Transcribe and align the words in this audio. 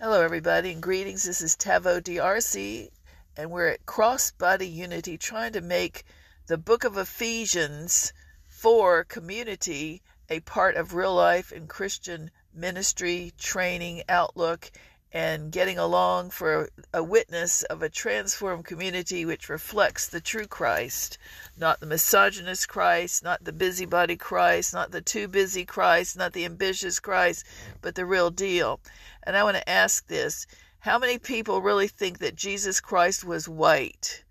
Hello, 0.00 0.22
everybody, 0.22 0.70
and 0.70 0.80
greetings. 0.80 1.24
This 1.24 1.40
is 1.40 1.56
Taveau 1.56 2.00
DRC, 2.00 2.88
and 3.36 3.50
we're 3.50 3.66
at 3.66 3.84
Crossbody 3.84 4.72
Unity 4.72 5.18
trying 5.18 5.52
to 5.54 5.60
make 5.60 6.04
the 6.46 6.56
book 6.56 6.84
of 6.84 6.96
Ephesians 6.96 8.12
for 8.46 9.02
community 9.02 10.00
a 10.28 10.38
part 10.38 10.76
of 10.76 10.94
real 10.94 11.16
life 11.16 11.50
and 11.50 11.68
Christian 11.68 12.30
ministry, 12.54 13.32
training, 13.38 14.04
outlook, 14.08 14.70
and 15.10 15.50
getting 15.50 15.78
along 15.78 16.28
for 16.30 16.68
a 16.92 17.02
witness 17.02 17.62
of 17.64 17.82
a 17.82 17.88
transformed 17.88 18.64
community 18.66 19.24
which 19.24 19.48
reflects 19.48 20.06
the 20.06 20.20
true 20.20 20.46
Christ, 20.46 21.16
not 21.56 21.80
the 21.80 21.86
misogynist 21.86 22.68
Christ, 22.68 23.24
not 23.24 23.42
the 23.42 23.52
busybody 23.52 24.16
Christ, 24.16 24.74
not 24.74 24.90
the 24.90 25.00
too 25.00 25.26
busy 25.26 25.64
Christ, 25.64 26.16
not 26.16 26.34
the 26.34 26.44
ambitious 26.44 27.00
Christ, 27.00 27.46
but 27.80 27.94
the 27.94 28.04
real 28.04 28.30
deal. 28.30 28.80
And 29.28 29.36
I 29.36 29.44
want 29.44 29.58
to 29.58 29.68
ask 29.68 30.08
this 30.08 30.46
how 30.80 30.98
many 30.98 31.18
people 31.18 31.60
really 31.60 31.86
think 31.86 32.18
that 32.18 32.34
Jesus 32.34 32.80
Christ 32.80 33.22
was 33.22 33.46
white? 33.46 34.24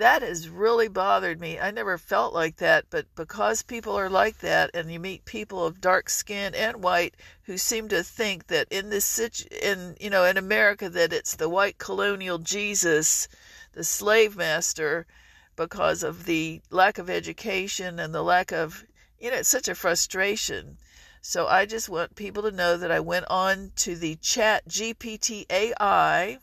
that 0.00 0.22
has 0.22 0.48
really 0.48 0.88
bothered 0.88 1.40
me. 1.40 1.60
I 1.60 1.70
never 1.70 1.98
felt 1.98 2.32
like 2.32 2.56
that, 2.56 2.86
but 2.90 3.06
because 3.14 3.62
people 3.62 3.94
are 3.98 4.08
like 4.08 4.38
that, 4.38 4.70
and 4.72 4.90
you 4.90 4.98
meet 4.98 5.24
people 5.26 5.64
of 5.64 5.80
dark 5.80 6.08
skin 6.08 6.54
and 6.54 6.82
white 6.82 7.16
who 7.42 7.58
seem 7.58 7.88
to 7.88 8.02
think 8.02 8.46
that 8.46 8.66
in 8.70 8.88
this 8.88 9.04
situ- 9.04 9.48
in 9.50 9.96
you 10.00 10.08
know 10.08 10.24
in 10.24 10.36
America 10.36 10.88
that 10.88 11.12
it's 11.12 11.36
the 11.36 11.48
white 11.48 11.78
colonial 11.78 12.38
Jesus, 12.38 13.28
the 13.72 13.84
slave 13.84 14.36
master, 14.36 15.06
because 15.54 16.02
of 16.02 16.24
the 16.24 16.62
lack 16.70 16.98
of 16.98 17.10
education 17.10 17.98
and 17.98 18.14
the 18.14 18.22
lack 18.22 18.52
of 18.52 18.84
you 19.18 19.30
know 19.30 19.36
it's 19.36 19.48
such 19.48 19.68
a 19.68 19.74
frustration. 19.74 20.78
So 21.20 21.46
I 21.46 21.66
just 21.66 21.88
want 21.88 22.16
people 22.16 22.42
to 22.44 22.50
know 22.50 22.76
that 22.76 22.90
I 22.90 23.00
went 23.00 23.26
on 23.28 23.72
to 23.76 23.94
the 23.94 24.16
Chat 24.16 24.68
GPT 24.68 25.46
AI 25.50 26.38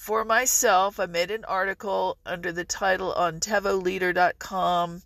for 0.00 0.24
myself, 0.24 0.98
I 0.98 1.04
made 1.04 1.30
an 1.30 1.44
article 1.44 2.16
under 2.24 2.52
the 2.52 2.64
title 2.64 3.12
on 3.12 3.38
TevoLeader.com, 3.38 5.02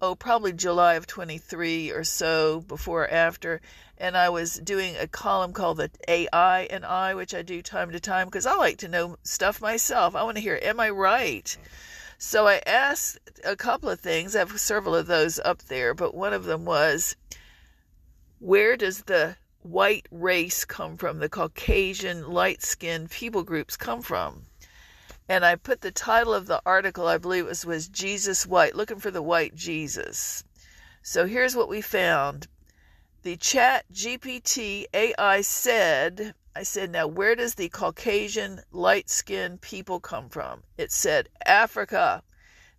oh, 0.00 0.14
probably 0.14 0.54
July 0.54 0.94
of 0.94 1.06
23 1.06 1.90
or 1.90 2.04
so, 2.04 2.60
before 2.60 3.02
or 3.02 3.10
after. 3.10 3.60
And 3.98 4.16
I 4.16 4.30
was 4.30 4.54
doing 4.54 4.96
a 4.96 5.06
column 5.06 5.52
called 5.52 5.76
the 5.76 5.90
AI 6.08 6.62
and 6.62 6.86
I, 6.86 7.14
which 7.14 7.34
I 7.34 7.42
do 7.42 7.60
time 7.60 7.90
to 7.92 8.00
time 8.00 8.28
because 8.28 8.46
I 8.46 8.54
like 8.54 8.78
to 8.78 8.88
know 8.88 9.18
stuff 9.24 9.60
myself. 9.60 10.16
I 10.16 10.22
want 10.22 10.38
to 10.38 10.42
hear, 10.42 10.58
am 10.62 10.80
I 10.80 10.88
right? 10.88 11.54
So 12.16 12.48
I 12.48 12.62
asked 12.66 13.18
a 13.44 13.56
couple 13.56 13.90
of 13.90 14.00
things. 14.00 14.34
I 14.34 14.38
have 14.38 14.58
several 14.58 14.96
of 14.96 15.06
those 15.06 15.38
up 15.38 15.64
there, 15.64 15.92
but 15.92 16.14
one 16.14 16.32
of 16.32 16.44
them 16.44 16.64
was, 16.64 17.14
where 18.40 18.76
does 18.76 19.02
the 19.02 19.36
white 19.62 20.06
race 20.10 20.64
come 20.64 20.96
from, 20.96 21.18
the 21.18 21.28
Caucasian 21.28 22.30
light 22.30 22.62
skinned 22.62 23.10
people 23.10 23.42
groups 23.42 23.76
come 23.76 24.00
from. 24.00 24.46
And 25.28 25.44
I 25.44 25.54
put 25.56 25.82
the 25.82 25.92
title 25.92 26.34
of 26.34 26.46
the 26.46 26.60
article, 26.64 27.06
I 27.06 27.18
believe 27.18 27.44
it 27.44 27.48
was, 27.48 27.66
was 27.66 27.88
Jesus 27.88 28.46
White, 28.46 28.74
looking 28.74 28.98
for 28.98 29.10
the 29.10 29.22
white 29.22 29.54
Jesus. 29.54 30.42
So 31.02 31.26
here's 31.26 31.54
what 31.54 31.68
we 31.68 31.82
found. 31.82 32.48
The 33.22 33.36
chat 33.36 33.84
GPT 33.92 34.86
AI 34.94 35.42
said, 35.42 36.34
I 36.56 36.62
said, 36.62 36.90
now 36.90 37.06
where 37.06 37.36
does 37.36 37.54
the 37.54 37.68
Caucasian 37.68 38.62
light 38.72 39.10
skinned 39.10 39.60
people 39.60 40.00
come 40.00 40.30
from? 40.30 40.62
It 40.78 40.90
said, 40.90 41.28
Africa. 41.44 42.22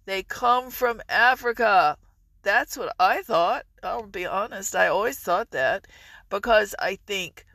They 0.06 0.24
come 0.24 0.72
from 0.72 1.02
Africa. 1.08 1.98
That's 2.44 2.78
what 2.78 2.96
I 3.00 3.22
thought. 3.22 3.66
I'll 3.84 4.08
be 4.08 4.26
honest. 4.26 4.76
I 4.76 4.88
always 4.88 5.20
thought 5.20 5.52
that 5.52 5.88
because 6.30 6.74
I 6.80 6.98
think 7.06 7.46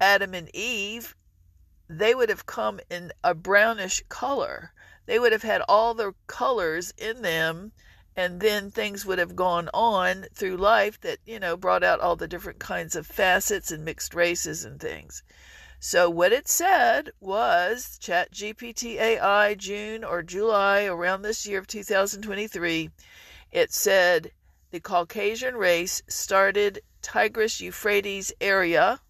Adam 0.00 0.34
and 0.34 0.54
Eve, 0.54 1.16
they 1.88 2.14
would 2.14 2.28
have 2.28 2.46
come 2.46 2.80
in 2.90 3.12
a 3.24 3.34
brownish 3.34 4.04
color. 4.08 4.72
They 5.06 5.18
would 5.18 5.32
have 5.32 5.42
had 5.42 5.62
all 5.68 5.94
the 5.94 6.14
colors 6.26 6.92
in 6.98 7.22
them, 7.22 7.72
and 8.14 8.40
then 8.40 8.70
things 8.70 9.06
would 9.06 9.18
have 9.18 9.34
gone 9.34 9.70
on 9.72 10.26
through 10.34 10.56
life 10.58 11.00
that, 11.00 11.18
you 11.24 11.40
know, 11.40 11.56
brought 11.56 11.82
out 11.82 12.00
all 12.00 12.14
the 12.14 12.28
different 12.28 12.58
kinds 12.58 12.94
of 12.94 13.06
facets 13.06 13.72
and 13.72 13.84
mixed 13.84 14.14
races 14.14 14.64
and 14.64 14.78
things. 14.78 15.22
So 15.80 16.10
what 16.10 16.32
it 16.32 16.48
said 16.48 17.12
was 17.20 17.98
Chat 18.00 18.32
GPT 18.32 18.96
AI 18.96 19.54
June 19.54 20.02
or 20.04 20.22
July 20.22 20.84
around 20.84 21.22
this 21.22 21.46
year 21.46 21.60
of 21.60 21.68
2023. 21.68 22.90
It 23.50 23.72
said 23.72 24.32
the 24.70 24.80
Caucasian 24.80 25.56
race 25.56 26.02
started 26.06 26.82
Tigris 27.00 27.60
Euphrates 27.60 28.32
area, 28.40 29.00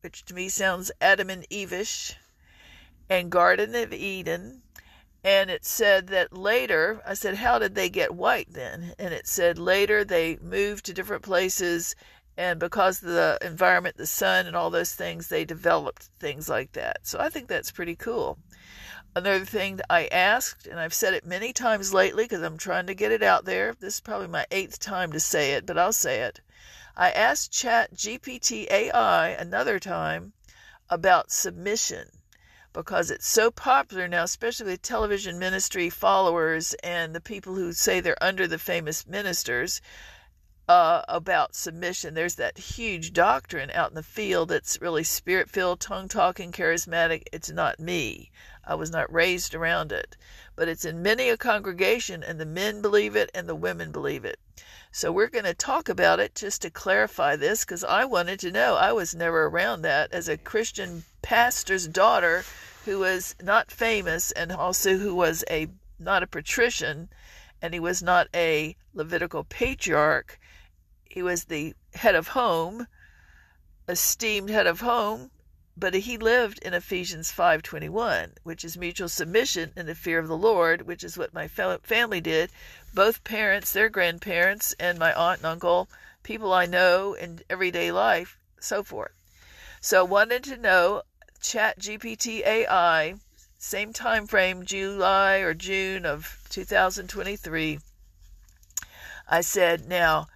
which 0.00 0.24
to 0.24 0.34
me 0.34 0.48
sounds 0.48 0.90
Adam 1.00 1.28
and 1.28 1.46
Evish, 1.50 2.14
and 3.10 3.30
Garden 3.30 3.74
of 3.74 3.92
Eden. 3.92 4.62
And 5.22 5.50
it 5.50 5.64
said 5.64 6.06
that 6.08 6.32
later, 6.32 7.02
I 7.04 7.14
said, 7.14 7.36
How 7.36 7.58
did 7.58 7.74
they 7.74 7.90
get 7.90 8.14
white 8.14 8.52
then? 8.52 8.94
And 8.98 9.12
it 9.12 9.26
said 9.26 9.58
later 9.58 10.04
they 10.04 10.38
moved 10.40 10.86
to 10.86 10.94
different 10.94 11.22
places, 11.22 11.94
and 12.36 12.58
because 12.58 13.02
of 13.02 13.10
the 13.10 13.38
environment, 13.42 13.96
the 13.96 14.06
sun, 14.06 14.46
and 14.46 14.56
all 14.56 14.70
those 14.70 14.94
things, 14.94 15.28
they 15.28 15.44
developed 15.44 16.08
things 16.20 16.48
like 16.48 16.72
that. 16.72 17.06
So 17.06 17.18
I 17.18 17.28
think 17.28 17.48
that's 17.48 17.72
pretty 17.72 17.96
cool. 17.96 18.38
Another 19.18 19.44
thing 19.44 19.78
that 19.78 19.86
I 19.90 20.06
asked, 20.06 20.68
and 20.68 20.78
I've 20.78 20.94
said 20.94 21.12
it 21.12 21.26
many 21.26 21.52
times 21.52 21.92
lately 21.92 22.22
because 22.22 22.40
I'm 22.40 22.56
trying 22.56 22.86
to 22.86 22.94
get 22.94 23.10
it 23.10 23.20
out 23.20 23.46
there. 23.46 23.74
This 23.74 23.94
is 23.94 24.00
probably 24.00 24.28
my 24.28 24.46
eighth 24.52 24.78
time 24.78 25.10
to 25.10 25.18
say 25.18 25.54
it, 25.54 25.66
but 25.66 25.76
I'll 25.76 25.92
say 25.92 26.20
it. 26.20 26.40
I 26.96 27.10
asked 27.10 27.50
Chat 27.50 27.96
GPT 27.96 28.70
AI 28.70 29.30
another 29.30 29.80
time 29.80 30.34
about 30.88 31.32
submission 31.32 32.10
because 32.72 33.10
it's 33.10 33.26
so 33.26 33.50
popular 33.50 34.06
now, 34.06 34.22
especially 34.22 34.70
with 34.70 34.82
television 34.82 35.36
ministry 35.36 35.90
followers 35.90 36.74
and 36.84 37.12
the 37.12 37.20
people 37.20 37.56
who 37.56 37.72
say 37.72 37.98
they're 37.98 38.22
under 38.22 38.46
the 38.46 38.56
famous 38.56 39.04
ministers. 39.04 39.80
Uh, 40.68 41.02
about 41.08 41.56
submission. 41.56 42.12
There's 42.12 42.34
that 42.34 42.58
huge 42.58 43.14
doctrine 43.14 43.70
out 43.70 43.88
in 43.88 43.94
the 43.94 44.02
field 44.02 44.50
that's 44.50 44.82
really 44.82 45.02
spirit 45.02 45.48
filled, 45.48 45.80
tongue 45.80 46.08
talking, 46.08 46.52
charismatic. 46.52 47.22
It's 47.32 47.48
not 47.48 47.80
me. 47.80 48.30
I 48.68 48.74
was 48.74 48.90
not 48.90 49.10
raised 49.10 49.54
around 49.54 49.92
it. 49.92 50.14
But 50.54 50.68
it's 50.68 50.84
in 50.84 51.02
many 51.02 51.30
a 51.30 51.38
congregation, 51.38 52.22
and 52.22 52.38
the 52.38 52.44
men 52.44 52.82
believe 52.82 53.16
it 53.16 53.30
and 53.32 53.48
the 53.48 53.54
women 53.54 53.90
believe 53.90 54.26
it. 54.26 54.38
So 54.92 55.10
we're 55.10 55.28
going 55.28 55.46
to 55.46 55.54
talk 55.54 55.88
about 55.88 56.20
it 56.20 56.34
just 56.34 56.60
to 56.62 56.70
clarify 56.70 57.34
this 57.34 57.64
because 57.64 57.82
I 57.82 58.04
wanted 58.04 58.40
to 58.40 58.52
know. 58.52 58.74
I 58.74 58.92
was 58.92 59.14
never 59.14 59.46
around 59.46 59.82
that 59.82 60.12
as 60.12 60.28
a 60.28 60.36
Christian 60.36 61.04
pastor's 61.22 61.88
daughter 61.88 62.44
who 62.84 62.98
was 62.98 63.34
not 63.42 63.70
famous 63.70 64.32
and 64.32 64.52
also 64.52 64.98
who 64.98 65.14
was 65.14 65.44
a 65.48 65.68
not 65.98 66.22
a 66.22 66.26
patrician 66.26 67.08
and 67.62 67.72
he 67.74 67.80
was 67.80 68.02
not 68.02 68.28
a 68.34 68.76
Levitical 68.92 69.44
patriarch. 69.44 70.38
He 71.04 71.22
was 71.22 71.44
the 71.44 71.74
head 71.94 72.14
of 72.14 72.28
home, 72.28 72.86
esteemed 73.88 74.50
head 74.50 74.66
of 74.66 74.80
home, 74.80 75.30
but 75.80 75.94
he 75.94 76.18
lived 76.18 76.58
in 76.58 76.74
Ephesians 76.74 77.30
5:21, 77.30 78.34
which 78.42 78.64
is 78.64 78.76
mutual 78.76 79.08
submission 79.08 79.72
in 79.76 79.86
the 79.86 79.94
fear 79.94 80.18
of 80.18 80.26
the 80.26 80.36
Lord, 80.36 80.82
which 80.82 81.04
is 81.04 81.16
what 81.16 81.32
my 81.32 81.46
family 81.46 82.20
did. 82.20 82.50
Both 82.92 83.22
parents, 83.22 83.70
their 83.70 83.88
grandparents, 83.88 84.74
and 84.80 84.98
my 84.98 85.14
aunt 85.14 85.38
and 85.38 85.46
uncle, 85.46 85.88
people 86.24 86.52
I 86.52 86.66
know 86.66 87.14
in 87.14 87.42
everyday 87.48 87.92
life, 87.92 88.36
so 88.58 88.82
forth. 88.82 89.12
So 89.80 90.04
wanted 90.04 90.42
to 90.44 90.56
know 90.56 91.02
Chat 91.40 91.78
GPT 91.78 92.44
AI, 92.44 93.14
same 93.56 93.92
time 93.92 94.26
frame, 94.26 94.64
July 94.64 95.36
or 95.36 95.54
June 95.54 96.04
of 96.04 96.44
2023. 96.48 97.78
I 99.28 99.40
said, 99.42 99.86
now, 99.86 100.26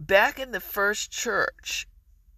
back 0.00 0.40
in 0.40 0.50
the 0.50 0.60
first 0.60 1.12
church, 1.12 1.86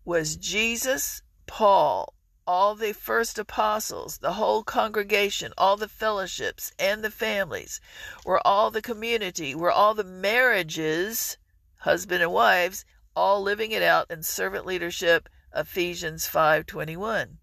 was 0.05 0.37
Jesus 0.37 1.23
Paul, 1.53 2.15
all 2.47 2.77
the 2.77 2.93
first 2.93 3.37
apostles, 3.37 4.19
the 4.19 4.35
whole 4.35 4.63
congregation, 4.63 5.53
all 5.59 5.77
the 5.77 5.89
fellowships 5.89 6.73
and 6.79 7.03
the 7.03 7.11
families, 7.11 7.81
were 8.25 8.41
all 8.47 8.71
the 8.71 8.81
community, 8.81 9.53
were 9.57 9.73
all 9.73 9.93
the 9.93 10.05
marriages, 10.05 11.39
husband 11.79 12.23
and 12.23 12.31
wives, 12.31 12.85
all 13.17 13.43
living 13.43 13.73
it 13.73 13.83
out 13.83 14.09
in 14.13 14.23
servant 14.23 14.65
leadership, 14.65 15.29
Ephesians 15.53 16.29
5:21. 16.29 17.39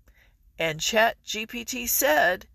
And 0.57 0.79
Chat 0.79 1.17
GPT 1.25 1.85
said 1.85 2.47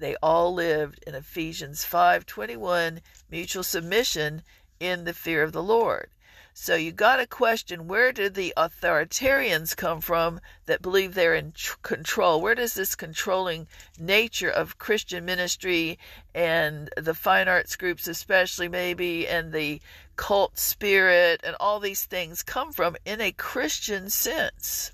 they 0.00 0.16
all 0.16 0.52
lived 0.52 1.04
in 1.06 1.14
Ephesians 1.14 1.84
5:21 1.84 3.00
mutual 3.30 3.62
submission 3.62 4.42
in 4.80 5.04
the 5.04 5.14
fear 5.14 5.44
of 5.44 5.52
the 5.52 5.62
Lord. 5.62 6.10
So 6.52 6.74
you 6.74 6.90
got 6.90 7.16
to 7.16 7.26
question 7.26 7.86
where 7.86 8.12
did 8.12 8.34
the 8.34 8.52
authoritarians 8.56 9.76
come 9.76 10.00
from 10.00 10.40
that 10.66 10.82
believe 10.82 11.14
they're 11.14 11.34
in 11.34 11.52
tr- 11.52 11.76
control? 11.82 12.40
Where 12.40 12.56
does 12.56 12.74
this 12.74 12.94
controlling 12.96 13.68
nature 13.98 14.50
of 14.50 14.78
Christian 14.78 15.24
ministry 15.24 15.98
and 16.34 16.90
the 16.96 17.14
fine 17.14 17.48
arts 17.48 17.76
groups, 17.76 18.08
especially 18.08 18.68
maybe, 18.68 19.28
and 19.28 19.52
the 19.52 19.80
cult 20.16 20.58
spirit 20.58 21.40
and 21.44 21.56
all 21.60 21.78
these 21.78 22.04
things 22.04 22.42
come 22.42 22.72
from 22.72 22.96
in 23.04 23.20
a 23.20 23.32
Christian 23.32 24.10
sense? 24.10 24.92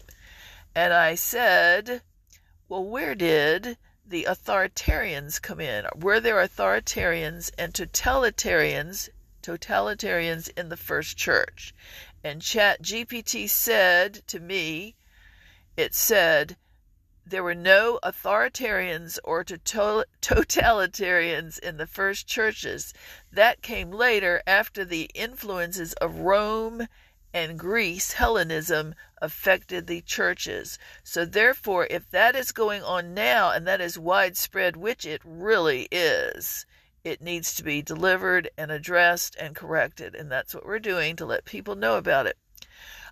And 0.75 0.93
I 0.93 1.15
said, 1.15 2.03
well, 2.69 2.85
where 2.85 3.15
did 3.15 3.79
the 4.05 4.25
authoritarians 4.29 5.41
come 5.41 5.61
in? 5.61 5.87
Were 5.97 6.21
there 6.21 6.37
authoritarians 6.37 7.51
and 7.57 7.73
totalitarians, 7.73 9.09
totalitarians 9.47 10.51
in 10.59 10.69
the 10.69 10.77
first 10.77 11.17
church? 11.17 11.73
And 12.25 12.43
Chat 12.43 12.83
GPT 12.83 13.49
said 13.49 14.27
to 14.27 14.41
me, 14.41 14.97
it 15.77 15.95
said, 15.95 16.57
there 17.29 17.43
were 17.43 17.55
no 17.55 17.99
authoritarians 18.05 19.19
or 19.25 19.45
totalitarians 19.45 21.59
in 21.59 21.77
the 21.77 21.87
first 21.87 22.29
churches. 22.29 22.95
That 23.33 23.63
came 23.63 23.91
later 23.91 24.45
after 24.47 24.85
the 24.85 25.11
influences 25.13 25.93
of 25.95 26.21
Rome 26.21 26.87
and 27.35 27.59
Greece, 27.59 28.13
Hellenism, 28.13 28.95
affected 29.21 29.89
the 29.89 30.03
churches. 30.03 30.79
So, 31.03 31.25
therefore, 31.25 31.89
if 31.91 32.09
that 32.11 32.37
is 32.37 32.53
going 32.53 32.85
on 32.85 33.13
now 33.13 33.51
and 33.51 33.67
that 33.67 33.81
is 33.81 33.99
widespread, 33.99 34.77
which 34.77 35.05
it 35.05 35.21
really 35.25 35.89
is, 35.91 36.65
it 37.07 37.23
needs 37.23 37.55
to 37.55 37.63
be 37.63 37.81
delivered 37.83 38.51
and 38.59 38.73
addressed 38.73 39.37
and 39.37 39.55
corrected. 39.55 40.17
And 40.17 40.29
that's 40.29 40.53
what 40.53 40.67
we're 40.67 40.81
doing 40.81 41.15
to 41.17 41.25
let 41.25 41.45
people 41.45 41.77
know 41.77 41.99
about 41.99 42.27
it. 42.27 42.37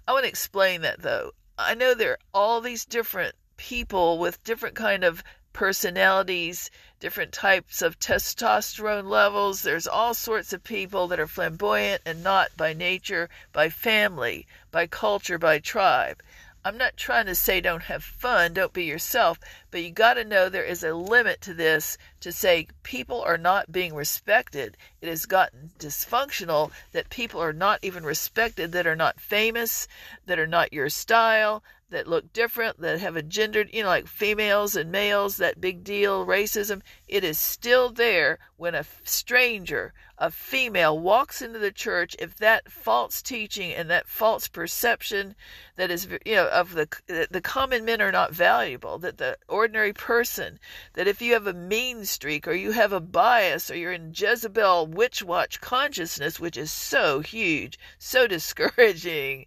I 0.08 0.12
want 0.12 0.24
to 0.24 0.28
explain 0.28 0.80
that 0.80 1.00
though. 1.00 1.30
I 1.56 1.76
know 1.76 1.94
there 1.94 2.10
are 2.10 2.18
all 2.34 2.60
these 2.60 2.84
different 2.84 3.36
people 3.56 4.18
with 4.18 4.42
different 4.42 4.74
kind 4.74 5.04
of 5.04 5.22
personalities, 5.52 6.72
different 6.98 7.30
types 7.30 7.82
of 7.82 8.00
testosterone 8.00 9.08
levels. 9.08 9.62
There's 9.62 9.86
all 9.86 10.12
sorts 10.12 10.52
of 10.52 10.64
people 10.64 11.06
that 11.06 11.20
are 11.20 11.28
flamboyant 11.28 12.02
and 12.04 12.24
not 12.24 12.48
by 12.56 12.72
nature, 12.72 13.30
by 13.52 13.68
family, 13.68 14.48
by 14.72 14.88
culture, 14.88 15.38
by 15.38 15.60
tribe. 15.60 16.20
I'm 16.66 16.78
not 16.78 16.96
trying 16.96 17.26
to 17.26 17.34
say 17.34 17.60
don't 17.60 17.82
have 17.82 18.02
fun, 18.02 18.54
don't 18.54 18.72
be 18.72 18.84
yourself, 18.84 19.38
but 19.70 19.82
you 19.82 19.90
got 19.90 20.14
to 20.14 20.24
know 20.24 20.48
there 20.48 20.64
is 20.64 20.82
a 20.82 20.94
limit 20.94 21.42
to 21.42 21.52
this 21.52 21.98
to 22.20 22.32
say 22.32 22.68
people 22.82 23.20
are 23.20 23.36
not 23.36 23.70
being 23.70 23.94
respected. 23.94 24.78
It 25.02 25.10
has 25.10 25.26
gotten 25.26 25.72
dysfunctional 25.78 26.72
that 26.92 27.10
people 27.10 27.42
are 27.42 27.52
not 27.52 27.80
even 27.82 28.02
respected, 28.02 28.72
that 28.72 28.86
are 28.86 28.96
not 28.96 29.20
famous, 29.20 29.86
that 30.24 30.38
are 30.38 30.46
not 30.46 30.72
your 30.72 30.88
style, 30.88 31.62
that 31.90 32.06
look 32.08 32.32
different, 32.32 32.80
that 32.80 32.98
have 32.98 33.14
a 33.14 33.22
gendered, 33.22 33.70
you 33.72 33.82
know, 33.82 33.88
like 33.88 34.06
females 34.06 34.74
and 34.74 34.90
males, 34.90 35.36
that 35.36 35.60
big 35.60 35.84
deal, 35.84 36.26
racism, 36.26 36.80
it 37.06 37.22
is 37.22 37.38
still 37.38 37.90
there 37.90 38.38
when 38.56 38.74
a 38.74 38.84
stranger, 39.04 39.92
a 40.18 40.30
female, 40.30 40.98
walks 40.98 41.42
into 41.42 41.58
the 41.58 41.70
church. 41.70 42.16
If 42.18 42.36
that 42.36 42.72
false 42.72 43.20
teaching 43.22 43.72
and 43.72 43.90
that 43.90 44.08
false 44.08 44.48
perception 44.48 45.36
that 45.76 45.90
is, 45.90 46.08
you 46.24 46.34
know, 46.34 46.48
of 46.48 46.74
the, 46.74 46.88
the 47.30 47.40
common 47.40 47.84
men 47.84 48.00
are 48.00 48.12
not 48.12 48.32
valuable, 48.32 48.98
that 48.98 49.18
the 49.18 49.36
ordinary 49.46 49.92
person, 49.92 50.58
that 50.94 51.06
if 51.06 51.20
you 51.20 51.34
have 51.34 51.46
a 51.46 51.52
mean 51.52 52.06
streak 52.06 52.48
or 52.48 52.54
you 52.54 52.72
have 52.72 52.92
a 52.92 53.00
bias 53.00 53.70
or 53.70 53.76
you're 53.76 53.92
in 53.92 54.12
Jezebel 54.14 54.86
witch 54.86 55.22
watch 55.22 55.60
consciousness, 55.60 56.40
which 56.40 56.56
is 56.56 56.72
so 56.72 57.20
huge, 57.20 57.78
so 57.98 58.26
discouraging, 58.34 59.46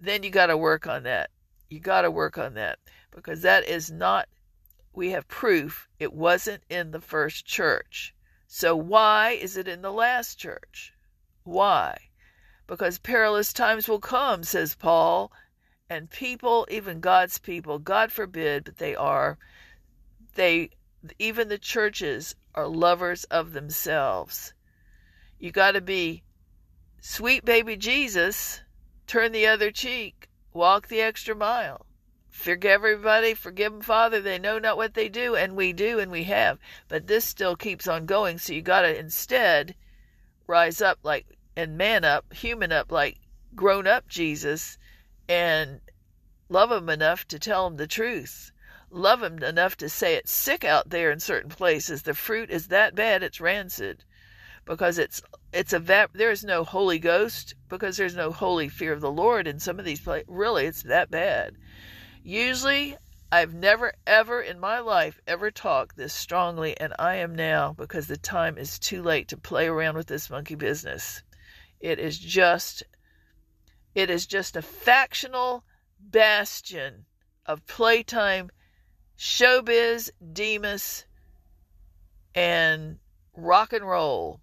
then 0.00 0.22
you 0.22 0.30
got 0.30 0.46
to 0.46 0.56
work 0.56 0.86
on 0.86 1.04
that 1.04 1.30
you 1.68 1.80
got 1.80 2.02
to 2.02 2.10
work 2.10 2.38
on 2.38 2.54
that 2.54 2.78
because 3.10 3.42
that 3.42 3.66
is 3.66 3.90
not, 3.90 4.28
we 4.92 5.10
have 5.10 5.28
proof 5.28 5.88
it 5.98 6.12
wasn't 6.12 6.62
in 6.68 6.90
the 6.90 7.00
first 7.00 7.44
church. 7.46 8.14
So 8.46 8.76
why 8.76 9.30
is 9.30 9.56
it 9.56 9.66
in 9.66 9.82
the 9.82 9.92
last 9.92 10.38
church? 10.38 10.92
Why? 11.44 11.96
Because 12.66 12.98
perilous 12.98 13.52
times 13.52 13.88
will 13.88 14.00
come, 14.00 14.42
says 14.42 14.74
Paul, 14.74 15.32
and 15.88 16.10
people, 16.10 16.66
even 16.70 17.00
God's 17.00 17.38
people, 17.38 17.78
God 17.78 18.10
forbid, 18.10 18.64
but 18.64 18.78
they 18.78 18.94
are, 18.94 19.38
they, 20.34 20.70
even 21.18 21.48
the 21.48 21.58
churches 21.58 22.34
are 22.54 22.66
lovers 22.66 23.24
of 23.24 23.52
themselves. 23.52 24.52
You 25.38 25.52
got 25.52 25.72
to 25.72 25.80
be 25.80 26.22
sweet 27.00 27.44
baby 27.44 27.76
Jesus, 27.76 28.62
turn 29.06 29.32
the 29.32 29.46
other 29.46 29.70
cheek, 29.70 30.28
Walk 30.56 30.88
the 30.88 31.02
extra 31.02 31.34
mile. 31.34 31.84
Forgive 32.30 32.70
everybody, 32.72 33.34
forgive 33.34 33.72
them, 33.72 33.82
Father. 33.82 34.22
They 34.22 34.38
know 34.38 34.58
not 34.58 34.78
what 34.78 34.94
they 34.94 35.10
do, 35.10 35.36
and 35.36 35.54
we 35.54 35.74
do, 35.74 35.98
and 35.98 36.10
we 36.10 36.24
have. 36.24 36.58
But 36.88 37.08
this 37.08 37.26
still 37.26 37.56
keeps 37.56 37.86
on 37.86 38.06
going, 38.06 38.38
so 38.38 38.54
you 38.54 38.62
got 38.62 38.80
to 38.80 38.98
instead 38.98 39.74
rise 40.46 40.80
up 40.80 40.98
like 41.02 41.26
and 41.56 41.76
man 41.76 42.06
up, 42.06 42.32
human 42.32 42.72
up 42.72 42.90
like 42.90 43.18
grown 43.54 43.86
up 43.86 44.08
Jesus, 44.08 44.78
and 45.28 45.82
love 46.48 46.88
enough 46.88 47.28
to 47.28 47.38
tell 47.38 47.68
the 47.68 47.86
truth. 47.86 48.50
Love 48.88 49.22
enough 49.22 49.76
to 49.76 49.90
say 49.90 50.14
it's 50.14 50.32
sick 50.32 50.64
out 50.64 50.88
there 50.88 51.10
in 51.10 51.20
certain 51.20 51.50
places. 51.50 52.00
The 52.00 52.14
fruit 52.14 52.48
is 52.48 52.68
that 52.68 52.94
bad, 52.94 53.22
it's 53.22 53.42
rancid 53.42 54.04
because 54.64 54.98
it's 54.98 55.20
it's 55.56 55.72
a 55.72 55.78
there 56.12 56.30
is 56.30 56.44
no 56.44 56.64
Holy 56.64 56.98
Ghost 56.98 57.54
because 57.70 57.96
there's 57.96 58.14
no 58.14 58.30
holy 58.30 58.68
fear 58.68 58.92
of 58.92 59.00
the 59.00 59.10
Lord 59.10 59.46
in 59.46 59.58
some 59.58 59.78
of 59.78 59.86
these 59.86 60.02
places. 60.02 60.28
Really, 60.28 60.66
it's 60.66 60.82
that 60.82 61.10
bad. 61.10 61.56
Usually, 62.22 62.94
I've 63.32 63.54
never 63.54 63.94
ever 64.06 64.42
in 64.42 64.60
my 64.60 64.80
life 64.80 65.18
ever 65.26 65.50
talked 65.50 65.96
this 65.96 66.12
strongly, 66.12 66.78
and 66.78 66.92
I 66.98 67.14
am 67.16 67.34
now 67.34 67.72
because 67.72 68.06
the 68.06 68.18
time 68.18 68.58
is 68.58 68.78
too 68.78 69.02
late 69.02 69.28
to 69.28 69.38
play 69.38 69.66
around 69.66 69.96
with 69.96 70.08
this 70.08 70.28
monkey 70.28 70.56
business. 70.56 71.22
It 71.80 71.98
is 71.98 72.18
just 72.18 72.82
it 73.94 74.10
is 74.10 74.26
just 74.26 74.56
a 74.56 74.62
factional 74.62 75.64
bastion 75.98 77.06
of 77.46 77.66
playtime, 77.66 78.50
showbiz, 79.18 80.10
demas, 80.34 81.06
and 82.34 82.98
rock 83.34 83.72
and 83.72 83.88
roll 83.88 84.42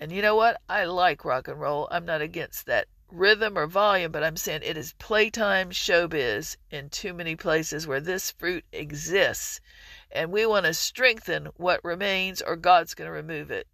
and 0.00 0.10
you 0.10 0.22
know 0.22 0.34
what? 0.34 0.60
I 0.68 0.84
like 0.84 1.24
rock 1.24 1.48
and 1.48 1.60
roll. 1.60 1.88
I'm 1.90 2.04
not 2.04 2.20
against 2.20 2.66
that 2.66 2.88
rhythm 3.10 3.56
or 3.56 3.66
volume, 3.66 4.10
but 4.10 4.24
I'm 4.24 4.36
saying 4.36 4.62
it 4.64 4.76
is 4.76 4.94
playtime 4.98 5.70
showbiz 5.70 6.56
in 6.70 6.90
too 6.90 7.14
many 7.14 7.36
places 7.36 7.86
where 7.86 8.00
this 8.00 8.30
fruit 8.30 8.64
exists. 8.72 9.60
And 10.10 10.32
we 10.32 10.46
want 10.46 10.66
to 10.66 10.74
strengthen 10.74 11.46
what 11.56 11.84
remains, 11.84 12.42
or 12.42 12.56
God's 12.56 12.94
going 12.94 13.06
to 13.06 13.12
remove 13.12 13.50
it. 13.50 13.68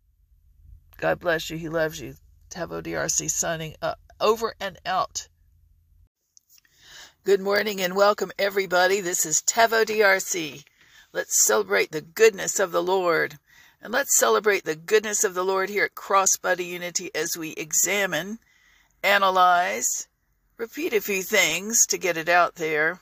God 0.98 1.18
bless 1.20 1.48
you. 1.48 1.56
He 1.56 1.68
loves 1.68 2.00
you. 2.00 2.14
Taveau 2.50 2.82
DRC 2.82 3.30
signing 3.30 3.76
up. 3.80 3.98
Over 4.20 4.54
and 4.60 4.78
out. 4.84 5.28
Good 7.24 7.40
morning 7.40 7.80
and 7.80 7.96
welcome, 7.96 8.32
everybody. 8.38 9.00
This 9.00 9.24
is 9.24 9.40
Taveau 9.42 9.84
DRC. 9.84 10.64
Let's 11.12 11.44
celebrate 11.44 11.92
the 11.92 12.02
goodness 12.02 12.60
of 12.60 12.72
the 12.72 12.82
Lord. 12.82 13.38
And 13.82 13.94
let's 13.94 14.18
celebrate 14.18 14.64
the 14.64 14.76
goodness 14.76 15.24
of 15.24 15.32
the 15.32 15.44
Lord 15.44 15.70
here 15.70 15.84
at 15.84 15.94
Crossbody 15.94 16.66
Unity 16.66 17.10
as 17.14 17.38
we 17.38 17.52
examine, 17.52 18.38
analyze, 19.02 20.06
repeat 20.58 20.92
a 20.92 21.00
few 21.00 21.22
things 21.22 21.86
to 21.86 21.96
get 21.96 22.18
it 22.18 22.28
out 22.28 22.56
there, 22.56 23.00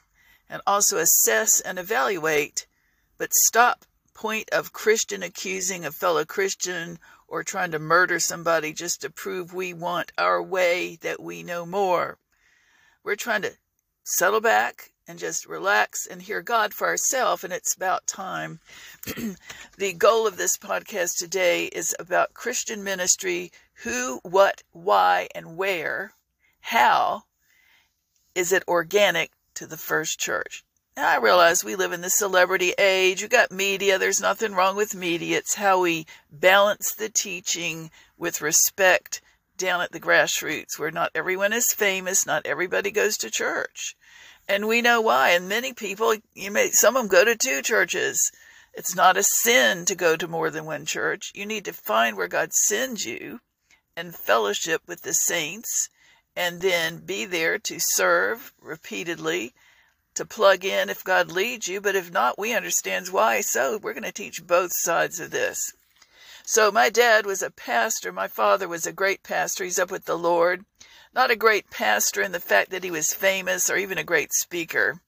and 0.49 0.62
also 0.66 0.99
assess 0.99 1.61
and 1.61 1.80
evaluate, 1.80 2.68
but 3.18 3.35
stop 3.35 3.85
point 4.14 4.49
of 4.50 4.73
Christian 4.73 5.25
accusing 5.25 5.85
a 5.85 5.90
fellow 5.90 6.25
Christian 6.25 7.00
or 7.26 7.42
trying 7.42 7.73
to 7.73 7.80
murder 7.80 8.20
somebody 8.20 8.73
just 8.73 9.00
to 9.00 9.11
prove 9.11 9.52
we 9.52 9.75
want 9.75 10.12
our 10.16 10.40
way, 10.40 10.97
that 11.02 11.20
we 11.20 11.42
know 11.42 11.66
more. 11.66 12.18
We're 13.02 13.16
trying 13.16 13.42
to 13.42 13.52
settle 14.04 14.40
back 14.40 14.92
and 15.09 15.19
just 15.19 15.47
relax 15.47 16.07
and 16.07 16.21
hear 16.21 16.43
God 16.43 16.75
for 16.75 16.87
ourselves, 16.87 17.43
and 17.43 17.53
it's 17.53 17.75
about 17.75 18.07
time. 18.07 18.61
the 19.79 19.95
goal 19.95 20.27
of 20.27 20.37
this 20.37 20.59
podcast 20.59 21.17
today 21.17 21.65
is 21.65 21.97
about 21.99 22.35
Christian 22.35 22.85
ministry 22.85 23.50
who, 23.85 24.21
what, 24.23 24.62
why, 24.73 25.29
and 25.35 25.57
where. 25.57 26.12
How 26.61 27.25
is 28.35 28.53
it 28.53 28.69
organic 28.69 29.31
to 29.55 29.67
the 29.67 29.79
first 29.79 30.21
church? 30.21 30.62
Now, 30.95 31.09
I 31.09 31.17
realize 31.17 31.65
we 31.65 31.75
live 31.75 31.93
in 31.93 32.03
the 32.03 32.11
celebrity 32.11 32.75
age. 32.77 33.23
You 33.23 33.29
got 33.29 33.50
media. 33.50 33.99
There's 33.99 34.21
nothing 34.21 34.53
wrong 34.53 34.77
with 34.77 34.95
media. 34.95 35.38
It's 35.38 35.55
how 35.55 35.81
we 35.81 36.07
balance 36.31 36.93
the 36.93 37.09
teaching 37.09 37.91
with 38.19 38.43
respect 38.43 39.23
down 39.57 39.81
at 39.81 39.93
the 39.93 40.00
grassroots, 40.00 40.79
where 40.79 40.91
not 40.91 41.12
everyone 41.15 41.53
is 41.53 41.73
famous, 41.73 42.27
not 42.27 42.45
everybody 42.45 42.91
goes 42.91 43.17
to 43.19 43.31
church. 43.31 43.97
And 44.49 44.67
we 44.67 44.81
know 44.81 45.00
why. 45.00 45.31
And 45.31 45.49
many 45.49 45.75
people, 45.75 46.14
you 46.35 46.50
may, 46.50 46.71
some 46.71 46.97
of 46.97 47.02
them 47.02 47.09
go 47.09 47.25
to 47.25 47.37
two 47.37 47.61
churches. 47.61 48.33
It's 48.73 48.95
not 48.95 49.17
a 49.17 49.23
sin 49.23 49.85
to 49.85 49.95
go 49.95 50.17
to 50.17 50.26
more 50.26 50.50
than 50.50 50.64
one 50.64 50.87
church. 50.87 51.33
You 51.35 51.45
need 51.45 51.64
to 51.67 51.73
find 51.73 52.17
where 52.17 52.28
God 52.28 52.52
sends 52.52 53.05
you 53.05 53.40
and 53.97 54.14
fellowship 54.14 54.83
with 54.87 55.02
the 55.02 55.12
saints 55.12 55.90
and 56.35 56.61
then 56.61 56.99
be 56.99 57.25
there 57.25 57.59
to 57.59 57.78
serve 57.81 58.52
repeatedly, 58.61 59.52
to 60.14 60.25
plug 60.25 60.64
in 60.64 60.88
if 60.88 61.02
God 61.05 61.31
leads 61.31 61.69
you. 61.69 61.81
But 61.81 61.97
if 61.97 62.11
not, 62.11 62.38
we 62.38 62.55
understand 62.55 63.09
why. 63.09 63.40
So 63.40 63.76
we're 63.76 63.93
going 63.93 64.05
to 64.05 64.12
teach 64.12 64.47
both 64.47 64.71
sides 64.73 65.21
of 65.21 65.31
this. 65.31 65.73
So 66.45 66.71
my 66.71 66.88
dad 66.88 67.26
was 67.26 67.43
a 67.43 67.50
pastor. 67.50 68.12
My 68.12 68.28
father 68.28 68.69
was 68.69 68.87
a 68.87 68.93
great 68.93 69.23
pastor. 69.23 69.64
He's 69.64 69.78
up 69.78 69.90
with 69.90 70.07
the 70.07 70.17
Lord. 70.17 70.64
Not 71.15 71.31
a 71.31 71.37
great 71.37 71.71
pastor 71.71 72.23
in 72.23 72.33
the 72.33 72.41
fact 72.41 72.71
that 72.71 72.85
he 72.85 72.91
was 72.91 73.12
famous 73.12 73.71
or 73.71 73.77
even 73.77 73.99
a 73.99 74.05
great 74.05 74.33
speaker. 74.33 75.00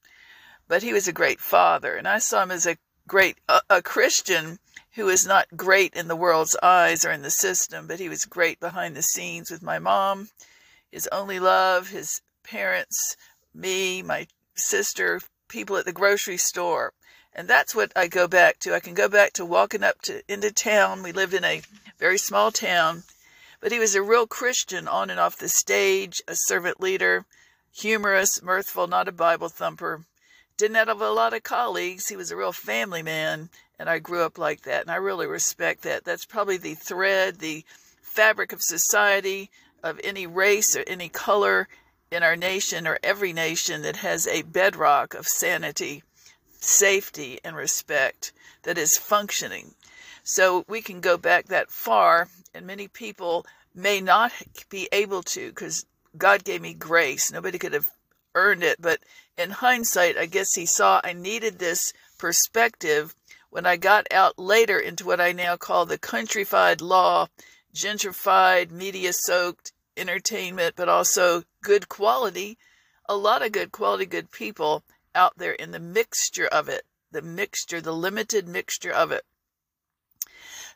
but 0.70 0.84
he 0.84 0.92
was 0.92 1.08
a 1.08 1.12
great 1.12 1.40
father. 1.40 1.96
And 1.96 2.06
I 2.06 2.20
saw 2.20 2.44
him 2.44 2.52
as 2.52 2.64
a 2.64 2.76
great, 3.08 3.38
a, 3.48 3.60
a 3.68 3.82
Christian 3.82 4.60
who 4.92 5.06
was 5.06 5.26
not 5.26 5.56
great 5.56 5.94
in 5.94 6.06
the 6.06 6.14
world's 6.14 6.56
eyes 6.62 7.04
or 7.04 7.10
in 7.10 7.22
the 7.22 7.30
system, 7.30 7.88
but 7.88 7.98
he 7.98 8.08
was 8.08 8.24
great 8.24 8.60
behind 8.60 8.94
the 8.94 9.02
scenes 9.02 9.50
with 9.50 9.62
my 9.64 9.80
mom, 9.80 10.28
his 10.92 11.08
only 11.10 11.40
love, 11.40 11.88
his 11.88 12.22
parents, 12.44 13.16
me, 13.52 14.00
my 14.00 14.28
sister, 14.54 15.20
people 15.48 15.76
at 15.76 15.86
the 15.86 15.92
grocery 15.92 16.36
store. 16.36 16.92
And 17.32 17.48
that's 17.48 17.74
what 17.74 17.92
I 17.96 18.06
go 18.06 18.28
back 18.28 18.60
to. 18.60 18.72
I 18.74 18.80
can 18.80 18.94
go 18.94 19.08
back 19.08 19.32
to 19.34 19.44
walking 19.44 19.82
up 19.82 20.00
to 20.02 20.22
into 20.32 20.52
town. 20.52 21.02
We 21.02 21.10
lived 21.10 21.34
in 21.34 21.44
a 21.44 21.62
very 21.98 22.18
small 22.18 22.52
town, 22.52 23.02
but 23.60 23.72
he 23.72 23.78
was 23.78 23.94
a 23.94 24.02
real 24.02 24.26
Christian 24.26 24.88
on 24.88 25.10
and 25.10 25.20
off 25.20 25.36
the 25.36 25.48
stage, 25.48 26.22
a 26.26 26.34
servant 26.34 26.80
leader, 26.80 27.26
humorous, 27.72 28.42
mirthful, 28.42 28.86
not 28.86 29.08
a 29.08 29.12
Bible 29.12 29.48
thumper. 29.48 30.04
Didn't 30.56 30.76
have 30.76 30.88
a 30.88 31.10
lot 31.10 31.34
of 31.34 31.42
colleagues. 31.42 32.08
He 32.08 32.16
was 32.16 32.30
a 32.30 32.36
real 32.36 32.52
family 32.52 33.02
man, 33.02 33.50
and 33.78 33.88
I 33.88 33.98
grew 33.98 34.22
up 34.22 34.38
like 34.38 34.62
that, 34.62 34.82
and 34.82 34.90
I 34.90 34.96
really 34.96 35.26
respect 35.26 35.82
that. 35.82 36.04
That's 36.04 36.24
probably 36.24 36.56
the 36.56 36.74
thread, 36.74 37.38
the 37.38 37.64
fabric 38.02 38.52
of 38.52 38.62
society, 38.62 39.50
of 39.82 40.00
any 40.04 40.26
race 40.26 40.76
or 40.76 40.84
any 40.86 41.08
color 41.08 41.68
in 42.10 42.22
our 42.22 42.36
nation 42.36 42.86
or 42.86 42.98
every 43.02 43.32
nation 43.32 43.82
that 43.82 43.96
has 43.96 44.26
a 44.26 44.42
bedrock 44.42 45.14
of 45.14 45.26
sanity 45.26 46.02
safety 46.60 47.38
and 47.42 47.56
respect 47.56 48.32
that 48.62 48.76
is 48.76 48.98
functioning. 48.98 49.74
So 50.32 50.64
we 50.68 50.80
can 50.80 51.00
go 51.00 51.16
back 51.16 51.46
that 51.46 51.72
far, 51.72 52.28
and 52.54 52.64
many 52.64 52.86
people 52.86 53.44
may 53.74 54.00
not 54.00 54.30
be 54.68 54.88
able 54.92 55.24
to 55.24 55.48
because 55.48 55.84
God 56.16 56.44
gave 56.44 56.62
me 56.62 56.72
grace. 56.72 57.32
Nobody 57.32 57.58
could 57.58 57.72
have 57.72 57.90
earned 58.36 58.62
it, 58.62 58.80
but 58.80 59.00
in 59.36 59.50
hindsight, 59.50 60.16
I 60.16 60.26
guess 60.26 60.54
He 60.54 60.66
saw 60.66 61.00
I 61.02 61.14
needed 61.14 61.58
this 61.58 61.92
perspective 62.16 63.12
when 63.48 63.66
I 63.66 63.76
got 63.76 64.06
out 64.12 64.38
later 64.38 64.78
into 64.78 65.04
what 65.04 65.20
I 65.20 65.32
now 65.32 65.56
call 65.56 65.84
the 65.84 65.98
countrified 65.98 66.80
law, 66.80 67.26
gentrified, 67.74 68.70
media 68.70 69.12
soaked 69.12 69.72
entertainment, 69.96 70.76
but 70.76 70.88
also 70.88 71.42
good 71.60 71.88
quality, 71.88 72.56
a 73.08 73.16
lot 73.16 73.42
of 73.42 73.50
good 73.50 73.72
quality, 73.72 74.06
good 74.06 74.30
people 74.30 74.84
out 75.12 75.36
there 75.38 75.54
in 75.54 75.72
the 75.72 75.80
mixture 75.80 76.46
of 76.46 76.68
it, 76.68 76.84
the 77.10 77.20
mixture, 77.20 77.80
the 77.80 77.92
limited 77.92 78.46
mixture 78.46 78.92
of 78.92 79.10
it. 79.10 79.24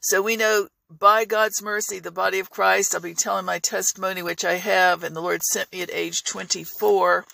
So 0.06 0.20
we 0.20 0.36
know 0.36 0.68
by 0.90 1.24
God's 1.24 1.62
mercy, 1.62 1.98
the 1.98 2.10
body 2.10 2.38
of 2.38 2.50
Christ, 2.50 2.94
I'll 2.94 3.00
be 3.00 3.14
telling 3.14 3.46
my 3.46 3.58
testimony, 3.58 4.22
which 4.22 4.44
I 4.44 4.56
have, 4.56 5.02
and 5.02 5.16
the 5.16 5.22
Lord 5.22 5.42
sent 5.42 5.72
me 5.72 5.80
at 5.80 5.90
age 5.90 6.24
24. 6.24 7.24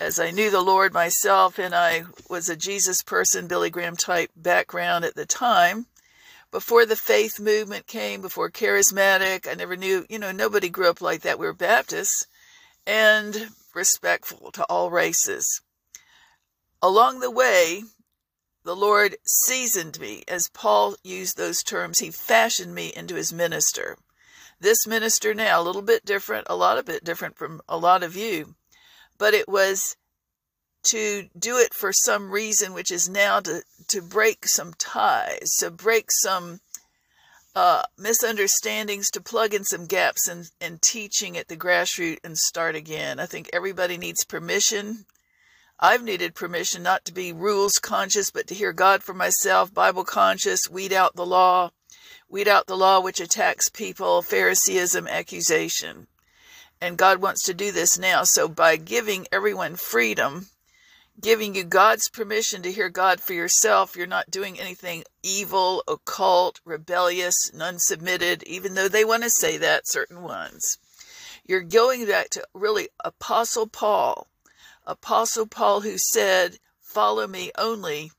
As 0.00 0.18
I 0.18 0.32
knew 0.32 0.50
the 0.50 0.62
Lord 0.62 0.92
myself, 0.92 1.60
and 1.60 1.76
I 1.76 2.02
was 2.28 2.48
a 2.48 2.56
Jesus 2.56 3.04
person, 3.04 3.46
Billy 3.46 3.70
Graham 3.70 3.94
type 3.94 4.32
background 4.34 5.04
at 5.04 5.14
the 5.14 5.26
time. 5.26 5.86
Before 6.50 6.86
the 6.86 6.96
faith 6.96 7.38
movement 7.38 7.86
came, 7.86 8.20
before 8.20 8.50
charismatic, 8.50 9.48
I 9.48 9.54
never 9.54 9.76
knew, 9.76 10.06
you 10.08 10.18
know, 10.18 10.32
nobody 10.32 10.68
grew 10.68 10.90
up 10.90 11.00
like 11.00 11.20
that. 11.20 11.38
We 11.38 11.46
were 11.46 11.52
Baptists 11.52 12.26
and 12.84 13.50
respectful 13.76 14.50
to 14.50 14.64
all 14.64 14.90
races. 14.90 15.60
Along 16.82 17.20
the 17.20 17.30
way, 17.30 17.84
the 18.66 18.76
Lord 18.76 19.16
seasoned 19.24 20.00
me, 20.00 20.24
as 20.26 20.48
Paul 20.48 20.96
used 21.04 21.36
those 21.36 21.62
terms. 21.62 22.00
He 22.00 22.10
fashioned 22.10 22.74
me 22.74 22.92
into 22.94 23.14
his 23.14 23.32
minister. 23.32 23.96
This 24.58 24.88
minister 24.88 25.34
now, 25.34 25.60
a 25.60 25.62
little 25.62 25.82
bit 25.82 26.04
different, 26.04 26.48
a 26.50 26.56
lot 26.56 26.76
of 26.76 26.84
bit 26.84 27.04
different 27.04 27.38
from 27.38 27.60
a 27.68 27.76
lot 27.76 28.02
of 28.02 28.16
you, 28.16 28.56
but 29.18 29.34
it 29.34 29.48
was 29.48 29.96
to 30.88 31.28
do 31.38 31.58
it 31.58 31.74
for 31.74 31.92
some 31.92 32.32
reason, 32.32 32.74
which 32.74 32.90
is 32.90 33.08
now 33.08 33.38
to, 33.38 33.62
to 33.86 34.02
break 34.02 34.48
some 34.48 34.74
ties, 34.74 35.48
to 35.60 35.70
break 35.70 36.06
some 36.10 36.58
uh, 37.54 37.82
misunderstandings, 37.96 39.10
to 39.10 39.20
plug 39.20 39.54
in 39.54 39.62
some 39.62 39.86
gaps 39.86 40.28
in, 40.28 40.44
in 40.60 40.78
teaching 40.80 41.38
at 41.38 41.46
the 41.46 41.56
grassroots 41.56 42.18
and 42.24 42.36
start 42.36 42.74
again. 42.74 43.20
I 43.20 43.26
think 43.26 43.48
everybody 43.52 43.96
needs 43.96 44.24
permission 44.24 45.06
I've 45.78 46.02
needed 46.02 46.34
permission 46.34 46.82
not 46.82 47.04
to 47.04 47.12
be 47.12 47.34
rules 47.34 47.78
conscious, 47.78 48.30
but 48.30 48.46
to 48.46 48.54
hear 48.54 48.72
God 48.72 49.02
for 49.02 49.12
myself, 49.12 49.74
Bible 49.74 50.04
conscious, 50.04 50.70
weed 50.70 50.90
out 50.90 51.16
the 51.16 51.26
law, 51.26 51.70
weed 52.30 52.48
out 52.48 52.66
the 52.66 52.78
law 52.78 52.98
which 53.00 53.20
attacks 53.20 53.68
people, 53.68 54.22
Phariseeism, 54.22 55.06
accusation. 55.06 56.06
And 56.80 56.96
God 56.96 57.20
wants 57.20 57.42
to 57.44 57.54
do 57.54 57.72
this 57.72 57.98
now. 57.98 58.24
So 58.24 58.48
by 58.48 58.76
giving 58.76 59.26
everyone 59.30 59.76
freedom, 59.76 60.46
giving 61.20 61.54
you 61.54 61.64
God's 61.64 62.08
permission 62.08 62.62
to 62.62 62.72
hear 62.72 62.88
God 62.88 63.20
for 63.20 63.34
yourself, 63.34 63.96
you're 63.96 64.06
not 64.06 64.30
doing 64.30 64.58
anything 64.58 65.04
evil, 65.22 65.84
occult, 65.86 66.58
rebellious, 66.64 67.52
non 67.52 67.78
submitted, 67.78 68.42
even 68.44 68.74
though 68.74 68.88
they 68.88 69.04
want 69.04 69.24
to 69.24 69.30
say 69.30 69.58
that, 69.58 69.86
certain 69.86 70.22
ones. 70.22 70.78
You're 71.44 71.60
going 71.60 72.06
back 72.06 72.30
to 72.30 72.46
really 72.54 72.88
Apostle 73.04 73.66
Paul 73.66 74.26
Apostle 74.88 75.46
Paul, 75.46 75.80
who 75.80 75.98
said, 75.98 76.58
Follow 76.80 77.26
me 77.26 77.50
only 77.58 78.12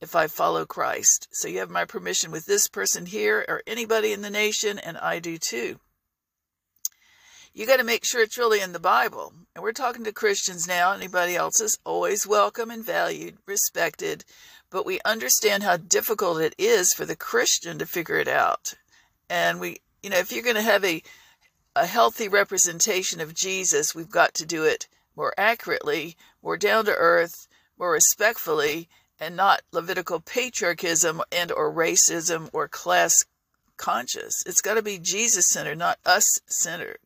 if 0.00 0.14
I 0.14 0.26
follow 0.26 0.66
Christ. 0.66 1.28
So 1.32 1.48
you 1.48 1.60
have 1.60 1.70
my 1.70 1.86
permission 1.86 2.30
with 2.30 2.44
this 2.44 2.68
person 2.68 3.06
here 3.06 3.44
or 3.48 3.62
anybody 3.66 4.12
in 4.12 4.20
the 4.20 4.30
nation, 4.30 4.78
and 4.78 4.98
I 4.98 5.18
do 5.18 5.38
too. 5.38 5.80
You 7.54 7.66
got 7.66 7.78
to 7.78 7.84
make 7.84 8.04
sure 8.04 8.22
it's 8.22 8.38
really 8.38 8.60
in 8.60 8.72
the 8.72 8.78
Bible. 8.78 9.32
And 9.54 9.62
we're 9.62 9.72
talking 9.72 10.04
to 10.04 10.12
Christians 10.12 10.68
now. 10.68 10.92
Anybody 10.92 11.36
else 11.36 11.60
is 11.60 11.78
always 11.84 12.26
welcome 12.26 12.70
and 12.70 12.84
valued, 12.84 13.38
respected. 13.46 14.24
But 14.70 14.86
we 14.86 15.00
understand 15.04 15.62
how 15.62 15.78
difficult 15.78 16.40
it 16.40 16.54
is 16.58 16.92
for 16.92 17.06
the 17.06 17.16
Christian 17.16 17.78
to 17.78 17.86
figure 17.86 18.16
it 18.16 18.28
out. 18.28 18.74
And 19.28 19.58
we, 19.58 19.78
you 20.02 20.10
know, 20.10 20.18
if 20.18 20.32
you're 20.32 20.44
going 20.44 20.56
to 20.56 20.62
have 20.62 20.84
a, 20.84 21.02
a 21.74 21.86
healthy 21.86 22.28
representation 22.28 23.20
of 23.20 23.34
Jesus, 23.34 23.94
we've 23.94 24.10
got 24.10 24.34
to 24.34 24.46
do 24.46 24.64
it 24.64 24.86
more 25.20 25.34
accurately, 25.36 26.16
more 26.42 26.56
down 26.56 26.86
to 26.86 26.94
earth, 26.96 27.46
more 27.78 27.92
respectfully, 27.92 28.88
and 29.20 29.36
not 29.36 29.60
Levitical 29.70 30.18
patriarchism 30.18 31.20
and 31.30 31.52
or 31.52 31.70
racism 31.70 32.48
or 32.54 32.66
class 32.66 33.26
conscious. 33.76 34.42
It's 34.46 34.62
got 34.62 34.74
to 34.74 34.82
be 34.82 34.98
Jesus 34.98 35.46
centered, 35.46 35.76
not 35.76 35.98
us 36.06 36.40
centered. 36.46 36.96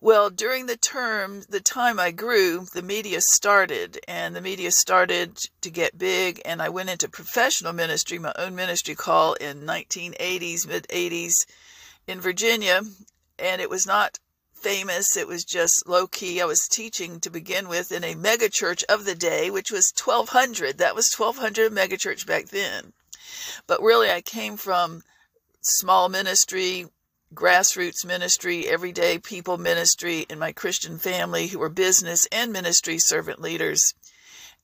Well, 0.00 0.30
during 0.30 0.66
the 0.66 0.76
term, 0.76 1.42
the 1.48 1.58
time 1.58 1.98
I 1.98 2.12
grew, 2.12 2.66
the 2.72 2.82
media 2.82 3.20
started, 3.20 3.98
and 4.06 4.36
the 4.36 4.40
media 4.40 4.70
started 4.70 5.36
to 5.62 5.68
get 5.68 5.98
big, 5.98 6.40
and 6.44 6.62
I 6.62 6.68
went 6.68 6.90
into 6.90 7.08
professional 7.08 7.72
ministry, 7.72 8.20
my 8.20 8.32
own 8.38 8.54
ministry 8.54 8.94
call 8.94 9.32
in 9.34 9.62
1980s, 9.62 10.64
mid 10.64 10.86
80s 10.86 11.32
in 12.06 12.20
Virginia, 12.20 12.82
and 13.36 13.60
it 13.60 13.68
was 13.68 13.84
not 13.84 14.20
famous. 14.62 15.16
It 15.16 15.28
was 15.28 15.44
just 15.44 15.88
low 15.88 16.06
key. 16.06 16.40
I 16.40 16.44
was 16.44 16.68
teaching 16.68 17.20
to 17.20 17.30
begin 17.30 17.68
with 17.68 17.92
in 17.92 18.04
a 18.04 18.14
megachurch 18.14 18.84
of 18.84 19.04
the 19.04 19.14
day, 19.14 19.50
which 19.50 19.70
was 19.70 19.92
1200. 19.96 20.78
That 20.78 20.94
was 20.94 21.14
1200 21.14 21.72
megachurch 21.72 22.26
back 22.26 22.46
then. 22.46 22.92
But 23.66 23.82
really, 23.82 24.10
I 24.10 24.20
came 24.20 24.56
from 24.56 25.02
small 25.60 26.08
ministry, 26.08 26.86
grassroots 27.34 28.04
ministry, 28.04 28.66
everyday 28.66 29.18
people 29.18 29.58
ministry 29.58 30.26
in 30.28 30.38
my 30.38 30.52
Christian 30.52 30.98
family 30.98 31.48
who 31.48 31.58
were 31.58 31.68
business 31.68 32.26
and 32.32 32.52
ministry 32.52 32.98
servant 32.98 33.40
leaders. 33.40 33.94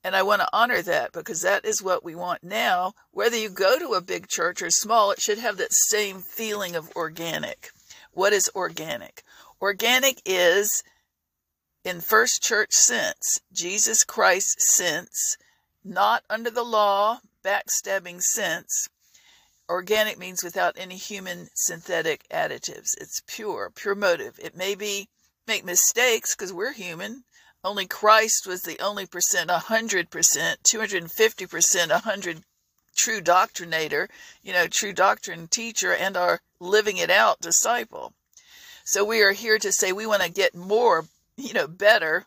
And 0.02 0.14
I 0.14 0.22
want 0.22 0.42
to 0.42 0.48
honor 0.52 0.82
that 0.82 1.12
because 1.12 1.40
that 1.42 1.64
is 1.64 1.82
what 1.82 2.04
we 2.04 2.14
want 2.14 2.44
now. 2.44 2.92
Whether 3.10 3.38
you 3.38 3.48
go 3.48 3.78
to 3.78 3.94
a 3.94 4.02
big 4.02 4.28
church 4.28 4.60
or 4.60 4.70
small, 4.70 5.10
it 5.10 5.20
should 5.20 5.38
have 5.38 5.56
that 5.56 5.72
same 5.72 6.20
feeling 6.20 6.76
of 6.76 6.94
organic. 6.94 7.70
What 8.12 8.32
is 8.32 8.50
organic? 8.54 9.22
Organic 9.64 10.20
is, 10.26 10.84
in 11.84 12.02
first 12.02 12.42
church 12.42 12.74
sense, 12.74 13.40
Jesus 13.50 14.04
Christ 14.04 14.60
sense, 14.60 15.38
not 15.82 16.22
under 16.28 16.50
the 16.50 16.62
law, 16.62 17.20
backstabbing 17.42 18.20
sense. 18.20 18.90
Organic 19.66 20.18
means 20.18 20.44
without 20.44 20.74
any 20.76 20.98
human 20.98 21.48
synthetic 21.54 22.28
additives. 22.28 22.90
It's 23.00 23.22
pure, 23.26 23.72
pure 23.74 23.94
motive. 23.94 24.38
It 24.38 24.54
may 24.54 24.74
be 24.74 25.08
make 25.46 25.64
mistakes 25.64 26.34
because 26.34 26.52
we're 26.52 26.74
human. 26.74 27.24
Only 27.64 27.86
Christ 27.86 28.46
was 28.46 28.64
the 28.64 28.78
only 28.80 29.06
percent, 29.06 29.48
100%, 29.48 30.10
250%, 30.10 31.88
100 31.88 32.44
true 32.94 33.22
doctrinator, 33.22 34.10
you 34.42 34.52
know, 34.52 34.66
true 34.66 34.92
doctrine 34.92 35.48
teacher, 35.48 35.94
and 35.94 36.18
our 36.18 36.42
living 36.60 36.98
it 36.98 37.08
out 37.08 37.40
disciple. 37.40 38.12
So 38.86 39.02
we 39.02 39.22
are 39.22 39.32
here 39.32 39.58
to 39.58 39.72
say 39.72 39.92
we 39.92 40.04
want 40.04 40.22
to 40.22 40.30
get 40.30 40.54
more, 40.54 41.06
you 41.38 41.54
know, 41.54 41.66
better 41.66 42.26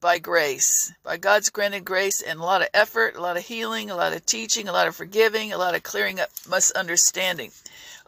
by 0.00 0.18
grace, 0.18 0.92
by 1.04 1.16
God's 1.16 1.48
granted 1.48 1.84
grace, 1.84 2.20
and 2.20 2.40
a 2.40 2.42
lot 2.42 2.60
of 2.60 2.68
effort, 2.74 3.14
a 3.14 3.20
lot 3.20 3.36
of 3.36 3.46
healing, 3.46 3.88
a 3.88 3.94
lot 3.94 4.12
of 4.12 4.26
teaching, 4.26 4.66
a 4.66 4.72
lot 4.72 4.88
of 4.88 4.96
forgiving, 4.96 5.52
a 5.52 5.58
lot 5.58 5.76
of 5.76 5.84
clearing 5.84 6.18
up 6.18 6.30
misunderstanding. 6.50 7.52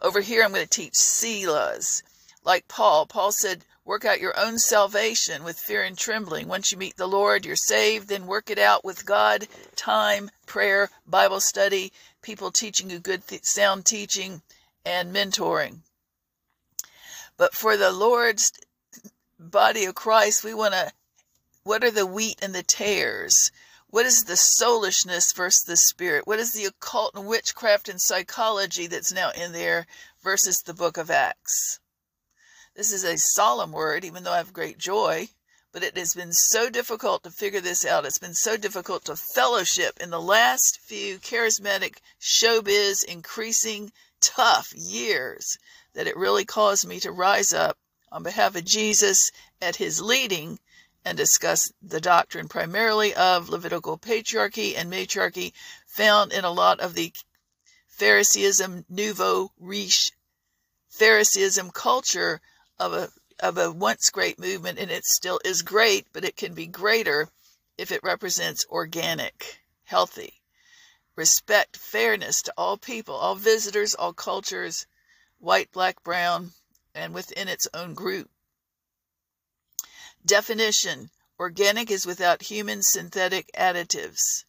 Over 0.01 0.19
here, 0.19 0.43
I'm 0.43 0.51
going 0.51 0.65
to 0.65 0.69
teach 0.69 0.95
Selahs, 0.95 2.03
like 2.43 2.67
Paul. 2.67 3.05
Paul 3.05 3.31
said, 3.31 3.63
Work 3.85 4.03
out 4.03 4.19
your 4.19 4.37
own 4.37 4.59
salvation 4.59 5.45
with 5.45 5.57
fear 5.57 5.81
and 5.81 5.97
trembling. 5.97 6.49
Once 6.49 6.73
you 6.73 6.77
meet 6.77 6.97
the 6.97 7.07
Lord, 7.07 7.45
you're 7.45 7.55
saved. 7.55 8.09
Then 8.09 8.27
work 8.27 8.49
it 8.49 8.59
out 8.59 8.83
with 8.83 9.05
God, 9.05 9.47
time, 9.77 10.31
prayer, 10.45 10.89
Bible 11.07 11.39
study, 11.39 11.93
people 12.21 12.51
teaching 12.51 12.89
you 12.89 12.99
good, 12.99 13.23
sound 13.45 13.85
teaching, 13.85 14.41
and 14.83 15.15
mentoring. 15.15 15.79
But 17.37 17.53
for 17.53 17.75
the 17.75 17.91
Lord's 17.91 18.51
body 19.37 19.85
of 19.85 19.95
Christ, 19.95 20.43
we 20.43 20.53
want 20.53 20.73
to, 20.73 20.93
what 21.63 21.83
are 21.83 21.91
the 21.91 22.05
wheat 22.05 22.39
and 22.41 22.55
the 22.55 22.63
tares? 22.63 23.51
What 23.87 24.05
is 24.05 24.23
the 24.23 24.37
soulishness 24.37 25.33
versus 25.33 25.63
the 25.63 25.75
spirit? 25.75 26.25
What 26.25 26.39
is 26.39 26.53
the 26.53 26.65
occult 26.65 27.13
and 27.15 27.27
witchcraft 27.27 27.89
and 27.89 28.01
psychology 28.01 28.87
that's 28.87 29.11
now 29.11 29.31
in 29.31 29.51
there 29.51 29.85
versus 30.23 30.61
the 30.61 30.73
book 30.73 30.97
of 30.97 31.11
Acts? 31.11 31.79
This 32.75 32.91
is 32.91 33.03
a 33.03 33.17
solemn 33.17 33.71
word, 33.71 34.03
even 34.05 34.23
though 34.23 34.33
I 34.33 34.37
have 34.37 34.53
great 34.53 34.77
joy, 34.77 35.29
but 35.71 35.83
it 35.83 35.97
has 35.97 36.13
been 36.13 36.33
so 36.33 36.69
difficult 36.69 37.23
to 37.23 37.31
figure 37.31 37.61
this 37.61 37.85
out. 37.85 38.05
It's 38.05 38.17
been 38.17 38.33
so 38.33 38.57
difficult 38.57 39.05
to 39.05 39.15
fellowship 39.15 39.99
in 39.99 40.09
the 40.09 40.21
last 40.21 40.79
few 40.81 41.19
charismatic 41.19 41.97
showbiz 42.19 43.03
increasing 43.03 43.91
tough 44.21 44.73
years 44.75 45.57
that 45.95 46.07
it 46.07 46.15
really 46.15 46.45
caused 46.45 46.87
me 46.87 46.99
to 46.99 47.11
rise 47.11 47.53
up 47.53 47.77
on 48.11 48.23
behalf 48.23 48.55
of 48.55 48.63
Jesus 48.63 49.31
at 49.61 49.77
his 49.77 50.01
leading 50.01 50.59
and 51.03 51.17
discuss 51.17 51.71
the 51.81 52.01
doctrine 52.01 52.47
primarily 52.47 53.13
of 53.13 53.49
Levitical 53.49 53.97
patriarchy 53.97 54.75
and 54.77 54.89
matriarchy 54.89 55.53
found 55.85 56.31
in 56.33 56.43
a 56.43 56.51
lot 56.51 56.79
of 56.79 56.93
the 56.93 57.11
Phariseeism, 57.87 58.85
nouveau 58.89 59.51
riche 59.59 60.11
Phariseeism 60.89 61.71
culture 61.71 62.41
of 62.79 62.93
a 62.93 63.09
of 63.39 63.57
a 63.57 63.71
once 63.71 64.09
great 64.09 64.39
movement 64.39 64.79
and 64.79 64.89
it 64.89 65.03
still 65.05 65.39
is 65.43 65.61
great, 65.61 66.07
but 66.13 66.23
it 66.23 66.37
can 66.37 66.53
be 66.53 66.67
greater 66.67 67.29
if 67.77 67.91
it 67.91 68.03
represents 68.03 68.65
organic, 68.69 69.61
healthy, 69.83 70.41
respect, 71.15 71.75
fairness 71.75 72.41
to 72.41 72.53
all 72.57 72.77
people, 72.77 73.15
all 73.15 73.35
visitors, 73.35 73.93
all 73.93 74.13
cultures, 74.13 74.87
white, 75.45 75.71
black, 75.71 76.03
brown, 76.03 76.51
and 76.95 77.13
within 77.13 77.47
its 77.47 77.67
own 77.71 77.93
group. 77.93 78.31
Definition 80.25 81.11
Organic 81.39 81.91
is 81.91 82.05
without 82.05 82.41
human 82.41 82.81
synthetic 82.81 83.51
additives. 83.53 84.45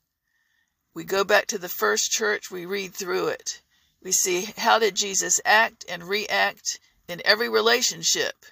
We 0.94 1.04
go 1.04 1.22
back 1.22 1.48
to 1.48 1.58
the 1.58 1.68
first 1.68 2.10
church, 2.10 2.50
we 2.50 2.64
read 2.64 2.94
through 2.94 3.28
it. 3.28 3.60
We 4.02 4.10
see 4.10 4.54
how 4.56 4.78
did 4.78 4.94
Jesus 4.94 5.38
act 5.44 5.84
and 5.86 6.04
react 6.04 6.80
in 7.08 7.20
every 7.26 7.50
relationship. 7.50 8.46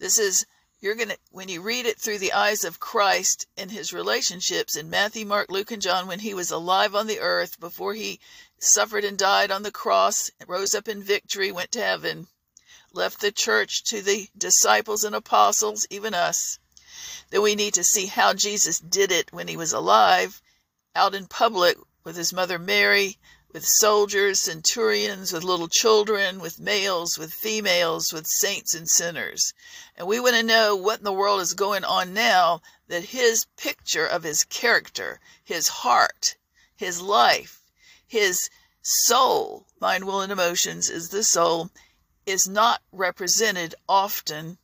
This 0.00 0.18
is 0.18 0.44
you're 0.80 0.94
going 0.94 1.10
to 1.10 1.18
when 1.30 1.48
you 1.48 1.62
read 1.62 1.86
it 1.86 2.00
through 2.00 2.18
the 2.18 2.32
eyes 2.32 2.64
of 2.64 2.80
Christ 2.80 3.46
in 3.56 3.68
his 3.68 3.92
relationships 3.92 4.76
in 4.76 4.90
Matthew, 4.90 5.24
Mark, 5.24 5.50
Luke 5.50 5.70
and 5.70 5.80
John 5.80 6.06
when 6.06 6.18
he 6.18 6.34
was 6.34 6.50
alive 6.50 6.94
on 6.94 7.06
the 7.06 7.20
earth 7.20 7.60
before 7.60 7.94
he 7.94 8.20
suffered 8.58 9.04
and 9.04 9.18
died 9.18 9.50
on 9.50 9.62
the 9.62 9.70
cross, 9.70 10.30
rose 10.46 10.74
up 10.74 10.88
in 10.88 11.02
victory, 11.02 11.52
went 11.52 11.72
to 11.72 11.82
heaven, 11.82 12.26
left 12.92 13.20
the 13.20 13.30
church 13.30 13.84
to 13.84 14.00
the 14.00 14.30
disciples 14.36 15.04
and 15.04 15.14
apostles, 15.14 15.86
even 15.90 16.14
us. 16.14 16.58
Then 17.30 17.42
we 17.42 17.54
need 17.54 17.74
to 17.74 17.84
see 17.84 18.06
how 18.06 18.32
Jesus 18.32 18.78
did 18.78 19.12
it 19.12 19.32
when 19.32 19.48
he 19.48 19.56
was 19.56 19.72
alive, 19.72 20.40
out 20.94 21.14
in 21.14 21.26
public 21.26 21.76
with 22.04 22.16
his 22.16 22.32
mother 22.32 22.58
Mary, 22.58 23.18
with 23.52 23.66
soldiers, 23.66 24.40
centurions, 24.40 25.32
with 25.32 25.42
little 25.42 25.68
children, 25.68 26.40
with 26.40 26.58
males, 26.58 27.18
with 27.18 27.32
females, 27.32 28.12
with 28.12 28.26
saints 28.26 28.74
and 28.74 28.88
sinners. 28.88 29.52
And 29.96 30.06
we 30.06 30.20
want 30.20 30.36
to 30.36 30.42
know 30.42 30.76
what 30.76 30.98
in 30.98 31.04
the 31.04 31.12
world 31.12 31.40
is 31.40 31.54
going 31.54 31.84
on 31.84 32.14
now 32.14 32.62
that 32.88 33.04
his 33.04 33.46
picture 33.56 34.06
of 34.06 34.22
his 34.22 34.44
character, 34.44 35.20
his 35.42 35.68
heart, 35.68 36.36
his 36.76 37.00
life, 37.00 37.62
his 38.06 38.50
soul, 38.82 39.66
mind, 39.80 40.04
will, 40.04 40.20
and 40.20 40.32
emotions 40.32 40.90
is 40.90 41.08
the 41.08 41.24
soul, 41.24 41.70
is 42.24 42.48
not 42.48 42.82
represented 42.92 43.74
often 43.88 44.58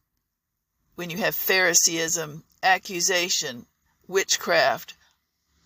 when 0.94 1.10
you 1.10 1.18
have 1.18 1.34
Phariseeism, 1.34 2.44
accusation, 2.62 3.66
witchcraft, 4.06 4.94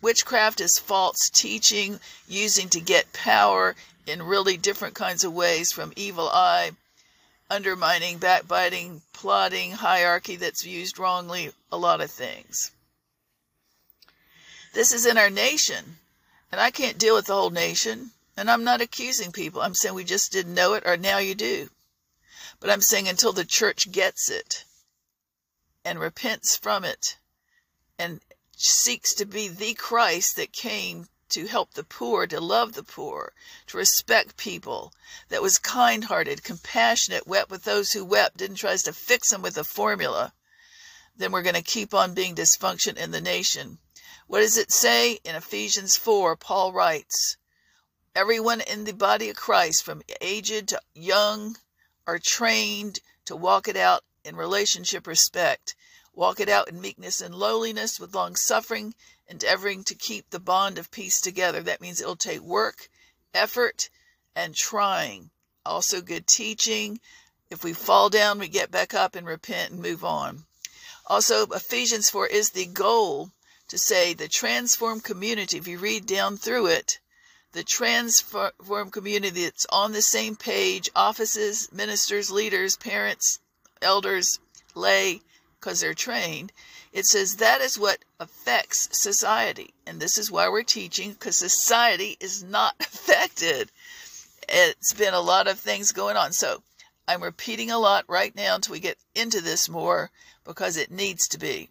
Witchcraft 0.03 0.61
is 0.61 0.79
false 0.79 1.31
teaching, 1.31 1.99
using 2.29 2.69
to 2.69 2.81
get 2.81 3.12
power 3.12 3.75
in 4.07 4.23
really 4.23 4.57
different 4.57 4.95
kinds 4.95 5.25
of 5.25 5.33
ways 5.33 5.73
from 5.73 5.93
evil 5.97 6.29
eye, 6.29 6.71
undermining, 7.51 8.19
backbiting, 8.19 9.03
plotting, 9.12 9.73
hierarchy 9.73 10.37
that's 10.37 10.65
used 10.65 10.99
wrongly, 10.99 11.51
a 11.73 11.77
lot 11.77 12.01
of 12.01 12.11
things. 12.11 12.71
This 14.75 14.93
is 14.93 15.07
in 15.07 15.17
our 15.17 15.31
nation, 15.31 15.99
and 16.57 16.62
I 16.62 16.71
can't 16.71 16.97
deal 16.97 17.14
with 17.14 17.27
the 17.27 17.35
whole 17.35 17.51
nation, 17.51 18.12
and 18.35 18.51
I'm 18.51 18.64
not 18.64 18.81
accusing 18.81 19.31
people. 19.31 19.61
I'm 19.61 19.75
saying 19.75 19.95
we 19.95 20.05
just 20.05 20.33
didn't 20.33 20.55
know 20.55 20.73
it, 20.73 20.85
or 20.87 20.97
now 20.97 21.19
you 21.19 21.35
do. 21.35 21.69
But 22.61 22.71
I'm 22.71 22.81
saying 22.81 23.09
until 23.09 23.35
the 23.35 23.45
church 23.45 23.92
gets 23.92 24.31
it 24.31 24.64
and 25.85 26.01
repents 26.01 26.57
from 26.57 26.83
it 26.83 27.19
and 27.99 28.23
seeks 28.57 29.12
to 29.16 29.27
be 29.27 29.49
the 29.49 29.75
Christ 29.75 30.37
that 30.37 30.55
came 30.55 31.09
to 31.29 31.47
help 31.47 31.75
the 31.75 31.85
poor, 31.85 32.27
to 32.27 32.40
love 32.40 32.73
the 32.73 32.83
poor, 32.83 33.35
to 33.66 33.77
respect 33.77 34.38
people, 34.38 34.95
that 35.29 35.42
was 35.42 35.59
kind 35.59 36.05
hearted, 36.05 36.42
compassionate, 36.42 37.27
wept 37.27 37.51
with 37.51 37.64
those 37.64 37.92
who 37.92 38.03
wept, 38.03 38.38
didn't 38.38 38.57
try 38.57 38.75
to 38.75 38.95
fix 38.95 39.29
them 39.29 39.42
with 39.42 39.59
a 39.59 39.64
formula, 39.64 40.33
then 41.19 41.33
we're 41.33 41.42
going 41.42 41.55
to 41.55 41.61
keep 41.61 41.92
on 41.92 42.14
being 42.14 42.35
dysfunction 42.35 42.97
in 42.97 43.11
the 43.11 43.21
nation. 43.21 43.77
What 44.27 44.41
does 44.41 44.57
it 44.57 44.73
say 44.73 45.21
in 45.25 45.35
Ephesians 45.35 45.97
4? 45.97 46.37
Paul 46.37 46.73
writes, 46.73 47.37
Everyone 48.15 48.61
in 48.61 48.85
the 48.85 48.93
body 48.93 49.31
of 49.31 49.37
Christ, 49.37 49.83
from 49.85 50.03
aged 50.21 50.69
to 50.69 50.81
young, 50.95 51.59
are 52.07 52.19
trained 52.19 53.01
to 53.25 53.37
walk 53.37 53.69
it 53.69 53.77
out 53.77 54.05
in 54.25 54.37
relationship 54.37 55.07
respect 55.07 55.75
Walk 56.17 56.41
it 56.41 56.49
out 56.49 56.69
in 56.69 56.81
meekness 56.81 57.21
and 57.21 57.35
lowliness 57.35 58.01
with 58.01 58.15
long 58.15 58.37
suffering, 58.37 58.95
endeavoring 59.29 59.85
to 59.85 59.95
keep 59.95 60.31
the 60.31 60.41
bond 60.41 60.79
of 60.79 60.91
peace 60.91 61.21
together. 61.21 61.62
That 61.62 61.83
means 61.83 62.01
it'll 62.01 62.17
take 62.17 62.41
work, 62.41 62.89
effort, 63.35 63.91
and 64.35 64.57
trying. 64.57 65.31
Also, 65.67 66.01
good 66.01 66.27
teaching. 66.27 67.01
If 67.51 67.62
we 67.62 67.75
fall 67.75 68.09
down, 68.09 68.39
we 68.39 68.49
get 68.49 68.71
back 68.71 68.95
up 68.95 69.15
and 69.15 69.27
repent 69.27 69.73
and 69.73 69.83
move 69.83 70.07
on. 70.07 70.47
Also, 71.07 71.47
Ephesians 71.49 72.09
4 72.09 72.29
is 72.29 72.49
the 72.49 72.65
goal 72.65 73.33
to 73.68 73.79
say 73.79 74.14
the 74.14 74.29
transformed 74.29 75.05
community. 75.05 75.59
If 75.59 75.66
you 75.66 75.79
read 75.79 76.07
down 76.07 76.37
through 76.37 76.66
it, 76.66 76.98
the 77.52 77.64
transformed 77.64 78.92
community 78.92 79.44
that's 79.44 79.66
on 79.72 79.92
the 79.92 80.02
same 80.02 80.37
page 80.37 80.90
offices, 80.94 81.72
ministers, 81.72 82.31
leaders, 82.31 82.76
parents, 82.76 83.38
elders, 83.81 84.38
lay, 84.74 85.22
because 85.59 85.81
they're 85.81 85.94
trained, 85.94 86.52
it 86.92 87.07
says 87.07 87.37
that 87.37 87.61
is 87.61 87.79
what 87.79 88.05
affects 88.20 88.88
society. 88.92 89.74
And 89.87 90.00
this 90.00 90.18
is 90.18 90.31
why 90.31 90.48
we're 90.48 90.62
teaching, 90.62 91.12
because 91.12 91.37
society 91.37 92.16
is 92.20 92.42
not 92.42 92.74
affected. 92.81 93.70
It's 94.48 94.92
been 94.92 95.14
a 95.14 95.20
lot 95.20 95.48
of 95.48 95.59
things 95.59 95.92
going 95.92 96.16
on. 96.16 96.33
So 96.33 96.62
I'm 97.09 97.22
repeating 97.22 97.70
a 97.70 97.79
lot 97.79 98.05
right 98.09 98.35
now 98.35 98.55
until 98.55 98.72
we 98.72 98.81
get 98.81 98.98
into 99.14 99.40
this 99.40 99.68
more 99.68 100.11
because 100.44 100.76
it 100.76 100.90
needs 100.90 101.29
to 101.29 101.38
be. 101.38 101.68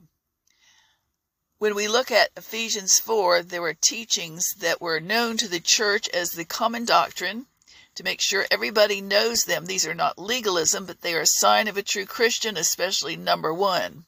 When 1.57 1.73
we 1.73 1.87
look 1.87 2.11
at 2.11 2.31
Ephesians 2.35 2.99
4, 2.99 3.41
there 3.41 3.61
were 3.61 3.73
teachings 3.73 4.53
that 4.59 4.81
were 4.81 4.99
known 4.99 5.37
to 5.37 5.47
the 5.47 5.61
church 5.61 6.09
as 6.09 6.31
the 6.31 6.43
common 6.43 6.83
doctrine 6.83 7.47
to 7.95 8.03
make 8.03 8.19
sure 8.19 8.45
everybody 8.51 8.99
knows 8.99 9.45
them. 9.45 9.65
These 9.65 9.87
are 9.87 9.93
not 9.93 10.19
legalism, 10.19 10.85
but 10.85 10.99
they 10.99 11.15
are 11.15 11.21
a 11.21 11.25
sign 11.25 11.69
of 11.69 11.77
a 11.77 11.81
true 11.81 12.05
Christian, 12.05 12.57
especially 12.57 13.15
number 13.15 13.53
one. 13.53 14.05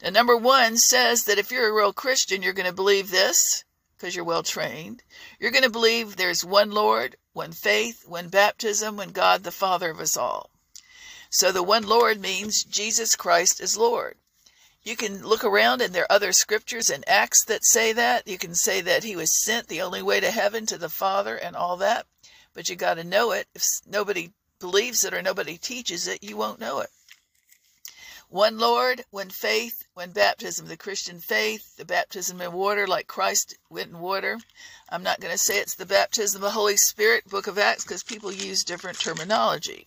Now, 0.00 0.10
number 0.10 0.36
one 0.36 0.76
says 0.76 1.24
that 1.24 1.36
if 1.36 1.50
you're 1.50 1.68
a 1.68 1.72
real 1.72 1.92
Christian, 1.92 2.42
you're 2.42 2.52
going 2.52 2.68
to 2.68 2.72
believe 2.72 3.10
this 3.10 3.64
because 3.96 4.14
you're 4.14 4.24
well 4.24 4.44
trained. 4.44 5.02
You're 5.40 5.50
going 5.50 5.64
to 5.64 5.70
believe 5.70 6.14
there's 6.14 6.44
one 6.44 6.70
Lord, 6.70 7.16
one 7.32 7.50
faith, 7.50 8.06
one 8.06 8.28
baptism, 8.28 8.96
one 8.96 9.10
God, 9.10 9.42
the 9.42 9.50
Father 9.50 9.90
of 9.90 9.98
us 9.98 10.16
all. 10.16 10.50
So 11.28 11.50
the 11.50 11.64
one 11.64 11.88
Lord 11.88 12.20
means 12.20 12.62
Jesus 12.62 13.16
Christ 13.16 13.60
is 13.60 13.76
Lord. 13.76 14.16
You 14.88 14.96
can 14.96 15.22
look 15.22 15.44
around 15.44 15.82
and 15.82 15.92
there 15.92 16.04
are 16.04 16.12
other 16.12 16.32
scriptures 16.32 16.88
and 16.88 17.06
Acts 17.06 17.44
that 17.44 17.64
say 17.64 17.92
that. 17.92 18.26
You 18.26 18.38
can 18.38 18.54
say 18.54 18.80
that 18.80 19.04
he 19.04 19.16
was 19.16 19.44
sent 19.44 19.68
the 19.68 19.82
only 19.82 20.02
way 20.02 20.18
to 20.20 20.30
heaven 20.30 20.64
to 20.66 20.78
the 20.78 20.88
Father 20.88 21.36
and 21.36 21.54
all 21.54 21.76
that 21.76 22.06
but 22.58 22.68
you 22.68 22.74
got 22.74 22.94
to 22.94 23.04
know 23.04 23.30
it. 23.30 23.46
If 23.54 23.62
nobody 23.86 24.32
believes 24.58 25.04
it 25.04 25.14
or 25.14 25.22
nobody 25.22 25.56
teaches 25.56 26.08
it, 26.08 26.24
you 26.24 26.36
won't 26.36 26.58
know 26.58 26.80
it. 26.80 26.90
One 28.28 28.58
Lord, 28.58 29.04
one 29.10 29.30
faith, 29.30 29.86
one 29.94 30.10
baptism. 30.10 30.66
The 30.66 30.76
Christian 30.76 31.20
faith, 31.20 31.76
the 31.76 31.84
baptism 31.84 32.40
in 32.40 32.50
water, 32.50 32.88
like 32.88 33.06
Christ 33.06 33.56
went 33.70 33.90
in 33.90 34.00
water. 34.00 34.38
I'm 34.88 35.04
not 35.04 35.20
going 35.20 35.30
to 35.30 35.38
say 35.38 35.60
it's 35.60 35.76
the 35.76 35.86
baptism 35.86 36.42
of 36.42 36.46
the 36.46 36.50
Holy 36.50 36.76
Spirit, 36.76 37.28
Book 37.28 37.46
of 37.46 37.58
Acts, 37.58 37.84
because 37.84 38.02
people 38.02 38.32
use 38.32 38.64
different 38.64 38.98
terminology. 38.98 39.86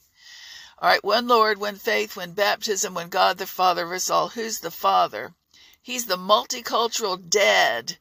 All 0.81 0.89
right, 0.89 1.03
one 1.03 1.27
Lord, 1.27 1.59
one 1.59 1.75
faith, 1.75 2.17
one 2.17 2.31
baptism, 2.31 2.95
one 2.95 3.09
God 3.09 3.37
the 3.37 3.45
Father 3.45 3.85
of 3.85 3.91
us 3.91 4.09
all. 4.09 4.29
Who's 4.29 4.61
the 4.61 4.71
Father? 4.71 5.35
He's 5.79 6.07
the 6.07 6.17
multicultural 6.17 7.29
dad, 7.29 7.99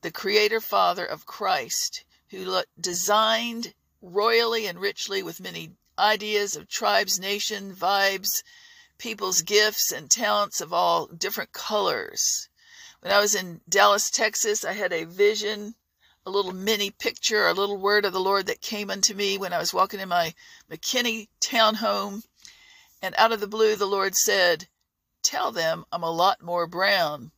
the 0.00 0.10
creator 0.10 0.60
father 0.60 1.06
of 1.06 1.26
Christ, 1.26 2.02
who 2.30 2.64
designed 2.80 3.72
royally 4.02 4.66
and 4.66 4.80
richly 4.80 5.22
with 5.22 5.38
many 5.38 5.70
ideas 5.96 6.56
of 6.56 6.68
tribes, 6.68 7.20
nation, 7.20 7.72
vibes, 7.72 8.42
people's 8.98 9.42
gifts 9.42 9.92
and 9.92 10.10
talents 10.10 10.60
of 10.60 10.72
all 10.72 11.06
different 11.06 11.52
colors. 11.52 12.48
When 12.98 13.12
I 13.12 13.20
was 13.20 13.36
in 13.36 13.60
Dallas, 13.68 14.10
Texas, 14.10 14.64
I 14.64 14.72
had 14.72 14.92
a 14.92 15.04
vision, 15.04 15.76
a 16.26 16.30
little 16.30 16.52
mini 16.52 16.90
picture, 16.90 17.46
a 17.46 17.52
little 17.52 17.76
word 17.76 18.04
of 18.04 18.12
the 18.12 18.20
Lord 18.20 18.46
that 18.46 18.60
came 18.60 18.90
unto 18.90 19.14
me 19.14 19.36
when 19.36 19.52
I 19.52 19.58
was 19.58 19.74
walking 19.74 20.00
in 20.00 20.08
my 20.08 20.34
McKinney 20.70 21.28
townhome. 21.40 22.24
And 23.02 23.14
out 23.18 23.32
of 23.32 23.40
the 23.40 23.46
blue, 23.46 23.76
the 23.76 23.86
Lord 23.86 24.14
said, 24.14 24.68
Tell 25.22 25.52
them 25.52 25.84
I'm 25.92 26.02
a 26.02 26.10
lot 26.10 26.42
more 26.42 26.66
brown. 26.66 27.32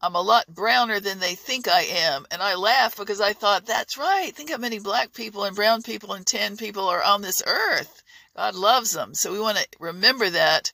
I'm 0.00 0.14
a 0.14 0.20
lot 0.20 0.46
browner 0.46 1.00
than 1.00 1.18
they 1.18 1.34
think 1.34 1.66
I 1.66 1.82
am. 1.82 2.26
And 2.30 2.40
I 2.40 2.54
laughed 2.54 2.96
because 2.96 3.20
I 3.20 3.32
thought, 3.32 3.66
that's 3.66 3.98
right. 3.98 4.34
Think 4.34 4.50
how 4.50 4.58
many 4.58 4.78
black 4.78 5.12
people 5.12 5.42
and 5.42 5.56
brown 5.56 5.82
people 5.82 6.12
and 6.12 6.24
tan 6.24 6.56
people 6.56 6.88
are 6.88 7.02
on 7.02 7.22
this 7.22 7.42
earth. 7.44 8.04
God 8.36 8.54
loves 8.54 8.92
them. 8.92 9.14
So 9.14 9.32
we 9.32 9.40
want 9.40 9.58
to 9.58 9.66
remember 9.80 10.30
that 10.30 10.72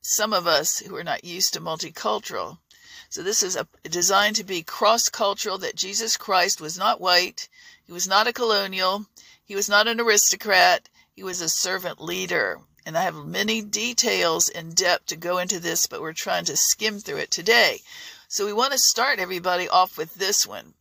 some 0.00 0.32
of 0.32 0.46
us 0.46 0.78
who 0.78 0.96
are 0.96 1.04
not 1.04 1.24
used 1.24 1.52
to 1.52 1.60
multicultural. 1.60 2.58
So 3.14 3.22
this 3.22 3.44
is 3.44 3.54
a, 3.54 3.68
designed 3.84 4.34
to 4.36 4.44
be 4.44 4.64
cross-cultural 4.64 5.58
that 5.58 5.76
Jesus 5.76 6.16
Christ 6.16 6.60
was 6.60 6.76
not 6.76 7.00
white. 7.00 7.48
He 7.84 7.92
was 7.92 8.08
not 8.08 8.26
a 8.26 8.32
colonial. 8.32 9.06
He 9.44 9.54
was 9.54 9.68
not 9.68 9.86
an 9.86 10.00
aristocrat. 10.00 10.88
He 11.14 11.22
was 11.22 11.40
a 11.40 11.48
servant 11.48 12.02
leader. 12.02 12.58
And 12.84 12.98
I 12.98 13.02
have 13.02 13.14
many 13.14 13.62
details 13.62 14.48
in 14.48 14.70
depth 14.70 15.06
to 15.06 15.16
go 15.16 15.38
into 15.38 15.60
this, 15.60 15.86
but 15.86 16.00
we're 16.02 16.12
trying 16.12 16.44
to 16.46 16.56
skim 16.56 16.98
through 16.98 17.18
it 17.18 17.30
today. 17.30 17.82
So 18.26 18.46
we 18.46 18.52
want 18.52 18.72
to 18.72 18.78
start 18.80 19.20
everybody 19.20 19.68
off 19.68 19.96
with 19.96 20.16
this 20.16 20.44
one. 20.44 20.74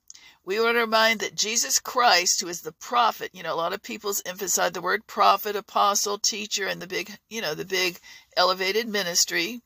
We 0.44 0.60
want 0.60 0.76
to 0.78 0.82
remind 0.82 1.20
that 1.20 1.36
Jesus 1.36 1.78
Christ, 1.78 2.42
who 2.42 2.48
is 2.48 2.62
the 2.62 2.72
prophet, 2.72 3.30
you 3.34 3.44
know, 3.44 3.54
a 3.54 3.62
lot 3.62 3.74
of 3.74 3.84
people's 3.84 4.24
emphasize 4.26 4.72
the 4.72 4.82
word 4.82 5.06
prophet, 5.06 5.56
apostle, 5.56 6.18
teacher, 6.18 6.66
and 6.66 6.82
the 6.82 6.88
big, 6.88 7.16
you 7.30 7.42
know, 7.42 7.54
the 7.54 7.64
big 7.64 8.00
elevated 8.36 8.88
ministry. 8.88 9.62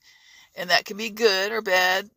And 0.53 0.69
that 0.69 0.83
can 0.83 0.97
be 0.97 1.09
good 1.11 1.53
or 1.53 1.61
bad. 1.61 2.09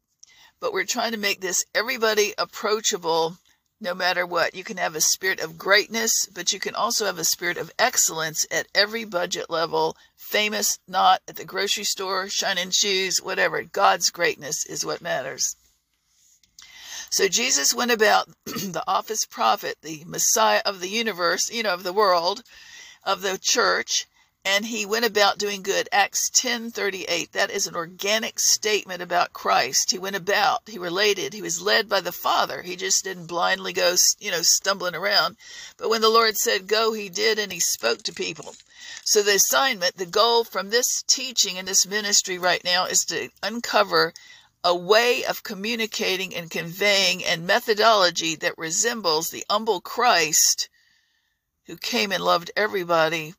But 0.60 0.72
we're 0.72 0.84
trying 0.84 1.12
to 1.12 1.18
make 1.18 1.40
this 1.40 1.64
everybody 1.74 2.34
approachable 2.36 3.38
no 3.80 3.94
matter 3.94 4.26
what. 4.26 4.54
You 4.54 4.62
can 4.62 4.76
have 4.76 4.94
a 4.94 5.00
spirit 5.00 5.40
of 5.40 5.56
greatness, 5.56 6.26
but 6.26 6.52
you 6.52 6.60
can 6.60 6.74
also 6.74 7.06
have 7.06 7.18
a 7.18 7.24
spirit 7.24 7.56
of 7.56 7.72
excellence 7.78 8.46
at 8.50 8.68
every 8.74 9.04
budget 9.04 9.48
level. 9.48 9.96
Famous, 10.16 10.78
not 10.86 11.22
at 11.26 11.36
the 11.36 11.44
grocery 11.44 11.84
store, 11.84 12.28
shining 12.28 12.70
shoes, 12.70 13.22
whatever. 13.22 13.62
God's 13.62 14.10
greatness 14.10 14.66
is 14.66 14.84
what 14.84 15.00
matters. 15.00 15.56
So 17.08 17.26
Jesus 17.26 17.74
went 17.74 17.90
about 17.90 18.28
the 18.44 18.84
office 18.86 19.24
prophet, 19.24 19.78
the 19.82 20.04
Messiah 20.06 20.62
of 20.64 20.80
the 20.80 20.88
universe, 20.88 21.50
you 21.50 21.62
know, 21.62 21.74
of 21.74 21.82
the 21.82 21.92
world, 21.92 22.42
of 23.02 23.22
the 23.22 23.38
church, 23.42 24.06
and 24.42 24.64
he 24.64 24.86
went 24.86 25.04
about 25.04 25.36
doing 25.36 25.62
good. 25.62 25.86
Acts 25.92 26.30
10:38. 26.30 27.32
That 27.32 27.50
is 27.50 27.66
an 27.66 27.76
organic 27.76 28.40
statement 28.40 29.02
about 29.02 29.34
Christ. 29.34 29.90
He 29.90 29.98
went 29.98 30.16
about, 30.16 30.62
he 30.66 30.78
related, 30.78 31.34
he 31.34 31.42
was 31.42 31.60
led 31.60 31.90
by 31.90 32.00
the 32.00 32.10
Father. 32.10 32.62
He 32.62 32.74
just 32.74 33.04
didn't 33.04 33.26
blindly 33.26 33.74
go, 33.74 33.96
you 34.18 34.30
know, 34.30 34.40
stumbling 34.40 34.94
around. 34.94 35.36
But 35.76 35.90
when 35.90 36.00
the 36.00 36.08
Lord 36.08 36.38
said 36.38 36.68
go, 36.68 36.94
he 36.94 37.10
did 37.10 37.38
and 37.38 37.52
he 37.52 37.60
spoke 37.60 38.02
to 38.04 38.14
people. 38.14 38.56
So 39.04 39.22
the 39.22 39.34
assignment, 39.34 39.98
the 39.98 40.06
goal 40.06 40.44
from 40.44 40.70
this 40.70 41.02
teaching 41.06 41.58
and 41.58 41.68
this 41.68 41.86
ministry 41.86 42.38
right 42.38 42.64
now 42.64 42.86
is 42.86 43.04
to 43.06 43.28
uncover 43.42 44.14
a 44.64 44.74
way 44.74 45.24
of 45.24 45.42
communicating 45.42 46.34
and 46.34 46.50
conveying 46.50 47.24
and 47.24 47.46
methodology 47.46 48.36
that 48.36 48.56
resembles 48.56 49.30
the 49.30 49.44
humble 49.50 49.82
Christ 49.82 50.70
who 51.66 51.76
came 51.76 52.10
and 52.10 52.24
loved 52.24 52.50
everybody. 52.56 53.34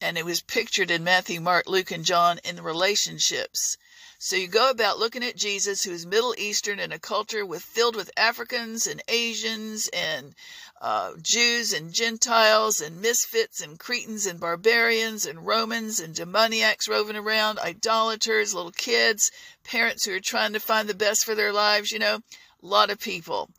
And 0.00 0.16
it 0.16 0.24
was 0.24 0.40
pictured 0.40 0.90
in 0.90 1.02
Matthew, 1.02 1.40
Mark, 1.40 1.66
Luke, 1.66 1.90
and 1.90 2.04
John 2.04 2.38
in 2.44 2.56
the 2.56 2.62
relationships. 2.62 3.76
So 4.20 4.34
you 4.34 4.48
go 4.48 4.68
about 4.68 4.98
looking 4.98 5.22
at 5.22 5.36
Jesus, 5.36 5.84
who 5.84 5.92
is 5.92 6.04
Middle 6.04 6.34
Eastern 6.36 6.80
in 6.80 6.90
a 6.90 6.98
culture 6.98 7.46
with 7.46 7.62
filled 7.62 7.94
with 7.94 8.10
Africans 8.16 8.88
and 8.88 9.00
Asians 9.06 9.86
and 9.92 10.34
uh, 10.80 11.12
Jews 11.22 11.72
and 11.72 11.92
Gentiles 11.92 12.80
and 12.80 13.00
misfits 13.00 13.60
and 13.60 13.78
Cretans 13.78 14.26
and 14.26 14.40
barbarians 14.40 15.24
and 15.24 15.46
Romans 15.46 16.00
and 16.00 16.16
demoniacs 16.16 16.88
roving 16.88 17.14
around, 17.14 17.60
idolaters, 17.60 18.54
little 18.54 18.72
kids, 18.72 19.30
parents 19.62 20.04
who 20.04 20.14
are 20.14 20.20
trying 20.20 20.52
to 20.52 20.58
find 20.58 20.88
the 20.88 20.94
best 20.94 21.24
for 21.24 21.36
their 21.36 21.52
lives, 21.52 21.92
you 21.92 22.00
know, 22.00 22.16
a 22.16 22.66
lot 22.66 22.90
of 22.90 22.98
people. 22.98 23.50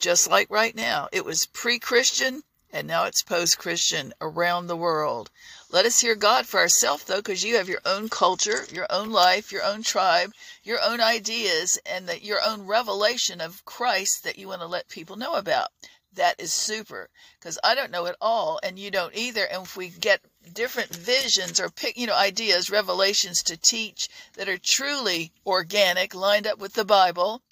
Just 0.00 0.28
like 0.28 0.50
right 0.50 0.74
now, 0.74 1.08
it 1.12 1.24
was 1.24 1.46
pre 1.46 1.78
Christian 1.78 2.42
and 2.72 2.86
now 2.86 3.04
it's 3.04 3.22
post 3.22 3.58
Christian 3.58 4.12
around 4.20 4.66
the 4.66 4.76
world. 4.76 5.30
Let 5.70 5.84
us 5.84 6.00
hear 6.00 6.14
God 6.14 6.46
for 6.46 6.60
ourselves, 6.60 7.04
though, 7.04 7.18
because 7.18 7.44
you 7.44 7.56
have 7.56 7.68
your 7.68 7.82
own 7.84 8.08
culture, 8.08 8.66
your 8.72 8.86
own 8.88 9.10
life, 9.10 9.52
your 9.52 9.62
own 9.62 9.82
tribe, 9.82 10.32
your 10.62 10.80
own 10.82 11.00
ideas, 11.00 11.78
and 11.84 12.10
your 12.22 12.40
own 12.42 12.66
revelation 12.66 13.40
of 13.40 13.64
Christ 13.64 14.24
that 14.24 14.38
you 14.38 14.48
want 14.48 14.62
to 14.62 14.66
let 14.66 14.88
people 14.88 15.16
know 15.16 15.34
about 15.34 15.68
that 16.14 16.40
is 16.40 16.52
super 16.52 17.08
because 17.38 17.58
I 17.62 17.74
don't 17.74 17.90
know 17.90 18.06
it 18.06 18.16
all 18.20 18.60
and 18.62 18.78
you 18.78 18.90
don't 18.90 19.14
either. 19.14 19.44
And 19.44 19.64
if 19.64 19.76
we 19.76 19.88
get 19.88 20.20
different 20.52 20.94
visions 20.94 21.60
or 21.60 21.70
pick, 21.70 21.96
you 21.96 22.06
know, 22.06 22.14
ideas, 22.14 22.70
revelations 22.70 23.42
to 23.44 23.56
teach 23.56 24.08
that 24.34 24.48
are 24.48 24.58
truly 24.58 25.32
organic, 25.46 26.14
lined 26.14 26.46
up 26.46 26.58
with 26.58 26.74
the 26.74 26.84
Bible, 26.84 27.42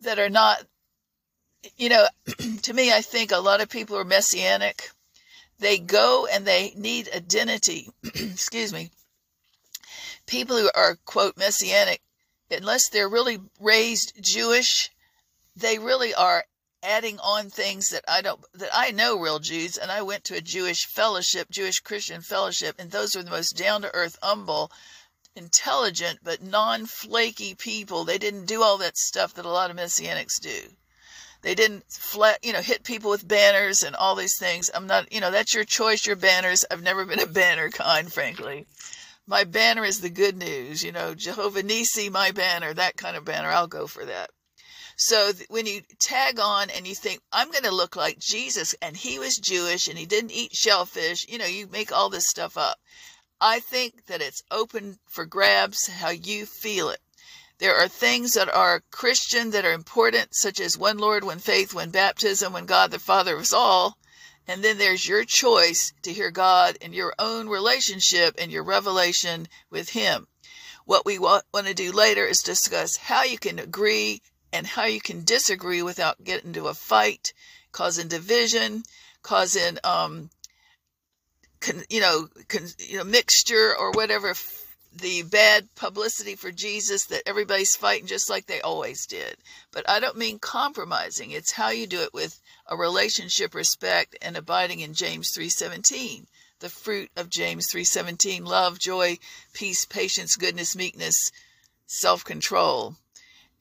that 0.00 0.18
are 0.18 0.30
not, 0.30 0.64
you 1.76 1.88
know, 1.88 2.06
to 2.62 2.72
me, 2.72 2.92
I 2.92 3.00
think 3.00 3.32
a 3.32 3.38
lot 3.38 3.60
of 3.60 3.68
people 3.68 3.96
are 3.96 4.04
messianic. 4.04 4.90
They 5.58 5.78
go 5.78 6.26
and 6.26 6.46
they 6.46 6.72
need 6.76 7.08
identity. 7.12 7.90
Excuse 8.04 8.72
me. 8.72 8.90
People 10.26 10.56
who 10.56 10.70
are, 10.74 10.96
quote, 11.04 11.36
messianic, 11.36 12.00
unless 12.50 12.88
they're 12.88 13.08
really 13.08 13.40
raised 13.58 14.22
Jewish, 14.22 14.90
they 15.56 15.78
really 15.78 16.14
are 16.14 16.44
adding 16.82 17.18
on 17.18 17.50
things 17.50 17.90
that 17.90 18.04
I 18.06 18.20
don't 18.20 18.40
that 18.54 18.70
I 18.72 18.92
know 18.92 19.18
real 19.18 19.40
Jews 19.40 19.76
and 19.76 19.90
I 19.90 20.02
went 20.02 20.22
to 20.24 20.36
a 20.36 20.40
Jewish 20.40 20.86
fellowship, 20.86 21.50
Jewish 21.50 21.80
Christian 21.80 22.22
fellowship, 22.22 22.76
and 22.78 22.90
those 22.90 23.16
were 23.16 23.24
the 23.24 23.30
most 23.30 23.56
down 23.56 23.82
to 23.82 23.94
earth, 23.94 24.16
humble, 24.22 24.70
intelligent, 25.34 26.20
but 26.22 26.42
non 26.42 26.86
flaky 26.86 27.54
people. 27.54 28.04
They 28.04 28.18
didn't 28.18 28.46
do 28.46 28.62
all 28.62 28.78
that 28.78 28.96
stuff 28.96 29.34
that 29.34 29.44
a 29.44 29.50
lot 29.50 29.70
of 29.70 29.76
messianics 29.76 30.40
do. 30.40 30.76
They 31.42 31.54
didn't 31.54 31.84
flat, 31.88 32.44
you 32.44 32.52
know, 32.52 32.60
hit 32.60 32.82
people 32.82 33.10
with 33.10 33.26
banners 33.26 33.82
and 33.82 33.94
all 33.94 34.16
these 34.16 34.38
things. 34.38 34.70
I'm 34.74 34.86
not, 34.86 35.12
you 35.12 35.20
know, 35.20 35.30
that's 35.30 35.54
your 35.54 35.64
choice, 35.64 36.06
your 36.06 36.16
banners. 36.16 36.64
I've 36.70 36.82
never 36.82 37.04
been 37.04 37.20
a 37.20 37.26
banner 37.26 37.70
kind, 37.70 38.12
frankly. 38.12 38.66
My 39.26 39.44
banner 39.44 39.84
is 39.84 40.00
the 40.00 40.10
good 40.10 40.36
news, 40.36 40.82
you 40.82 40.90
know, 40.90 41.14
Jehovah 41.14 41.62
Nissi, 41.62 42.10
my 42.10 42.30
banner, 42.32 42.74
that 42.74 42.96
kind 42.96 43.16
of 43.16 43.24
banner. 43.24 43.50
I'll 43.50 43.66
go 43.66 43.86
for 43.86 44.04
that. 44.04 44.30
So 44.96 45.30
when 45.48 45.66
you 45.66 45.82
tag 46.00 46.40
on 46.40 46.70
and 46.70 46.84
you 46.84 46.94
think, 46.94 47.20
I'm 47.30 47.52
going 47.52 47.64
to 47.64 47.70
look 47.70 47.94
like 47.94 48.18
Jesus 48.18 48.74
and 48.82 48.96
he 48.96 49.20
was 49.20 49.36
Jewish 49.36 49.86
and 49.86 49.96
he 49.96 50.06
didn't 50.06 50.32
eat 50.32 50.56
shellfish, 50.56 51.28
you 51.28 51.38
know, 51.38 51.46
you 51.46 51.68
make 51.68 51.92
all 51.92 52.10
this 52.10 52.28
stuff 52.28 52.56
up. 52.56 52.78
I 53.40 53.60
think 53.60 54.06
that 54.06 54.20
it's 54.20 54.42
open 54.50 54.98
for 55.06 55.24
grabs 55.24 55.86
how 55.86 56.10
you 56.10 56.46
feel 56.46 56.88
it. 56.88 56.98
There 57.58 57.76
are 57.76 57.88
things 57.88 58.34
that 58.34 58.48
are 58.48 58.84
Christian 58.90 59.50
that 59.50 59.64
are 59.64 59.72
important, 59.72 60.34
such 60.34 60.60
as 60.60 60.78
one 60.78 60.98
Lord, 60.98 61.24
one 61.24 61.40
faith, 61.40 61.74
one 61.74 61.90
baptism, 61.90 62.52
one 62.52 62.66
God 62.66 62.92
the 62.92 63.00
Father 63.00 63.34
of 63.34 63.40
us 63.40 63.52
all. 63.52 63.98
And 64.46 64.62
then 64.62 64.78
there's 64.78 65.08
your 65.08 65.24
choice 65.24 65.92
to 66.02 66.12
hear 66.12 66.30
God 66.30 66.76
in 66.80 66.92
your 66.92 67.14
own 67.18 67.48
relationship 67.48 68.36
and 68.38 68.52
your 68.52 68.62
revelation 68.62 69.48
with 69.70 69.90
Him. 69.90 70.28
What 70.84 71.04
we 71.04 71.18
want 71.18 71.44
to 71.52 71.74
do 71.74 71.92
later 71.92 72.24
is 72.24 72.42
discuss 72.42 72.96
how 72.96 73.24
you 73.24 73.38
can 73.38 73.58
agree 73.58 74.22
and 74.52 74.66
how 74.66 74.84
you 74.84 75.00
can 75.00 75.24
disagree 75.24 75.82
without 75.82 76.22
getting 76.22 76.48
into 76.48 76.68
a 76.68 76.74
fight, 76.74 77.34
causing 77.72 78.08
division, 78.08 78.84
causing 79.22 79.78
um, 79.84 80.30
con, 81.60 81.82
you 81.90 82.00
know, 82.00 82.28
con, 82.48 82.66
you 82.78 82.98
know, 82.98 83.04
mixture 83.04 83.76
or 83.76 83.90
whatever. 83.90 84.34
The 84.92 85.22
bad 85.22 85.74
publicity 85.74 86.34
for 86.34 86.50
Jesus 86.50 87.04
that 87.06 87.22
everybody's 87.26 87.76
fighting 87.76 88.06
just 88.06 88.28
like 88.28 88.46
they 88.46 88.60
always 88.60 89.06
did. 89.06 89.36
But 89.70 89.88
I 89.88 90.00
don't 90.00 90.16
mean 90.16 90.38
compromising. 90.38 91.30
It's 91.30 91.52
how 91.52 91.68
you 91.68 91.86
do 91.86 92.02
it 92.02 92.14
with 92.14 92.40
a 92.66 92.76
relationship, 92.76 93.54
respect, 93.54 94.16
and 94.20 94.36
abiding 94.36 94.80
in 94.80 94.94
James 94.94 95.30
3:17 95.32 96.26
the 96.60 96.68
fruit 96.68 97.10
of 97.14 97.30
James 97.30 97.68
3:17 97.68 98.44
love 98.44 98.78
joy 98.78 99.18
peace 99.52 99.84
patience 99.84 100.36
goodness 100.36 100.74
meekness 100.74 101.30
self-control. 101.86 102.96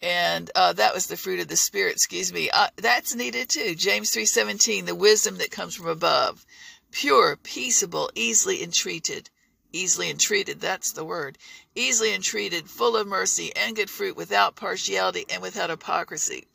And 0.02 0.50
uh, 0.56 0.74
that 0.74 0.94
was 0.94 1.08
the 1.08 1.18
fruit 1.18 1.40
of 1.40 1.48
the 1.48 1.58
spirit 1.58 1.94
excuse 1.94 2.34
me. 2.34 2.50
Uh, 2.50 2.70
that's 2.76 3.14
needed 3.14 3.50
too. 3.50 3.76
James 3.76 4.12
3.17 4.12 4.86
the 4.86 4.96
wisdom 4.96 5.38
that 5.38 5.52
comes 5.52 5.76
from 5.76 5.88
above. 5.88 6.46
Pure 6.92 7.38
peaceable 7.38 8.12
easily 8.16 8.64
entreated 8.64 9.30
easily 9.78 10.10
entreated, 10.10 10.60
that's 10.60 10.92
the 10.92 11.06
word. 11.06 11.38
Easily 11.76 12.14
entreated, 12.14 12.70
full 12.70 12.98
of 12.98 13.08
mercy 13.08 13.52
and 13.56 13.76
good 13.76 13.90
fruit, 13.90 14.16
without 14.16 14.56
partiality 14.56 15.26
and 15.30 15.42
without 15.42 15.70
hypocrisy. 15.70 16.48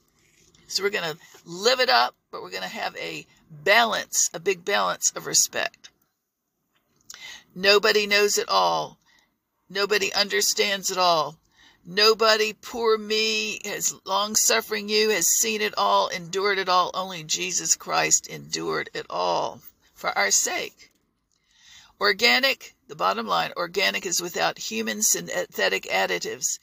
So 0.66 0.82
we're 0.82 0.90
going 0.90 1.12
to 1.12 1.18
live 1.44 1.80
it 1.80 1.88
up, 1.88 2.14
but 2.30 2.42
we're 2.42 2.50
going 2.50 2.62
to 2.62 2.68
have 2.68 2.96
a 2.96 3.26
balance, 3.50 4.30
a 4.32 4.40
big 4.40 4.64
balance 4.64 5.12
of 5.14 5.26
respect. 5.26 5.90
Nobody 7.54 8.06
knows 8.06 8.38
it 8.38 8.48
all. 8.48 8.98
Nobody 9.68 10.12
understands 10.12 10.90
it 10.90 10.98
all. 10.98 11.37
Nobody, 11.85 12.52
poor 12.52 12.96
me, 12.96 13.61
has 13.64 13.94
long 14.04 14.37
suffering 14.37 14.88
you, 14.88 15.11
has 15.11 15.26
seen 15.26 15.61
it 15.61 15.74
all, 15.76 16.08
endured 16.08 16.58
it 16.58 16.68
all. 16.68 16.92
Only 16.94 17.24
Jesus 17.24 17.74
Christ 17.74 18.28
endured 18.28 18.88
it 18.94 19.06
all 19.11 19.61
for 19.94 20.16
our 20.16 20.30
sake. 20.30 20.92
Organic, 22.00 22.74
the 22.92 22.96
bottom 22.96 23.26
line, 23.26 23.55
organic 23.57 24.05
is 24.05 24.20
without 24.20 24.59
human 24.59 25.00
synthetic 25.00 25.85
additives. 25.85 26.59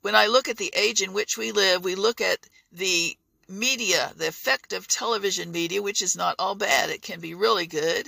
When 0.00 0.14
I 0.14 0.28
look 0.28 0.46
at 0.46 0.58
the 0.58 0.72
age 0.76 1.02
in 1.02 1.12
which 1.12 1.36
we 1.36 1.50
live, 1.50 1.82
we 1.82 1.96
look 1.96 2.20
at 2.20 2.38
the 2.70 3.18
media, 3.48 4.12
the 4.14 4.28
effect 4.28 4.72
of 4.72 4.86
television 4.86 5.50
media, 5.50 5.82
which 5.82 6.02
is 6.02 6.14
not 6.14 6.36
all 6.38 6.54
bad. 6.54 6.90
It 6.90 7.02
can 7.02 7.18
be 7.18 7.34
really 7.34 7.66
good. 7.66 8.06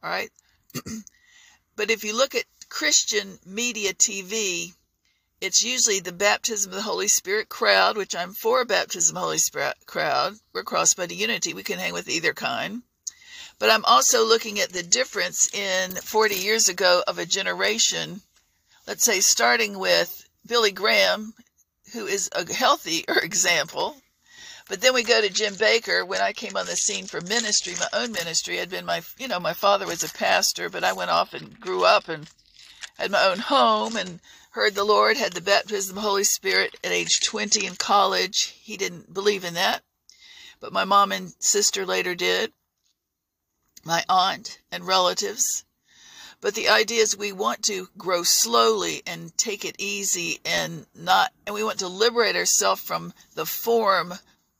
All 0.00 0.10
right. 0.10 0.30
but 1.74 1.90
if 1.90 2.04
you 2.04 2.16
look 2.16 2.36
at 2.36 2.44
Christian 2.68 3.40
media 3.44 3.92
TV, 3.92 4.72
it's 5.40 5.64
usually 5.64 5.98
the 5.98 6.12
baptism 6.12 6.70
of 6.70 6.76
the 6.76 6.82
Holy 6.82 7.08
Spirit 7.08 7.48
crowd, 7.48 7.96
which 7.96 8.14
I'm 8.14 8.32
for 8.32 8.64
baptism 8.64 9.16
of 9.16 9.20
the 9.22 9.26
Holy 9.26 9.38
Spirit 9.38 9.74
crowd. 9.86 10.36
We're 10.52 10.62
cross-body 10.62 11.16
unity. 11.16 11.52
We 11.52 11.64
can 11.64 11.80
hang 11.80 11.94
with 11.94 12.08
either 12.08 12.32
kind. 12.32 12.84
But 13.60 13.68
I'm 13.68 13.84
also 13.84 14.24
looking 14.24 14.58
at 14.58 14.72
the 14.72 14.82
difference 14.82 15.54
in 15.54 15.90
40 15.94 16.34
years 16.34 16.66
ago 16.66 17.04
of 17.06 17.18
a 17.18 17.26
generation, 17.26 18.22
let's 18.86 19.04
say 19.04 19.20
starting 19.20 19.78
with 19.78 20.26
Billy 20.46 20.72
Graham, 20.72 21.34
who 21.92 22.06
is 22.06 22.30
a 22.32 22.50
healthier 22.50 23.18
example. 23.22 23.96
But 24.66 24.80
then 24.80 24.94
we 24.94 25.02
go 25.02 25.20
to 25.20 25.28
Jim 25.28 25.54
Bakker. 25.56 26.06
When 26.06 26.22
I 26.22 26.32
came 26.32 26.56
on 26.56 26.64
the 26.64 26.74
scene 26.74 27.06
for 27.06 27.20
ministry, 27.20 27.74
my 27.78 27.88
own 27.92 28.12
ministry, 28.12 28.56
had 28.56 28.70
been 28.70 28.86
my, 28.86 29.02
you 29.18 29.28
know, 29.28 29.38
my 29.38 29.52
father 29.52 29.86
was 29.86 30.02
a 30.02 30.08
pastor, 30.08 30.70
but 30.70 30.82
I 30.82 30.94
went 30.94 31.10
off 31.10 31.34
and 31.34 31.60
grew 31.60 31.84
up 31.84 32.08
and 32.08 32.30
had 32.96 33.10
my 33.10 33.22
own 33.24 33.40
home 33.40 33.94
and 33.94 34.20
heard 34.52 34.74
the 34.74 34.84
Lord, 34.84 35.18
had 35.18 35.34
the 35.34 35.42
baptism 35.42 35.98
of 35.98 36.02
the 36.02 36.08
Holy 36.08 36.24
Spirit 36.24 36.76
at 36.82 36.92
age 36.92 37.20
20 37.22 37.66
in 37.66 37.76
college. 37.76 38.54
He 38.62 38.78
didn't 38.78 39.12
believe 39.12 39.44
in 39.44 39.52
that, 39.52 39.82
but 40.60 40.72
my 40.72 40.84
mom 40.84 41.12
and 41.12 41.34
sister 41.40 41.84
later 41.84 42.14
did, 42.14 42.54
my 43.84 44.04
aunt 44.08 44.58
and 44.70 44.86
relatives. 44.86 45.64
But 46.40 46.54
the 46.54 46.68
idea 46.68 47.02
is 47.02 47.16
we 47.16 47.32
want 47.32 47.62
to 47.64 47.88
grow 47.98 48.22
slowly 48.22 49.02
and 49.06 49.36
take 49.36 49.64
it 49.64 49.76
easy 49.78 50.40
and 50.44 50.86
not, 50.94 51.32
and 51.46 51.54
we 51.54 51.64
want 51.64 51.80
to 51.80 51.88
liberate 51.88 52.36
ourselves 52.36 52.80
from 52.80 53.12
the 53.34 53.46
form 53.46 54.14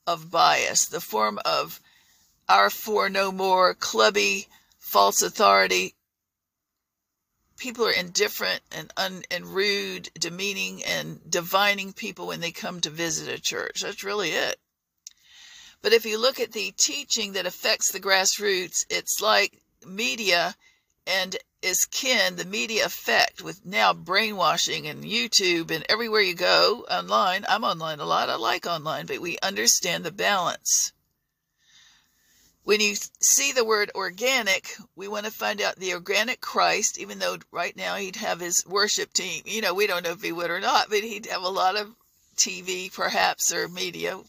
of 0.06 0.30
bias, 0.30 0.86
the 0.86 1.00
form 1.00 1.38
of 1.44 1.80
our 2.48 2.68
for 2.68 3.08
no 3.08 3.32
more, 3.32 3.74
clubby, 3.74 4.48
false 4.78 5.22
authority, 5.22 5.94
people 7.60 7.86
are 7.86 7.92
indifferent 7.92 8.62
and 8.72 8.92
un, 8.96 9.22
and 9.30 9.46
rude, 9.46 10.10
demeaning 10.18 10.82
and 10.84 11.20
divining 11.30 11.92
people 11.92 12.26
when 12.26 12.40
they 12.40 12.50
come 12.50 12.80
to 12.80 12.90
visit 12.90 13.28
a 13.28 13.40
church. 13.40 13.82
That's 13.82 14.02
really 14.02 14.30
it. 14.30 14.58
But 15.82 15.92
if 15.94 16.04
you 16.04 16.18
look 16.18 16.40
at 16.40 16.52
the 16.52 16.72
teaching 16.72 17.32
that 17.32 17.46
affects 17.46 17.90
the 17.90 18.00
grassroots, 18.00 18.84
it's 18.90 19.20
like 19.20 19.62
media 19.86 20.54
and 21.06 21.36
is 21.62 21.86
kin 21.86 22.36
the 22.36 22.44
media 22.44 22.84
effect 22.84 23.42
with 23.42 23.64
now 23.64 23.92
brainwashing 23.92 24.86
and 24.86 25.04
YouTube 25.04 25.70
and 25.70 25.84
everywhere 25.88 26.20
you 26.20 26.34
go 26.34 26.86
online. 26.90 27.44
I'm 27.48 27.64
online 27.64 28.00
a 28.00 28.04
lot. 28.04 28.28
I 28.28 28.36
like 28.36 28.66
online, 28.66 29.06
but 29.06 29.20
we 29.20 29.38
understand 29.42 30.04
the 30.04 30.12
balance. 30.12 30.92
When 32.62 32.80
you 32.80 32.94
see 33.20 33.52
the 33.52 33.64
word 33.64 33.90
organic, 33.94 34.76
we 34.94 35.08
want 35.08 35.24
to 35.24 35.32
find 35.32 35.60
out 35.60 35.76
the 35.76 35.94
organic 35.94 36.40
Christ, 36.40 36.98
even 36.98 37.18
though 37.18 37.38
right 37.50 37.74
now 37.74 37.96
he'd 37.96 38.16
have 38.16 38.38
his 38.38 38.66
worship 38.66 39.12
team. 39.12 39.42
You 39.46 39.62
know, 39.62 39.74
we 39.74 39.86
don't 39.86 40.04
know 40.04 40.12
if 40.12 40.22
he 40.22 40.30
would 40.30 40.50
or 40.50 40.60
not, 40.60 40.90
but 40.90 41.02
he'd 41.02 41.26
have 41.26 41.42
a 41.42 41.48
lot 41.48 41.76
of 41.76 41.94
TV 42.36 42.92
perhaps 42.92 43.52
or 43.52 43.66
media. 43.68 44.20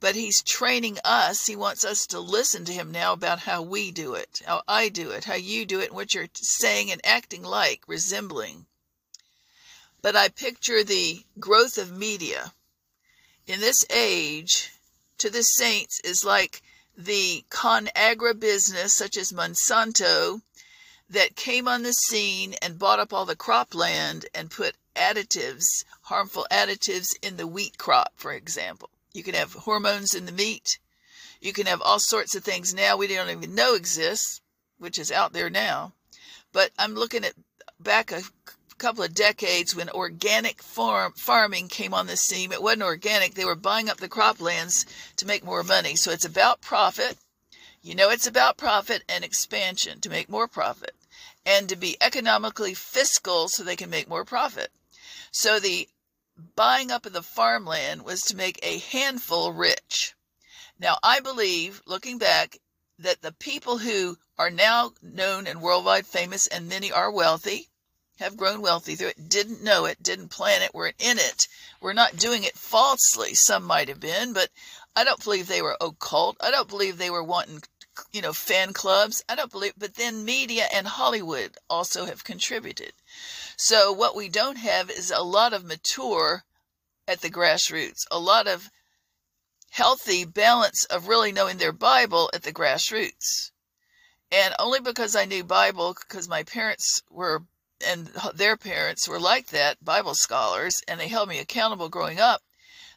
But 0.00 0.14
he's 0.16 0.42
training 0.42 0.98
us. 1.04 1.46
He 1.46 1.54
wants 1.54 1.84
us 1.84 2.06
to 2.06 2.18
listen 2.18 2.64
to 2.64 2.72
him 2.72 2.90
now 2.90 3.12
about 3.12 3.40
how 3.40 3.62
we 3.62 3.90
do 3.90 4.14
it, 4.14 4.42
how 4.46 4.62
I 4.66 4.88
do 4.88 5.10
it, 5.10 5.24
how 5.24 5.34
you 5.34 5.66
do 5.66 5.80
it, 5.80 5.88
and 5.88 5.94
what 5.94 6.14
you're 6.14 6.28
saying 6.34 6.90
and 6.90 7.00
acting 7.04 7.42
like, 7.42 7.82
resembling. 7.86 8.66
But 10.02 10.16
I 10.16 10.28
picture 10.28 10.82
the 10.82 11.24
growth 11.38 11.76
of 11.76 11.96
media 11.96 12.54
in 13.46 13.60
this 13.60 13.84
age 13.90 14.72
to 15.18 15.28
the 15.28 15.42
saints 15.42 16.00
is 16.00 16.24
like 16.24 16.62
the 16.96 17.44
ConAgra 17.50 18.38
business, 18.38 18.94
such 18.94 19.16
as 19.16 19.32
Monsanto, 19.32 20.40
that 21.10 21.36
came 21.36 21.66
on 21.66 21.82
the 21.82 21.92
scene 21.92 22.54
and 22.62 22.78
bought 22.78 23.00
up 23.00 23.12
all 23.12 23.26
the 23.26 23.36
cropland 23.36 24.24
and 24.34 24.50
put 24.50 24.76
additives, 24.94 25.84
harmful 26.02 26.46
additives 26.50 27.08
in 27.22 27.36
the 27.36 27.46
wheat 27.46 27.76
crop, 27.76 28.12
for 28.16 28.32
example. 28.32 28.88
You 29.12 29.22
can 29.22 29.34
have 29.34 29.52
hormones 29.52 30.14
in 30.14 30.26
the 30.26 30.32
meat. 30.32 30.78
You 31.40 31.52
can 31.52 31.66
have 31.66 31.80
all 31.80 31.98
sorts 31.98 32.34
of 32.34 32.44
things 32.44 32.74
now 32.74 32.96
we 32.96 33.06
don't 33.06 33.30
even 33.30 33.54
know 33.54 33.74
exists, 33.74 34.40
which 34.78 34.98
is 34.98 35.10
out 35.10 35.32
there 35.32 35.50
now. 35.50 35.94
But 36.52 36.70
I'm 36.78 36.94
looking 36.94 37.24
at 37.24 37.34
back 37.78 38.12
a 38.12 38.22
couple 38.78 39.04
of 39.04 39.14
decades 39.14 39.74
when 39.74 39.90
organic 39.90 40.62
farm 40.62 41.12
farming 41.16 41.68
came 41.68 41.92
on 41.92 42.06
the 42.06 42.16
scene. 42.16 42.52
It 42.52 42.62
wasn't 42.62 42.82
organic. 42.82 43.34
They 43.34 43.44
were 43.44 43.54
buying 43.54 43.88
up 43.90 43.98
the 43.98 44.08
croplands 44.08 44.86
to 45.16 45.26
make 45.26 45.44
more 45.44 45.62
money. 45.62 45.96
So 45.96 46.10
it's 46.10 46.24
about 46.24 46.60
profit. 46.60 47.16
You 47.82 47.94
know 47.94 48.10
it's 48.10 48.26
about 48.26 48.56
profit 48.56 49.02
and 49.08 49.24
expansion 49.24 50.00
to 50.00 50.10
make 50.10 50.28
more 50.28 50.48
profit 50.48 50.94
and 51.46 51.68
to 51.68 51.76
be 51.76 51.96
economically 52.00 52.74
fiscal 52.74 53.48
so 53.48 53.62
they 53.62 53.76
can 53.76 53.90
make 53.90 54.08
more 54.08 54.24
profit. 54.24 54.70
So 55.30 55.58
the 55.58 55.88
buying 56.56 56.90
up 56.90 57.06
of 57.06 57.12
the 57.12 57.22
farmland 57.22 58.02
was 58.02 58.22
to 58.22 58.36
make 58.36 58.58
a 58.62 58.78
handful 58.78 59.52
rich. 59.52 60.14
Now 60.78 60.98
I 61.02 61.20
believe, 61.20 61.82
looking 61.86 62.18
back, 62.18 62.58
that 62.98 63.22
the 63.22 63.32
people 63.32 63.78
who 63.78 64.18
are 64.38 64.50
now 64.50 64.92
known 65.02 65.46
and 65.46 65.60
worldwide 65.60 66.06
famous 66.06 66.46
and 66.46 66.68
many 66.68 66.90
are 66.90 67.10
wealthy 67.10 67.70
have 68.20 68.36
grown 68.36 68.60
wealthy 68.60 68.94
through 68.94 69.08
it, 69.08 69.28
didn't 69.28 69.64
know 69.64 69.86
it, 69.86 70.02
didn't 70.02 70.28
plan 70.28 70.62
it, 70.62 70.74
we're 70.74 70.92
in 70.98 71.18
it. 71.18 71.48
We're 71.80 71.94
not 71.94 72.16
doing 72.16 72.44
it 72.44 72.56
falsely. 72.56 73.34
Some 73.34 73.64
might 73.64 73.88
have 73.88 74.00
been, 74.00 74.34
but 74.34 74.50
I 74.94 75.04
don't 75.04 75.24
believe 75.24 75.46
they 75.46 75.62
were 75.62 75.76
occult. 75.80 76.36
I 76.40 76.50
don't 76.50 76.68
believe 76.68 76.98
they 76.98 77.10
were 77.10 77.24
wanting, 77.24 77.62
you 78.12 78.20
know, 78.20 78.34
fan 78.34 78.74
clubs. 78.74 79.24
I 79.28 79.34
don't 79.34 79.50
believe, 79.50 79.72
but 79.78 79.94
then 79.94 80.24
media 80.24 80.66
and 80.72 80.86
Hollywood 80.86 81.56
also 81.70 82.04
have 82.04 82.22
contributed. 82.22 82.92
So 83.62 83.92
what 83.92 84.16
we 84.16 84.30
don't 84.30 84.56
have 84.56 84.88
is 84.88 85.10
a 85.10 85.22
lot 85.22 85.52
of 85.52 85.66
mature 85.66 86.44
at 87.06 87.20
the 87.20 87.28
grassroots, 87.28 88.06
a 88.10 88.18
lot 88.18 88.46
of 88.46 88.70
healthy 89.68 90.24
balance 90.24 90.84
of 90.84 91.08
really 91.08 91.30
knowing 91.30 91.58
their 91.58 91.70
Bible 91.70 92.30
at 92.32 92.42
the 92.42 92.54
grassroots. 92.54 93.50
And 94.32 94.54
only 94.58 94.80
because 94.80 95.14
I 95.14 95.26
knew 95.26 95.44
Bible, 95.44 95.94
because 95.94 96.26
my 96.26 96.42
parents 96.42 97.02
were 97.10 97.42
and 97.86 98.06
their 98.34 98.56
parents 98.56 99.06
were 99.06 99.20
like 99.20 99.48
that, 99.48 99.84
Bible 99.84 100.14
scholars, 100.14 100.80
and 100.88 100.98
they 100.98 101.08
held 101.08 101.28
me 101.28 101.38
accountable 101.38 101.90
growing 101.90 102.18
up, 102.18 102.40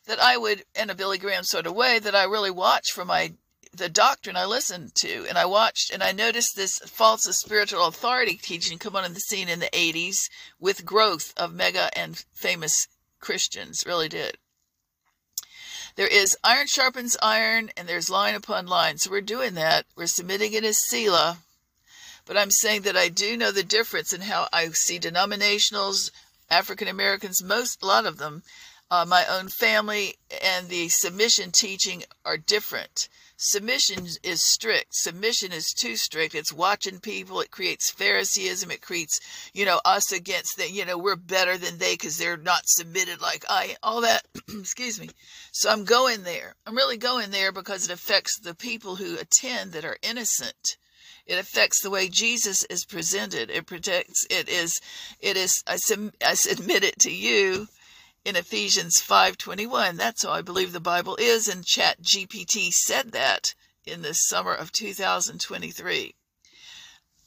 that 0.06 0.22
I 0.22 0.38
would, 0.38 0.64
in 0.76 0.90
a 0.90 0.96
Billy 0.96 1.18
Graham 1.18 1.44
sort 1.44 1.68
of 1.68 1.76
way, 1.76 2.00
that 2.00 2.16
I 2.16 2.24
really 2.24 2.52
watched 2.52 2.94
for 2.94 3.04
my 3.04 3.34
the 3.74 3.90
doctrine 3.90 4.36
I 4.36 4.46
listened 4.46 4.96
to, 4.96 5.26
and 5.28 5.38
I 5.38 5.46
watched 5.46 5.92
and 5.92 6.04
I 6.04 6.12
noticed 6.12 6.56
this 6.56 6.80
false 6.80 7.24
spiritual 7.24 7.88
authority 7.88 8.36
teaching 8.36 8.78
come 8.78 8.96
on 8.96 9.06
in 9.06 9.14
the 9.14 9.20
scene 9.20 9.50
in 9.50 9.60
the 9.60 9.70
80s 9.74 10.30
with 10.60 10.86
growth 10.86 11.34
of 11.36 11.54
mega 11.54 11.90
and 11.98 12.24
famous 12.34 12.88
Christians, 13.20 13.86
really 13.86 14.10
did. 14.10 14.38
There 15.96 16.08
is 16.08 16.38
iron 16.44 16.68
sharpens 16.68 17.16
iron, 17.22 17.72
and 17.78 17.88
there's 17.88 18.10
line 18.10 18.36
upon 18.36 18.66
line. 18.66 18.98
So 18.98 19.12
we're 19.12 19.22
doing 19.22 19.54
that. 19.54 19.86
We're 19.96 20.08
submitting 20.08 20.54
it 20.54 20.64
as 20.64 20.78
Selah 20.78 21.38
but 22.26 22.38
I'm 22.38 22.52
saying 22.52 22.84
that 22.84 22.96
I 22.96 23.10
do 23.10 23.36
know 23.36 23.52
the 23.52 23.64
difference 23.64 24.14
in 24.14 24.22
how 24.22 24.48
I 24.54 24.70
see 24.70 25.00
denominationals, 25.00 26.12
African 26.50 26.88
Americans, 26.88 27.44
most, 27.44 27.84
a 27.84 27.86
lot 27.86 28.06
of 28.06 28.18
them, 28.18 28.44
uh, 28.90 29.06
my 29.06 29.26
own 29.26 29.50
family, 29.50 30.16
and 30.42 30.70
the 30.70 30.90
submission 30.90 31.52
teaching 31.52 32.04
are 32.24 32.38
different. 32.38 33.10
Submission 33.46 34.08
is 34.24 34.42
strict. 34.42 34.96
Submission 34.96 35.52
is 35.52 35.74
too 35.74 35.98
strict. 35.98 36.34
It's 36.34 36.54
watching 36.54 37.02
people. 37.02 37.42
It 37.42 37.52
creates 37.52 37.92
Phariseeism. 37.92 38.72
It 38.72 38.82
creates, 38.82 39.20
you 39.54 39.66
know, 39.66 39.82
us 39.84 40.14
against 40.14 40.56
them. 40.56 40.70
You 40.72 40.86
know, 40.86 40.98
we're 40.98 41.18
better 41.18 41.58
than 41.58 41.78
they 41.78 41.96
because 41.96 42.18
they're 42.18 42.38
not 42.38 42.70
submitted 42.70 43.20
like 43.22 43.44
I. 43.50 43.76
All 43.84 44.00
that. 44.00 44.26
excuse 44.48 44.98
me. 44.98 45.10
So 45.52 45.70
I'm 45.70 45.84
going 45.84 46.24
there. 46.24 46.56
I'm 46.66 46.78
really 46.78 46.96
going 46.96 47.32
there 47.32 47.52
because 47.52 47.84
it 47.84 47.92
affects 47.92 48.40
the 48.40 48.56
people 48.56 48.96
who 48.96 49.18
attend 49.18 49.74
that 49.74 49.84
are 49.84 49.98
innocent 50.02 50.78
It 51.26 51.38
affects 51.38 51.82
the 51.82 51.90
way 51.90 52.08
Jesus 52.08 52.64
is 52.70 52.86
presented. 52.86 53.50
It 53.50 53.66
protects, 53.66 54.26
it 54.30 54.48
is, 54.48 54.80
it 55.20 55.36
is, 55.36 55.64
I, 55.68 55.74
I 56.26 56.34
submit 56.36 56.86
it 56.86 56.98
to 57.00 57.12
you 57.12 57.68
in 58.26 58.36
Ephesians 58.36 59.02
5:21. 59.02 59.98
That's 59.98 60.24
how 60.24 60.32
I 60.32 60.42
believe 60.42 60.72
the 60.72 60.80
Bible 60.80 61.16
is 61.18 61.48
and 61.48 61.66
Chat 61.66 62.02
GPT 62.02 62.72
said 62.72 63.12
that 63.12 63.54
in 63.86 64.02
the 64.02 64.14
summer 64.14 64.54
of 64.54 64.72
2023. 64.72 66.16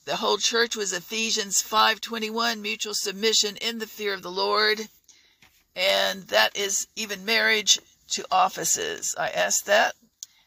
The 0.07 0.17
whole 0.17 0.39
church 0.39 0.77
was 0.77 0.93
Ephesians 0.93 1.61
5:21, 1.61 2.63
mutual 2.63 2.95
submission 2.95 3.57
in 3.57 3.79
the 3.79 3.87
fear 3.87 4.15
of 4.15 4.23
the 4.23 4.31
Lord. 4.31 4.89
And 5.75 6.29
that 6.29 6.57
is 6.57 6.87
even 6.97 7.25
marriage 7.25 7.79
to 8.13 8.27
offices. 8.31 9.15
I 9.19 9.29
asked 9.29 9.67
that 9.67 9.97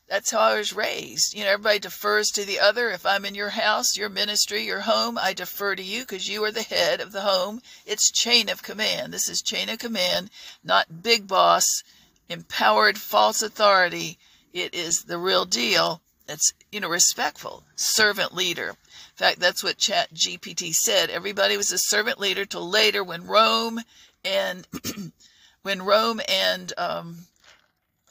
that's 0.09 0.31
how 0.31 0.39
I 0.39 0.57
was 0.57 0.73
raised. 0.73 1.35
You 1.35 1.43
know, 1.43 1.51
everybody 1.51 1.79
defers 1.79 2.31
to 2.31 2.43
the 2.43 2.59
other. 2.59 2.89
If 2.89 3.05
I'm 3.05 3.25
in 3.25 3.35
your 3.35 3.49
house, 3.49 3.95
your 3.95 4.09
ministry, 4.09 4.65
your 4.65 4.81
home, 4.81 5.19
I 5.19 5.33
defer 5.33 5.75
to 5.75 5.83
you 5.83 6.01
because 6.01 6.27
you 6.27 6.43
are 6.43 6.51
the 6.51 6.63
head 6.63 6.99
of 6.99 7.11
the 7.11 7.21
home. 7.21 7.61
It's 7.85 8.11
chain 8.11 8.49
of 8.49 8.63
command. 8.63 9.13
This 9.13 9.29
is 9.29 9.43
chain 9.43 9.69
of 9.69 9.77
command, 9.77 10.31
not 10.63 11.03
big 11.03 11.27
boss, 11.27 11.83
empowered 12.27 12.97
false 12.97 13.43
authority. 13.43 14.17
It 14.51 14.73
is 14.73 15.03
the 15.03 15.19
real 15.19 15.45
deal. 15.45 16.01
It's, 16.27 16.53
you 16.71 16.79
know, 16.79 16.89
respectful, 16.89 17.63
servant 17.75 18.33
leader. 18.33 18.69
In 18.69 19.15
fact, 19.15 19.39
that's 19.39 19.63
what 19.63 19.77
Chat 19.77 20.13
GPT 20.13 20.73
said. 20.73 21.11
Everybody 21.11 21.55
was 21.55 21.71
a 21.71 21.77
servant 21.77 22.19
leader 22.19 22.45
till 22.45 22.67
later 22.67 23.03
when 23.03 23.27
Rome 23.27 23.81
and 24.25 24.67
when 25.61 25.83
Rome 25.83 26.19
and 26.27 26.73
um, 26.77 27.17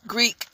Greek 0.07 0.47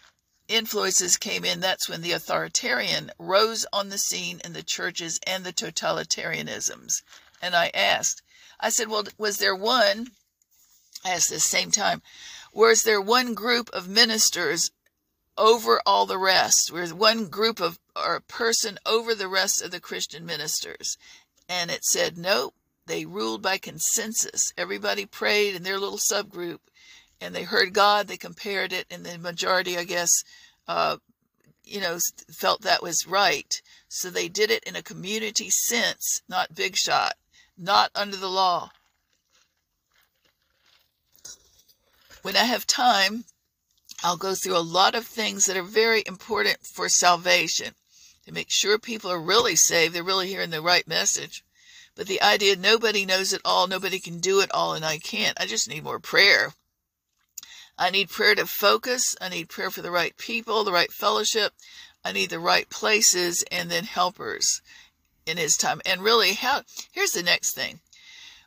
influences 0.48 1.16
came 1.16 1.44
in, 1.44 1.60
that's 1.60 1.88
when 1.88 2.02
the 2.02 2.12
authoritarian 2.12 3.10
rose 3.18 3.66
on 3.72 3.88
the 3.88 3.98
scene 3.98 4.40
in 4.44 4.52
the 4.52 4.62
churches 4.62 5.18
and 5.26 5.44
the 5.44 5.52
totalitarianisms. 5.52 7.02
And 7.40 7.54
I 7.54 7.70
asked, 7.74 8.22
I 8.60 8.70
said, 8.70 8.88
well, 8.88 9.04
was 9.18 9.38
there 9.38 9.56
one, 9.56 10.08
asked 11.04 11.30
the 11.30 11.40
same 11.40 11.70
time, 11.70 12.02
was 12.52 12.82
there 12.82 13.00
one 13.00 13.34
group 13.34 13.68
of 13.70 13.88
ministers 13.88 14.70
over 15.36 15.80
all 15.84 16.06
the 16.06 16.18
rest? 16.18 16.70
Was 16.70 16.94
one 16.94 17.26
group 17.26 17.60
of, 17.60 17.78
or 17.96 18.16
a 18.16 18.20
person 18.20 18.78
over 18.86 19.14
the 19.14 19.28
rest 19.28 19.62
of 19.62 19.70
the 19.70 19.80
Christian 19.80 20.24
ministers? 20.24 20.96
And 21.48 21.70
it 21.70 21.84
said, 21.84 22.16
nope, 22.16 22.54
they 22.86 23.04
ruled 23.04 23.42
by 23.42 23.58
consensus. 23.58 24.52
Everybody 24.56 25.06
prayed 25.06 25.54
in 25.54 25.62
their 25.62 25.78
little 25.78 25.98
subgroup 25.98 26.58
and 27.24 27.34
they 27.34 27.42
heard 27.44 27.72
God, 27.72 28.06
they 28.06 28.16
compared 28.16 28.72
it, 28.72 28.86
and 28.90 29.04
the 29.04 29.18
majority, 29.18 29.78
I 29.78 29.84
guess, 29.84 30.12
uh, 30.68 30.98
you 31.64 31.80
know, 31.80 31.98
felt 32.30 32.62
that 32.62 32.82
was 32.82 33.06
right. 33.06 33.60
So 33.88 34.10
they 34.10 34.28
did 34.28 34.50
it 34.50 34.62
in 34.64 34.76
a 34.76 34.82
community 34.82 35.48
sense, 35.48 36.22
not 36.28 36.54
big 36.54 36.76
shot, 36.76 37.14
not 37.56 37.90
under 37.94 38.16
the 38.16 38.28
law. 38.28 38.70
When 42.22 42.36
I 42.36 42.44
have 42.44 42.66
time, 42.66 43.24
I'll 44.02 44.16
go 44.16 44.34
through 44.34 44.56
a 44.56 44.58
lot 44.58 44.94
of 44.94 45.06
things 45.06 45.46
that 45.46 45.56
are 45.56 45.62
very 45.62 46.02
important 46.06 46.58
for 46.66 46.88
salvation 46.88 47.74
to 48.26 48.32
make 48.32 48.50
sure 48.50 48.78
people 48.78 49.10
are 49.10 49.20
really 49.20 49.56
saved, 49.56 49.94
they're 49.94 50.02
really 50.02 50.28
hearing 50.28 50.50
the 50.50 50.60
right 50.60 50.86
message. 50.86 51.42
But 51.94 52.06
the 52.06 52.20
idea 52.20 52.56
nobody 52.56 53.06
knows 53.06 53.32
it 53.32 53.40
all, 53.44 53.66
nobody 53.66 53.98
can 53.98 54.18
do 54.18 54.40
it 54.40 54.50
all, 54.52 54.74
and 54.74 54.84
I 54.84 54.98
can't. 54.98 55.40
I 55.40 55.46
just 55.46 55.68
need 55.68 55.84
more 55.84 56.00
prayer. 56.00 56.52
I 57.76 57.90
need 57.90 58.08
prayer 58.08 58.34
to 58.36 58.46
focus. 58.46 59.16
I 59.20 59.28
need 59.28 59.48
prayer 59.48 59.70
for 59.70 59.82
the 59.82 59.90
right 59.90 60.16
people, 60.16 60.62
the 60.62 60.72
right 60.72 60.92
fellowship. 60.92 61.52
I 62.04 62.12
need 62.12 62.30
the 62.30 62.38
right 62.38 62.68
places 62.68 63.44
and 63.50 63.70
then 63.70 63.84
helpers 63.84 64.62
in 65.26 65.38
his 65.38 65.56
time. 65.56 65.80
And 65.84 66.02
really, 66.02 66.34
how 66.34 66.62
here's 66.92 67.12
the 67.12 67.22
next 67.22 67.54
thing. 67.54 67.80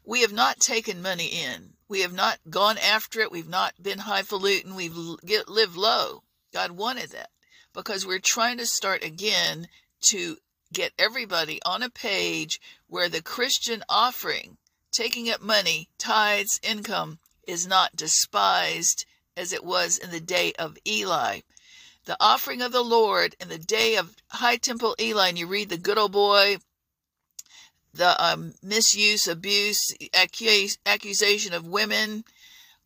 We 0.05 0.21
have 0.21 0.31
not 0.31 0.61
taken 0.61 1.01
money 1.01 1.27
in. 1.27 1.73
We 1.89 2.01
have 2.01 2.13
not 2.13 2.39
gone 2.49 2.77
after 2.77 3.19
it. 3.19 3.31
We've 3.31 3.49
not 3.49 3.73
been 3.81 3.99
highfalutin. 3.99 4.75
We've 4.75 4.95
lived 4.95 5.75
low. 5.75 6.23
God 6.53 6.71
wanted 6.71 7.09
that 7.11 7.29
because 7.73 8.05
we're 8.05 8.19
trying 8.19 8.57
to 8.59 8.65
start 8.65 9.03
again 9.03 9.67
to 10.01 10.37
get 10.71 10.93
everybody 10.97 11.59
on 11.65 11.83
a 11.83 11.89
page 11.89 12.61
where 12.87 13.09
the 13.09 13.21
Christian 13.21 13.83
offering, 13.89 14.57
taking 14.91 15.29
up 15.29 15.41
money, 15.41 15.89
tithes, 15.97 16.59
income, 16.63 17.19
is 17.45 17.67
not 17.67 17.95
despised 17.95 19.05
as 19.37 19.53
it 19.53 19.63
was 19.63 19.97
in 19.97 20.11
the 20.11 20.19
day 20.19 20.51
of 20.53 20.77
Eli. 20.85 21.41
The 22.05 22.17
offering 22.19 22.61
of 22.61 22.71
the 22.71 22.83
Lord 22.83 23.35
in 23.39 23.49
the 23.49 23.57
day 23.57 23.95
of 23.95 24.15
High 24.29 24.57
Temple 24.57 24.95
Eli, 24.99 25.29
and 25.29 25.37
you 25.37 25.45
read 25.45 25.69
the 25.69 25.77
good 25.77 25.97
old 25.97 26.11
boy, 26.11 26.57
the 27.93 28.21
um, 28.23 28.53
misuse, 28.63 29.27
abuse, 29.27 29.93
accusation 30.85 31.53
of 31.53 31.67
women, 31.67 32.23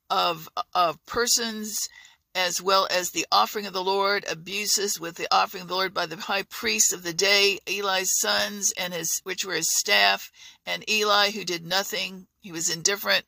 of, 0.10 0.50
of 0.74 1.04
persons, 1.06 1.88
as 2.34 2.62
well 2.62 2.88
as 2.90 3.12
the 3.12 3.26
offering 3.32 3.66
of 3.66 3.74
the 3.74 3.84
Lord, 3.84 4.26
abuses 4.30 5.00
with 5.00 5.16
the 5.16 5.28
offering 5.32 5.64
of 5.64 5.68
the 5.68 5.76
Lord 5.76 5.94
by 5.94 6.06
the 6.06 6.18
high 6.18 6.44
priest 6.44 6.94
of 6.94 7.04
the 7.04 7.14
day, 7.14 7.60
Eli's 7.68 8.18
sons, 8.20 8.74
and 8.78 8.94
his 8.94 9.20
which 9.24 9.46
were 9.46 9.56
his 9.56 9.70
staff, 9.70 10.32
and 10.66 10.90
Eli 10.90 11.32
who 11.32 11.44
did 11.44 11.66
nothing, 11.66 12.28
he 12.40 12.52
was 12.52 12.70
indifferent. 12.70 13.26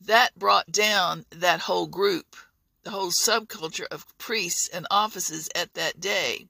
That 0.00 0.38
brought 0.38 0.72
down 0.72 1.26
that 1.30 1.60
whole 1.60 1.86
group 1.86 2.34
the 2.82 2.90
whole 2.90 3.10
subculture 3.10 3.86
of 3.90 4.06
priests 4.18 4.68
and 4.68 4.86
offices 4.90 5.48
at 5.54 5.74
that 5.74 6.00
day. 6.00 6.46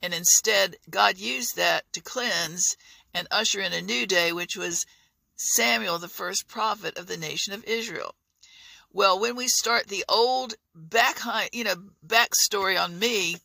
And 0.00 0.12
instead, 0.14 0.76
God 0.90 1.18
used 1.18 1.56
that 1.56 1.84
to 1.92 2.00
cleanse 2.00 2.76
and 3.14 3.28
usher 3.30 3.60
in 3.60 3.72
a 3.72 3.82
new 3.82 4.06
day, 4.06 4.32
which 4.32 4.56
was 4.56 4.86
Samuel, 5.36 5.98
the 5.98 6.08
first 6.08 6.48
prophet 6.48 6.96
of 6.98 7.06
the 7.06 7.16
nation 7.16 7.52
of 7.52 7.64
Israel. 7.64 8.14
Well, 8.92 9.18
when 9.18 9.36
we 9.36 9.48
start 9.48 9.88
the 9.88 10.04
old 10.08 10.54
back, 10.74 11.18
you 11.52 11.64
know, 11.64 11.76
backstory 12.06 12.80
on 12.80 12.98
me, 12.98 13.36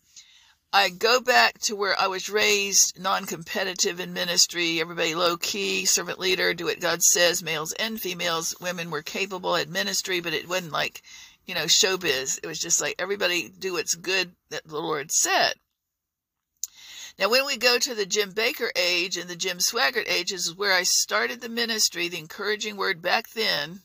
I 0.73 0.89
go 0.89 1.21
back 1.21 1.59
to 1.61 1.75
where 1.75 1.97
I 1.97 2.07
was 2.07 2.29
raised, 2.29 2.99
non-competitive 2.99 4.01
in 4.01 4.11
ministry, 4.11 4.81
everybody 4.81 5.15
low 5.15 5.37
key, 5.37 5.85
servant 5.85 6.19
leader, 6.19 6.53
do 6.53 6.65
what 6.65 6.81
God 6.81 7.01
says, 7.01 7.41
males 7.41 7.73
and 7.79 7.99
females. 7.99 8.53
Women 8.59 8.91
were 8.91 9.01
capable 9.01 9.55
at 9.55 9.69
ministry, 9.69 10.19
but 10.19 10.33
it 10.33 10.49
wasn't 10.49 10.73
like 10.73 11.01
you 11.47 11.55
know, 11.55 11.65
showbiz. 11.65 12.39
It 12.43 12.47
was 12.47 12.59
just 12.59 12.81
like 12.81 12.95
everybody 12.99 13.49
do 13.49 13.73
what's 13.73 13.95
good 13.95 14.35
that 14.49 14.67
the 14.67 14.77
Lord 14.77 15.11
said. 15.11 15.53
Now, 17.17 17.29
when 17.29 17.47
we 17.47 17.57
go 17.57 17.79
to 17.79 17.95
the 17.95 18.05
Jim 18.05 18.31
Bakker 18.31 18.69
age 18.75 19.17
and 19.17 19.27
the 19.27 19.35
Jim 19.35 19.57
Swaggart 19.57 20.07
age, 20.07 20.31
is 20.31 20.53
where 20.53 20.73
I 20.73 20.83
started 20.83 21.41
the 21.41 21.49
ministry, 21.49 22.09
the 22.09 22.19
encouraging 22.19 22.77
word 22.77 23.01
back 23.01 23.29
then. 23.29 23.81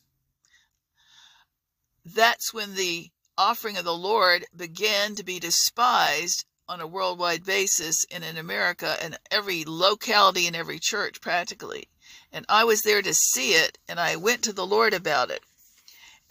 That's 2.05 2.53
when 2.53 2.75
the 2.75 3.11
offering 3.39 3.79
of 3.79 3.85
the 3.85 3.95
Lord 3.95 4.45
began 4.55 5.15
to 5.15 5.23
be 5.23 5.39
despised 5.39 6.45
on 6.69 6.81
a 6.81 6.87
worldwide 6.87 7.45
basis 7.45 8.05
and 8.11 8.23
in 8.23 8.37
America 8.37 8.97
and 9.01 9.19
every 9.31 9.65
locality 9.67 10.47
in 10.47 10.55
every 10.55 10.79
church 10.79 11.21
practically. 11.21 11.89
And 12.33 12.45
I 12.49 12.65
was 12.65 12.83
there 12.83 13.03
to 13.03 13.15
see 13.15 13.53
it, 13.53 13.79
and 13.89 13.99
I 13.99 14.17
went 14.17 14.43
to 14.45 14.53
the 14.53 14.67
Lord 14.67 14.93
about 14.93 15.31
it. 15.31 15.43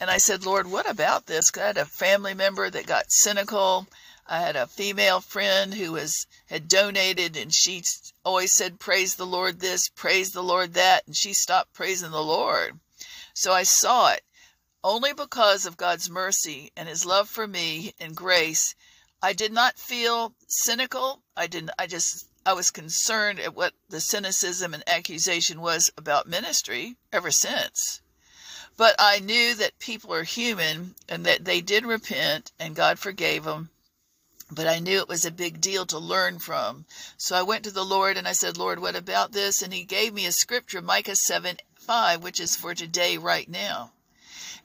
And 0.02 0.10
I 0.10 0.18
said, 0.18 0.48
Lord, 0.48 0.66
what 0.66 0.90
about 0.90 1.28
this? 1.28 1.52
I 1.56 1.60
had 1.60 1.78
a 1.78 1.86
family 1.86 2.34
member 2.34 2.72
that 2.72 2.88
got 2.88 3.12
cynical. 3.12 3.86
I 4.26 4.40
had 4.40 4.56
a 4.56 4.66
female 4.66 5.22
friend 5.22 5.76
who 5.76 5.92
was 5.92 6.26
had 6.48 6.68
donated 6.68 7.38
and 7.38 7.54
she 7.54 7.84
always 8.26 8.52
said, 8.52 8.80
praise 8.80 9.14
the 9.14 9.28
Lord 9.28 9.60
this, 9.60 9.90
praise 9.90 10.32
the 10.32 10.42
Lord 10.42 10.74
that. 10.74 11.06
And 11.06 11.16
she 11.16 11.34
stopped 11.34 11.74
praising 11.74 12.10
the 12.10 12.24
Lord. 12.24 12.80
So 13.36 13.54
I 13.54 13.62
saw 13.62 14.14
it. 14.14 14.24
Only 14.84 15.14
because 15.14 15.68
of 15.68 15.78
God's 15.78 16.10
mercy 16.10 16.72
and 16.76 16.90
his 16.90 17.06
love 17.06 17.30
for 17.30 17.46
me 17.46 17.94
and 18.00 18.16
grace, 18.16 18.74
I 19.22 19.34
did 19.34 19.54
not 19.54 19.78
feel 19.78 20.34
cynical. 20.48 21.22
I 21.38 21.46
didn't, 21.46 21.74
I 21.78 21.86
just, 21.86 22.26
I 22.44 22.54
was 22.54 22.72
concerned 22.72 23.40
at 23.40 23.54
what 23.54 23.74
the 23.88 24.02
cynicism 24.02 24.74
and 24.74 24.84
accusation 24.90 25.62
was 25.62 25.92
about 25.96 26.28
ministry 26.28 26.96
ever 27.14 27.30
since. 27.30 28.02
But 28.82 28.95
I 28.97 29.19
knew 29.19 29.53
that 29.53 29.77
people 29.77 30.11
are 30.11 30.23
human 30.23 30.95
and 31.07 31.23
that 31.23 31.45
they 31.45 31.61
did 31.61 31.86
repent 31.86 32.51
and 32.57 32.75
God 32.75 32.97
forgave 32.97 33.43
them. 33.43 33.69
But 34.49 34.65
I 34.65 34.79
knew 34.79 34.97
it 34.97 35.07
was 35.07 35.23
a 35.23 35.29
big 35.29 35.61
deal 35.61 35.86
to 35.86 35.99
learn 35.99 36.39
from. 36.39 36.86
So 37.15 37.36
I 37.36 37.43
went 37.43 37.63
to 37.65 37.69
the 37.69 37.86
Lord 37.86 38.17
and 38.17 38.27
I 38.27 38.32
said, 38.32 38.57
Lord, 38.57 38.79
what 38.79 38.95
about 38.95 39.34
this? 39.34 39.61
And 39.61 39.71
he 39.71 39.84
gave 39.84 40.15
me 40.15 40.25
a 40.25 40.32
scripture, 40.32 40.82
Micah 40.82 41.15
7 41.15 41.57
5, 41.75 42.23
which 42.23 42.39
is 42.39 42.55
for 42.55 42.73
today, 42.73 43.19
right 43.19 43.47
now. 43.47 43.91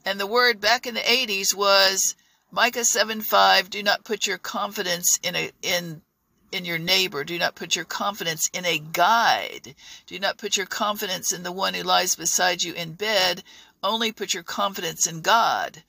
And 0.03 0.19
the 0.19 0.25
word 0.25 0.59
back 0.59 0.87
in 0.87 0.95
the 0.95 1.01
80s 1.01 1.53
was 1.53 2.15
Micah 2.49 2.85
7 2.85 3.21
5, 3.21 3.69
do 3.69 3.83
not 3.83 4.03
put 4.03 4.25
your 4.25 4.39
confidence 4.39 5.19
in 5.21 5.35
a 5.35 5.51
in 5.61 6.01
in 6.51 6.65
your 6.65 6.79
neighbor. 6.79 7.23
Do 7.23 7.37
not 7.37 7.55
put 7.55 7.75
your 7.75 7.85
confidence 7.85 8.49
in 8.53 8.65
a 8.65 8.79
guide. 8.79 9.75
Do 10.05 10.17
not 10.19 10.37
put 10.37 10.57
your 10.57 10.65
confidence 10.65 11.33
in 11.33 11.43
the 11.43 11.51
one 11.51 11.73
who 11.73 11.83
lies 11.83 12.15
beside 12.15 12.63
you 12.63 12.73
in 12.73 12.93
bed, 12.93 13.43
only 13.83 14.11
put 14.11 14.33
your 14.33 14.43
confidence 14.43 15.07
in 15.07 15.21
God. 15.21 15.83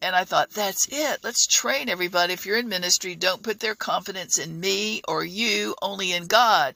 And 0.00 0.16
I 0.16 0.24
thought, 0.24 0.50
that's 0.50 0.88
it. 0.90 1.20
Let's 1.22 1.46
train 1.46 1.88
everybody. 1.88 2.32
If 2.32 2.44
you're 2.44 2.58
in 2.58 2.68
ministry, 2.68 3.14
don't 3.14 3.42
put 3.42 3.60
their 3.60 3.76
confidence 3.76 4.38
in 4.38 4.58
me 4.58 5.00
or 5.06 5.24
you, 5.24 5.76
only 5.80 6.12
in 6.12 6.26
God. 6.26 6.74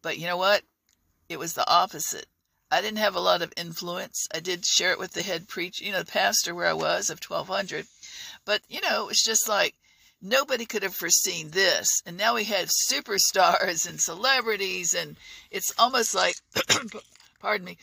But 0.00 0.18
you 0.18 0.26
know 0.26 0.38
what? 0.38 0.62
It 1.28 1.38
was 1.38 1.52
the 1.52 1.68
opposite. 1.68 2.26
I 2.70 2.80
didn't 2.80 2.98
have 2.98 3.14
a 3.14 3.20
lot 3.20 3.42
of 3.42 3.52
influence. 3.56 4.26
I 4.34 4.40
did 4.40 4.64
share 4.64 4.92
it 4.92 4.98
with 4.98 5.12
the 5.12 5.22
head 5.22 5.48
preacher, 5.48 5.84
you 5.84 5.92
know, 5.92 5.98
the 6.02 6.10
pastor 6.10 6.54
where 6.54 6.66
I 6.66 6.72
was 6.72 7.10
of 7.10 7.20
1200. 7.20 7.86
But, 8.46 8.62
you 8.68 8.80
know, 8.80 9.10
it's 9.10 9.22
just 9.22 9.46
like 9.46 9.74
nobody 10.22 10.64
could 10.64 10.82
have 10.82 10.94
foreseen 10.94 11.50
this. 11.50 12.02
And 12.06 12.16
now 12.16 12.34
we 12.34 12.44
have 12.44 12.70
superstars 12.70 13.86
and 13.88 14.00
celebrities, 14.00 14.94
and 14.94 15.16
it's 15.50 15.74
almost 15.78 16.14
like, 16.14 16.36
pardon 17.40 17.66
me, 17.66 17.76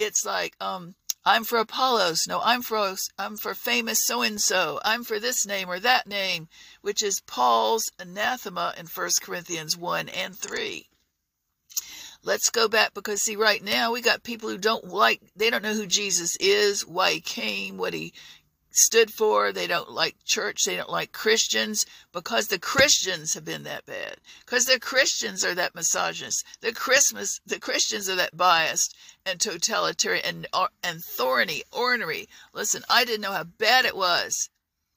it's 0.00 0.24
like, 0.24 0.54
um, 0.60 0.94
I'm 1.26 1.44
for 1.44 1.58
Apollos. 1.58 2.26
No, 2.28 2.40
I'm 2.44 2.60
for 2.60 2.94
I'm 3.18 3.36
for 3.36 3.54
famous 3.54 4.06
so 4.06 4.20
and 4.20 4.40
so. 4.40 4.78
I'm 4.84 5.04
for 5.04 5.18
this 5.18 5.46
name 5.46 5.70
or 5.70 5.80
that 5.80 6.06
name, 6.06 6.48
which 6.82 7.02
is 7.02 7.20
Paul's 7.20 7.90
anathema 7.98 8.74
in 8.76 8.86
1 8.86 9.10
Corinthians 9.22 9.76
1 9.76 10.10
and 10.10 10.36
3. 10.36 10.86
Let's 12.22 12.50
go 12.50 12.68
back 12.68 12.94
because 12.94 13.22
see 13.22 13.36
right 13.36 13.62
now 13.62 13.92
we 13.92 14.02
got 14.02 14.22
people 14.22 14.48
who 14.50 14.58
don't 14.58 14.88
like 14.88 15.20
they 15.34 15.48
don't 15.48 15.62
know 15.62 15.74
who 15.74 15.86
Jesus 15.86 16.36
is, 16.40 16.86
why 16.86 17.12
he 17.12 17.20
came, 17.20 17.78
what 17.78 17.94
he 17.94 18.12
stood 18.76 19.12
for. 19.12 19.52
They 19.52 19.68
don't 19.68 19.90
like 19.90 20.16
church. 20.24 20.64
They 20.64 20.76
don't 20.76 20.90
like 20.90 21.12
Christians 21.12 21.86
because 22.12 22.48
the 22.48 22.58
Christians 22.58 23.34
have 23.34 23.44
been 23.44 23.62
that 23.62 23.86
bad. 23.86 24.16
Because 24.44 24.66
the 24.66 24.80
Christians 24.80 25.44
are 25.44 25.54
that 25.54 25.76
misogynist. 25.76 26.44
The 26.60 26.72
Christmas, 26.72 27.40
the 27.46 27.60
Christians 27.60 28.08
are 28.08 28.16
that 28.16 28.36
biased 28.36 28.96
and 29.24 29.40
totalitarian 29.40 30.24
and, 30.24 30.46
uh, 30.52 30.66
and 30.82 31.02
thorny, 31.02 31.62
ornery. 31.70 32.28
Listen, 32.52 32.82
I 32.90 33.04
didn't 33.04 33.20
know 33.20 33.32
how 33.32 33.44
bad 33.44 33.84
it 33.84 33.96
was. 33.96 34.50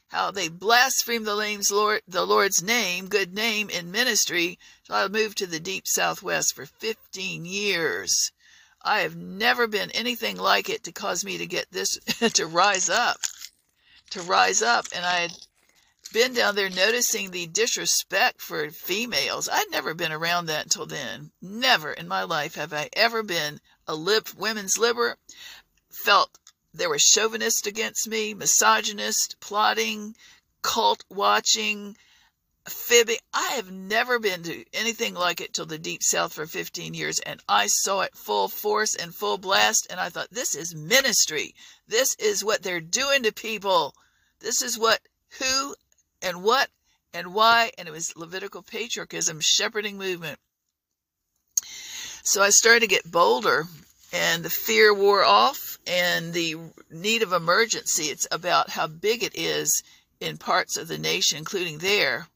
How 0.08 0.32
they 0.32 0.48
blaspheme 0.48 1.26
the 1.26 1.40
name's 1.40 1.70
Lord, 1.70 2.02
the 2.08 2.26
Lord's 2.26 2.64
name, 2.64 3.08
good 3.08 3.34
name 3.34 3.70
in 3.70 3.92
ministry. 3.92 4.58
So 4.84 4.96
I 4.96 5.08
moved 5.08 5.38
to 5.38 5.48
the 5.48 5.60
deep 5.60 5.88
Southwest 5.88 6.56
for 6.56 6.66
15 6.66 7.46
years. 7.46 8.32
I 8.82 9.02
have 9.02 9.18
never 9.18 9.68
been 9.68 9.92
anything 9.92 10.38
like 10.38 10.70
it 10.70 10.84
to 10.86 10.92
cause 10.92 11.26
me 11.26 11.38
to 11.38 11.46
get 11.46 11.68
this 11.72 11.98
to 12.34 12.48
rise 12.48 12.90
up 12.90 13.18
to 14.12 14.22
rise 14.22 14.62
up. 14.62 14.86
And 14.94 15.06
I 15.06 15.20
had 15.22 15.34
been 16.14 16.34
down 16.34 16.56
there 16.56 16.70
noticing 16.70 17.32
the 17.32 17.48
disrespect 17.48 18.42
for 18.42 18.70
females. 18.70 19.50
I'd 19.52 19.70
never 19.72 19.94
been 19.94 20.12
around 20.12 20.46
that 20.46 20.64
until 20.64 20.86
then. 20.86 21.32
Never 21.42 21.92
in 21.92 22.08
my 22.08 22.24
life 22.24 22.56
have 22.56 22.74
I 22.74 22.90
ever 22.94 23.24
been 23.24 23.60
a 23.88 23.96
lib 23.96 24.30
women's 24.38 24.78
liber. 24.78 25.18
Felt 25.90 26.38
there 26.74 26.90
were 26.90 27.00
chauvinists 27.00 27.68
against 27.68 28.08
me, 28.08 28.34
misogynist, 28.34 29.40
plotting, 29.40 30.16
cult 30.62 31.04
watching, 31.10 31.98
fibbing. 32.70 33.18
I 33.34 33.50
have 33.56 33.72
never 33.72 34.20
been 34.20 34.44
to 34.44 34.66
anything 34.74 35.14
like 35.14 35.42
it 35.42 35.54
till 35.54 35.66
the 35.66 35.78
deep 35.78 36.04
south 36.04 36.34
for 36.34 36.46
15 36.46 36.94
years, 36.94 37.20
and 37.20 37.42
I 37.48 37.68
saw 37.68 38.02
it 38.02 38.16
full 38.16 38.48
force 38.48 38.96
and 38.96 39.14
full 39.14 39.38
blast, 39.38 39.88
and 39.90 40.00
I 40.00 40.10
thought, 40.10 40.30
this 40.32 40.56
is 40.56 40.76
ministry. 40.76 41.56
This 41.88 42.16
is 42.20 42.44
what 42.44 42.64
they're 42.64 42.82
doing 42.82 43.24
to 43.24 43.32
people. 43.32 43.94
This 44.40 44.62
is 44.62 44.78
what, 44.78 45.00
who, 45.40 45.76
and 46.22 46.44
what, 46.44 46.70
and 47.14 47.34
why, 47.34 47.72
and 47.78 47.88
it 47.88 47.92
was 47.92 48.16
Levitical 48.16 48.62
patriarchism, 48.62 49.40
shepherding 49.42 49.98
movement. 49.98 50.40
So 52.24 52.42
I 52.42 52.50
started 52.50 52.82
to 52.82 52.88
get 52.88 53.12
bolder, 53.12 53.66
and 54.12 54.44
the 54.44 54.50
fear 54.50 54.94
wore 54.94 55.24
off, 55.24 55.78
and 55.88 56.34
the 56.34 56.56
need 56.92 57.24
of 57.24 57.32
emergency. 57.32 58.06
It's 58.06 58.28
about 58.32 58.72
how 58.72 58.88
big 58.88 59.24
it 59.24 59.36
is 59.36 59.84
in 60.20 60.38
parts 60.38 60.78
of 60.78 60.88
the 60.88 60.98
nation, 60.98 61.38
including 61.38 61.78
there 61.78 62.28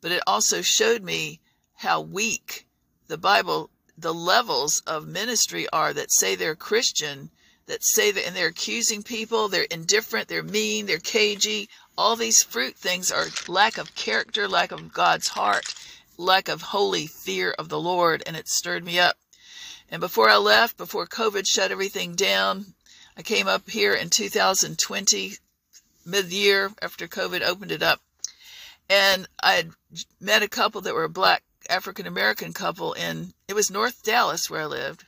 but 0.00 0.12
it 0.12 0.22
also 0.26 0.62
showed 0.62 1.02
me 1.02 1.40
how 1.74 2.00
weak 2.00 2.66
the 3.08 3.18
Bible, 3.18 3.70
the 3.96 4.14
levels 4.14 4.80
of 4.86 5.06
ministry 5.06 5.68
are 5.70 5.92
that 5.92 6.12
say 6.12 6.34
they're 6.34 6.54
Christian, 6.54 7.30
that 7.66 7.84
say 7.84 8.10
that, 8.10 8.26
and 8.26 8.34
they're 8.34 8.48
accusing 8.48 9.02
people, 9.02 9.48
they're 9.48 9.62
indifferent, 9.64 10.28
they're 10.28 10.42
mean, 10.42 10.86
they're 10.86 10.98
cagey. 10.98 11.68
All 11.96 12.16
these 12.16 12.42
fruit 12.42 12.76
things 12.76 13.10
are 13.10 13.26
lack 13.46 13.78
of 13.78 13.94
character, 13.94 14.48
lack 14.48 14.72
of 14.72 14.92
God's 14.92 15.28
heart, 15.28 15.74
lack 16.16 16.48
of 16.48 16.62
holy 16.62 17.06
fear 17.06 17.52
of 17.52 17.68
the 17.68 17.80
Lord, 17.80 18.22
and 18.26 18.36
it 18.36 18.48
stirred 18.48 18.84
me 18.84 18.98
up. 18.98 19.16
And 19.90 20.00
before 20.00 20.28
I 20.28 20.36
left, 20.36 20.76
before 20.76 21.06
COVID 21.06 21.46
shut 21.46 21.70
everything 21.70 22.14
down, 22.14 22.74
I 23.16 23.22
came 23.22 23.48
up 23.48 23.70
here 23.70 23.94
in 23.94 24.10
2020, 24.10 25.38
mid 26.04 26.32
year 26.32 26.72
after 26.82 27.08
COVID 27.08 27.42
opened 27.42 27.72
it 27.72 27.82
up. 27.82 28.00
And 28.90 29.28
I 29.42 29.68
met 30.20 30.42
a 30.42 30.48
couple 30.48 30.80
that 30.82 30.94
were 30.94 31.04
a 31.04 31.10
black 31.10 31.42
African 31.68 32.06
American 32.06 32.52
couple 32.54 32.94
in 32.94 33.34
it 33.46 33.54
was 33.54 33.70
North 33.70 34.02
Dallas 34.02 34.48
where 34.48 34.62
I 34.62 34.66
lived. 34.66 35.04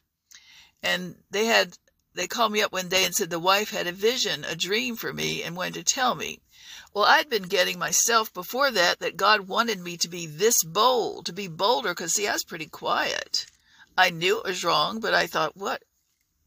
And 0.83 1.17
they 1.31 1.47
had 1.47 1.79
they 2.15 2.27
called 2.27 2.53
me 2.53 2.61
up 2.61 2.73
one 2.73 2.89
day 2.89 3.05
and 3.05 3.15
said 3.15 3.31
the 3.31 3.39
wife 3.39 3.71
had 3.71 3.87
a 3.87 3.93
vision, 3.93 4.45
a 4.45 4.57
dream 4.57 4.97
for 4.97 5.13
me 5.13 5.43
and 5.43 5.57
wanted 5.57 5.75
to 5.75 5.95
tell 5.95 6.15
me. 6.15 6.41
Well, 6.93 7.05
I'd 7.05 7.31
been 7.31 7.45
getting 7.45 7.79
myself 7.79 8.35
before 8.35 8.71
that 8.73 8.99
that 8.99 9.17
God 9.17 9.43
wanted 9.43 9.81
me 9.81 9.97
to 9.99 10.09
be 10.09 10.27
this 10.27 10.63
bold, 10.65 11.27
to 11.27 11.33
be 11.33 11.47
bolder 11.47 11.91
because 11.91 12.15
see, 12.15 12.27
I 12.27 12.33
was 12.33 12.45
pretty 12.45 12.67
quiet. 12.67 13.47
I 13.97 14.11
knew 14.11 14.39
it 14.39 14.47
was 14.47 14.65
wrong, 14.65 15.01
but 15.01 15.15
I 15.15 15.27
thought, 15.27 15.57
what 15.57 15.83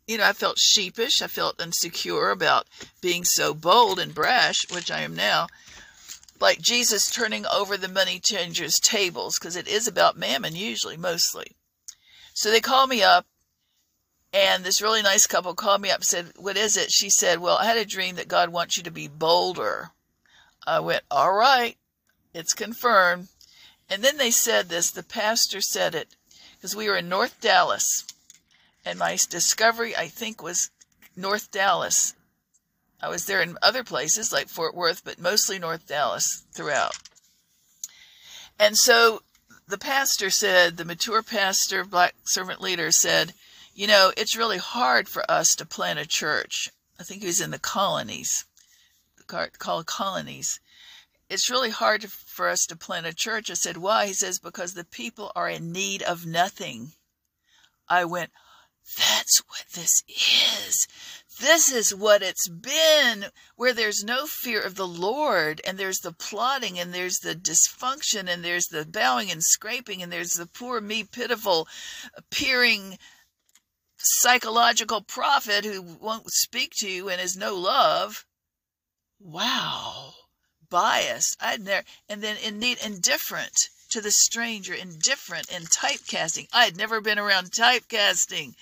you 0.07 0.17
know, 0.17 0.25
I 0.25 0.33
felt 0.33 0.59
sheepish. 0.59 1.21
I 1.21 1.27
felt 1.27 1.61
insecure 1.61 2.29
about 2.29 2.67
being 3.01 3.23
so 3.23 3.53
bold 3.53 3.99
and 3.99 4.13
brash, 4.13 4.69
which 4.69 4.91
I 4.91 5.01
am 5.01 5.15
now 5.15 5.47
like 6.43 6.59
Jesus 6.59 7.09
turning 7.09 7.45
over 7.45 7.77
the 7.77 7.87
money 7.87 8.19
changers' 8.19 8.77
tables, 8.77 9.39
because 9.39 9.55
it 9.55 9.65
is 9.65 9.87
about 9.87 10.17
mammon 10.17 10.57
usually, 10.57 10.97
mostly. 10.97 11.55
So 12.33 12.51
they 12.51 12.59
called 12.59 12.89
me 12.89 13.01
up, 13.01 13.25
and 14.33 14.65
this 14.65 14.81
really 14.81 15.01
nice 15.01 15.25
couple 15.25 15.55
called 15.55 15.81
me 15.81 15.89
up 15.89 15.99
and 15.99 16.05
said, 16.05 16.33
What 16.35 16.57
is 16.57 16.75
it? 16.75 16.91
She 16.91 17.09
said, 17.09 17.39
Well, 17.39 17.55
I 17.57 17.65
had 17.65 17.77
a 17.77 17.85
dream 17.85 18.17
that 18.17 18.27
God 18.27 18.49
wants 18.49 18.75
you 18.75 18.83
to 18.83 18.91
be 18.91 19.07
bolder. 19.07 19.91
I 20.67 20.81
went, 20.81 21.03
All 21.09 21.31
right, 21.31 21.77
it's 22.33 22.53
confirmed. 22.53 23.29
And 23.89 24.03
then 24.03 24.17
they 24.17 24.31
said 24.31 24.67
this, 24.67 24.91
the 24.91 25.01
pastor 25.01 25.61
said 25.61 25.95
it, 25.95 26.09
because 26.57 26.75
we 26.75 26.89
were 26.89 26.97
in 26.97 27.07
North 27.07 27.39
Dallas, 27.39 28.03
and 28.83 28.99
my 28.99 29.17
discovery, 29.29 29.95
I 29.95 30.09
think, 30.09 30.43
was 30.43 30.71
North 31.15 31.51
Dallas. 31.51 32.15
I 33.03 33.09
was 33.09 33.25
there 33.25 33.41
in 33.41 33.57
other 33.61 33.83
places 33.83 34.31
like 34.31 34.47
Fort 34.47 34.73
Worth, 34.73 35.03
but 35.03 35.19
mostly 35.19 35.59
North 35.59 35.85
Dallas 35.85 36.45
throughout. 36.53 36.93
And 38.57 38.77
so 38.77 39.23
the 39.67 39.77
pastor 39.77 40.29
said, 40.29 40.77
the 40.77 40.85
mature 40.85 41.21
pastor, 41.21 41.83
black 41.83 42.15
servant 42.23 42.61
leader 42.61 42.91
said, 42.91 43.33
you 43.75 43.87
know, 43.87 44.13
it's 44.15 44.37
really 44.37 44.57
hard 44.57 45.09
for 45.09 45.29
us 45.29 45.53
to 45.55 45.65
plant 45.65 45.99
a 45.99 46.07
church. 46.07 46.69
I 46.97 47.03
think 47.03 47.21
he 47.21 47.27
was 47.27 47.41
in 47.41 47.51
the 47.51 47.59
colonies, 47.59 48.45
called 49.27 49.85
colonies. 49.85 50.61
It's 51.29 51.49
really 51.49 51.71
hard 51.71 52.09
for 52.09 52.47
us 52.47 52.65
to 52.67 52.77
plant 52.77 53.05
a 53.05 53.13
church. 53.13 53.51
I 53.51 53.55
said, 53.55 53.75
why? 53.75 54.05
He 54.07 54.13
says, 54.13 54.39
because 54.39 54.75
the 54.75 54.85
people 54.85 55.29
are 55.35 55.49
in 55.49 55.73
need 55.73 56.03
of 56.03 56.25
nothing. 56.25 56.93
I 57.89 58.05
went, 58.05 58.31
that's 58.97 59.41
what 59.47 59.65
this 59.73 60.03
is. 60.07 60.87
This 61.39 61.71
is 61.71 61.95
what 61.95 62.21
it's 62.21 62.47
been, 62.47 63.25
where 63.55 63.73
there's 63.73 64.03
no 64.03 64.27
fear 64.27 64.61
of 64.61 64.75
the 64.75 64.87
Lord, 64.87 65.61
and 65.65 65.77
there's 65.77 65.99
the 65.99 66.13
plotting, 66.13 66.79
and 66.79 66.93
there's 66.93 67.19
the 67.19 67.35
dysfunction, 67.35 68.29
and 68.29 68.43
there's 68.43 68.67
the 68.67 68.85
bowing 68.85 69.31
and 69.31 69.43
scraping, 69.43 70.03
and 70.03 70.11
there's 70.11 70.33
the 70.33 70.45
poor 70.45 70.79
me, 70.79 71.03
pitiful, 71.03 71.67
peering 72.29 72.97
psychological 73.97 75.01
prophet 75.01 75.65
who 75.65 75.81
won't 75.81 76.31
speak 76.31 76.71
to 76.77 76.89
you 76.89 77.09
and 77.09 77.21
is 77.21 77.37
no 77.37 77.55
love. 77.55 78.25
Wow. 79.19 80.13
Biased. 80.69 81.37
I'd 81.39 81.61
never, 81.61 81.85
and 82.09 82.21
then 82.21 82.37
in 82.37 82.59
need, 82.59 82.79
indifferent 82.83 83.69
to 83.93 84.01
the 84.01 84.09
stranger, 84.09 84.73
indifferent 84.73 85.53
and 85.53 85.69
typecasting. 85.69 86.47
I 86.51 86.65
had 86.65 86.75
never 86.75 86.99
been 86.99 87.19
around 87.19 87.51
typecasting, 87.51 88.55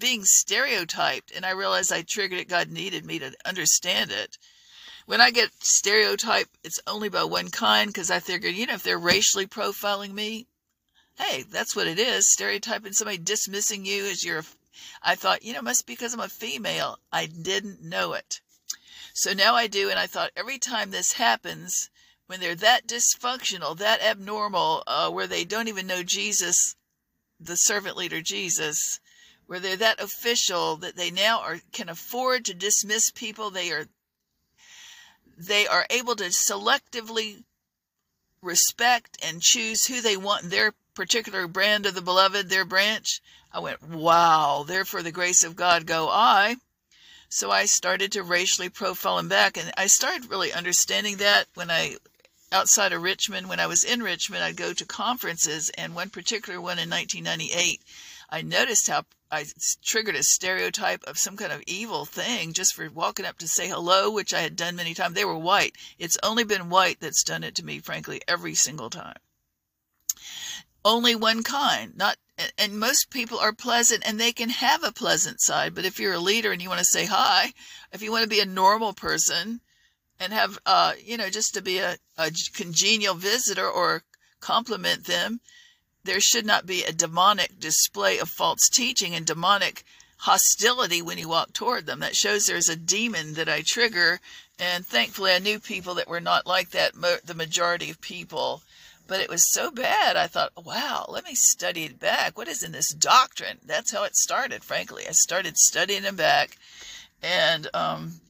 being 0.00 0.24
stereotyped, 0.24 1.30
and 1.30 1.46
I 1.46 1.50
realized 1.50 1.92
I 1.92 2.02
triggered 2.02 2.40
it. 2.40 2.48
God 2.48 2.68
needed 2.68 3.04
me 3.04 3.20
to 3.20 3.32
understand 3.44 4.10
it. 4.10 4.38
When 5.04 5.20
I 5.20 5.30
get 5.30 5.50
stereotyped, 5.60 6.50
it's 6.64 6.80
only 6.84 7.08
by 7.08 7.22
one 7.22 7.48
kind 7.48 7.88
because 7.88 8.10
I 8.10 8.18
figured, 8.18 8.56
you 8.56 8.66
know, 8.66 8.74
if 8.74 8.82
they're 8.82 8.98
racially 8.98 9.46
profiling 9.46 10.12
me, 10.12 10.48
hey, 11.16 11.44
that's 11.44 11.76
what 11.76 11.86
it 11.86 12.00
is. 12.00 12.32
Stereotyping 12.32 12.92
somebody 12.92 13.18
dismissing 13.18 13.84
you 13.86 14.06
as 14.06 14.24
your. 14.24 14.42
I 15.00 15.14
thought, 15.14 15.44
you 15.44 15.52
know, 15.52 15.62
must 15.62 15.86
be 15.86 15.92
because 15.92 16.12
I'm 16.12 16.18
a 16.18 16.28
female. 16.28 16.98
I 17.12 17.26
didn't 17.26 17.84
know 17.84 18.14
it. 18.14 18.40
So 19.14 19.32
now 19.32 19.54
I 19.54 19.68
do, 19.68 19.90
and 19.90 19.98
I 19.98 20.08
thought 20.08 20.32
every 20.34 20.58
time 20.58 20.90
this 20.90 21.12
happens, 21.12 21.88
when 22.26 22.40
they're 22.40 22.54
that 22.54 22.86
dysfunctional, 22.86 23.76
that 23.78 24.02
abnormal, 24.02 24.82
uh, 24.86 25.10
where 25.10 25.26
they 25.26 25.44
don't 25.44 25.68
even 25.68 25.86
know 25.86 26.02
Jesus, 26.02 26.74
the 27.38 27.56
servant 27.56 27.96
leader 27.96 28.20
Jesus, 28.20 29.00
where 29.46 29.60
they're 29.60 29.76
that 29.76 30.00
official 30.00 30.76
that 30.76 30.96
they 30.96 31.10
now 31.10 31.40
are 31.40 31.60
can 31.72 31.88
afford 31.88 32.44
to 32.44 32.54
dismiss 32.54 33.10
people. 33.10 33.50
They 33.50 33.70
are 33.70 33.86
they 35.38 35.66
are 35.66 35.86
able 35.90 36.16
to 36.16 36.24
selectively 36.24 37.44
respect 38.42 39.18
and 39.22 39.42
choose 39.42 39.86
who 39.86 40.00
they 40.00 40.16
want 40.16 40.44
in 40.44 40.50
their 40.50 40.72
particular 40.94 41.46
brand 41.46 41.86
of 41.86 41.94
the 41.94 42.00
beloved, 42.00 42.48
their 42.48 42.64
branch. 42.64 43.20
I 43.52 43.60
went, 43.60 43.82
wow, 43.82 44.64
therefore 44.66 45.02
the 45.02 45.12
grace 45.12 45.44
of 45.44 45.56
God 45.56 45.86
go 45.86 46.08
I. 46.10 46.56
So 47.28 47.50
I 47.50 47.66
started 47.66 48.12
to 48.12 48.22
racially 48.22 48.68
profile 48.68 49.16
them 49.16 49.28
back. 49.28 49.56
And 49.56 49.70
I 49.76 49.88
started 49.88 50.30
really 50.30 50.52
understanding 50.52 51.18
that 51.18 51.46
when 51.54 51.70
I, 51.70 51.96
outside 52.56 52.94
of 52.94 53.02
Richmond, 53.02 53.50
when 53.50 53.60
I 53.60 53.66
was 53.66 53.84
in 53.84 54.02
Richmond, 54.02 54.42
I'd 54.42 54.56
go 54.56 54.72
to 54.72 54.86
conferences. 54.86 55.70
And 55.76 55.94
one 55.94 56.08
particular 56.08 56.58
one 56.58 56.78
in 56.78 56.88
1998, 56.88 57.82
I 58.30 58.40
noticed 58.40 58.88
how 58.88 59.04
I 59.30 59.44
triggered 59.84 60.16
a 60.16 60.22
stereotype 60.22 61.04
of 61.04 61.18
some 61.18 61.36
kind 61.36 61.52
of 61.52 61.62
evil 61.66 62.06
thing 62.06 62.54
just 62.54 62.74
for 62.74 62.88
walking 62.88 63.26
up 63.26 63.36
to 63.38 63.48
say 63.48 63.68
hello, 63.68 64.10
which 64.10 64.32
I 64.32 64.40
had 64.40 64.56
done 64.56 64.74
many 64.74 64.94
times. 64.94 65.14
They 65.14 65.24
were 65.26 65.36
white. 65.36 65.76
It's 65.98 66.16
only 66.22 66.44
been 66.44 66.70
white 66.70 66.98
that's 66.98 67.22
done 67.22 67.44
it 67.44 67.54
to 67.56 67.64
me, 67.64 67.78
frankly, 67.78 68.22
every 68.26 68.54
single 68.54 68.88
time. 68.88 69.18
Only 70.82 71.14
one 71.14 71.42
kind, 71.42 71.94
not 71.94 72.16
and 72.56 72.78
most 72.78 73.10
people 73.10 73.38
are 73.38 73.52
pleasant 73.52 74.02
and 74.06 74.18
they 74.18 74.32
can 74.32 74.50
have 74.50 74.82
a 74.82 74.92
pleasant 74.92 75.40
side. 75.40 75.74
But 75.74 75.84
if 75.84 75.98
you're 75.98 76.14
a 76.14 76.18
leader 76.18 76.52
and 76.52 76.62
you 76.62 76.68
want 76.68 76.78
to 76.78 76.84
say 76.84 77.06
hi, 77.06 77.52
if 77.92 78.02
you 78.02 78.12
want 78.12 78.22
to 78.22 78.28
be 78.28 78.40
a 78.40 78.46
normal 78.46 78.92
person 78.92 79.60
and 80.18 80.32
have, 80.32 80.58
uh, 80.66 80.92
you 81.02 81.16
know, 81.16 81.28
just 81.28 81.54
to 81.54 81.62
be 81.62 81.78
a, 81.78 81.96
a 82.16 82.30
congenial 82.54 83.14
visitor 83.14 83.68
or 83.68 84.02
compliment 84.40 85.06
them, 85.06 85.40
there 86.04 86.20
should 86.20 86.46
not 86.46 86.66
be 86.66 86.84
a 86.84 86.92
demonic 86.92 87.58
display 87.58 88.18
of 88.18 88.28
false 88.28 88.68
teaching 88.68 89.14
and 89.14 89.26
demonic 89.26 89.84
hostility 90.18 91.02
when 91.02 91.18
you 91.18 91.28
walk 91.28 91.52
toward 91.52 91.86
them. 91.86 92.00
That 92.00 92.16
shows 92.16 92.46
there's 92.46 92.68
a 92.68 92.76
demon 92.76 93.34
that 93.34 93.48
I 93.48 93.62
trigger. 93.62 94.20
And 94.58 94.86
thankfully, 94.86 95.32
I 95.32 95.38
knew 95.38 95.58
people 95.60 95.94
that 95.94 96.08
were 96.08 96.20
not 96.20 96.46
like 96.46 96.70
that, 96.70 96.94
the 96.94 97.34
majority 97.34 97.90
of 97.90 98.00
people. 98.00 98.62
But 99.08 99.20
it 99.20 99.28
was 99.28 99.52
so 99.52 99.70
bad, 99.70 100.16
I 100.16 100.26
thought, 100.26 100.52
wow, 100.64 101.06
let 101.08 101.24
me 101.24 101.34
study 101.34 101.84
it 101.84 102.00
back. 102.00 102.36
What 102.36 102.48
is 102.48 102.64
in 102.64 102.72
this 102.72 102.92
doctrine? 102.92 103.58
That's 103.64 103.92
how 103.92 104.02
it 104.02 104.16
started, 104.16 104.64
frankly. 104.64 105.04
I 105.06 105.12
started 105.12 105.56
studying 105.56 106.04
it 106.04 106.16
back. 106.16 106.56
And 107.22 107.68
um, 107.72 108.20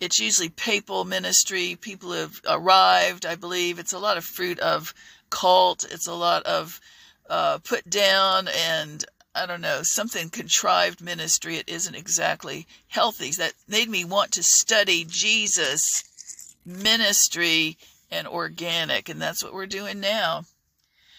it's 0.00 0.18
usually 0.18 0.48
papal 0.48 1.04
ministry. 1.04 1.76
People 1.80 2.12
have 2.12 2.40
arrived, 2.48 3.26
I 3.26 3.34
believe. 3.36 3.78
It's 3.78 3.92
a 3.92 3.98
lot 3.98 4.16
of 4.16 4.24
fruit 4.24 4.58
of 4.58 4.94
cult. 5.28 5.86
It's 5.90 6.06
a 6.06 6.14
lot 6.14 6.42
of 6.44 6.80
uh, 7.28 7.58
put 7.58 7.88
down 7.88 8.48
and 8.48 9.04
I 9.34 9.46
don't 9.46 9.60
know, 9.60 9.82
something 9.82 10.28
contrived 10.28 11.00
ministry. 11.00 11.56
It 11.56 11.68
isn't 11.68 11.94
exactly 11.94 12.66
healthy. 12.88 13.30
That 13.30 13.52
made 13.68 13.88
me 13.88 14.04
want 14.04 14.32
to 14.32 14.42
study 14.42 15.04
Jesus 15.08 16.04
ministry 16.66 17.78
and 18.10 18.26
organic, 18.26 19.08
and 19.08 19.22
that's 19.22 19.44
what 19.44 19.54
we're 19.54 19.66
doing 19.66 20.00
now. 20.00 20.44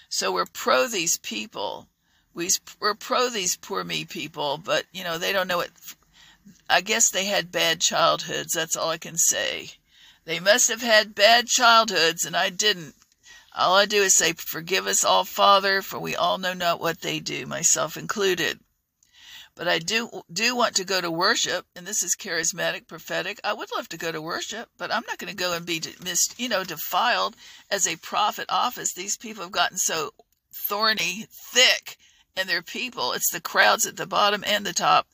So 0.10 0.34
we're 0.34 0.46
pro 0.46 0.88
these 0.88 1.16
people. 1.18 1.88
We, 2.34 2.50
we're 2.82 2.96
pro 2.96 3.30
these 3.30 3.56
poor 3.56 3.84
me 3.84 4.04
people, 4.04 4.58
but 4.58 4.84
you 4.92 5.06
know, 5.06 5.18
they 5.18 5.32
don't 5.32 5.48
know 5.48 5.62
it. 5.62 5.72
I 6.70 6.82
guess 6.82 7.10
they 7.10 7.26
had 7.26 7.52
bad 7.52 7.82
childhoods. 7.82 8.54
That's 8.54 8.76
all 8.76 8.90
I 8.90 8.98
can 8.98 9.18
say. 9.18 9.72
They 10.26 10.40
must 10.40 10.70
have 10.70 10.82
had 10.82 11.16
bad 11.16 11.48
childhoods, 11.48 12.26
and 12.26 12.36
I 12.36 12.50
didn't. 12.50 12.96
All 13.56 13.76
I 13.76 13.86
do 13.86 14.04
is 14.04 14.16
say, 14.16 14.34
Forgive 14.34 14.88
us 14.88 15.04
all, 15.04 15.26
Father, 15.26 15.82
for 15.82 16.00
we 16.00 16.16
all 16.16 16.38
know 16.38 16.54
not 16.54 16.80
what 16.80 17.02
they 17.02 17.20
do, 17.20 17.46
myself 17.46 17.98
included. 17.98 18.60
But 19.54 19.68
I 19.68 19.80
do 19.80 20.24
do 20.32 20.56
want 20.56 20.76
to 20.78 20.86
go 20.86 21.02
to 21.02 21.12
worship, 21.12 21.68
and 21.76 21.86
this 21.86 22.02
is 22.02 22.16
charismatic, 22.16 22.88
prophetic. 22.88 23.40
I 23.44 23.54
would 23.54 23.70
love 23.76 23.90
to 23.90 23.98
go 23.98 24.12
to 24.12 24.22
worship, 24.22 24.70
but 24.78 24.92
I'm 24.92 25.04
not 25.08 25.18
going 25.18 25.30
to 25.30 25.36
go 25.36 25.54
and 25.54 25.66
be 25.66 25.82
mis, 26.02 26.30
you 26.38 26.48
know, 26.48 26.64
defiled 26.64 27.36
as 27.70 27.86
a 27.86 27.98
prophet 27.98 28.46
office. 28.48 28.94
These 28.94 29.18
people 29.18 29.44
have 29.44 29.52
gotten 29.52 29.78
so 29.78 30.14
thorny, 30.54 31.28
thick, 31.30 31.98
and 32.36 32.48
their 32.48 32.62
people. 32.62 33.14
It's 33.14 33.32
the 33.32 33.42
crowds 33.42 33.86
at 33.86 33.98
the 33.98 34.08
bottom 34.08 34.44
and 34.46 34.66
the 34.66 34.74
top 34.74 35.08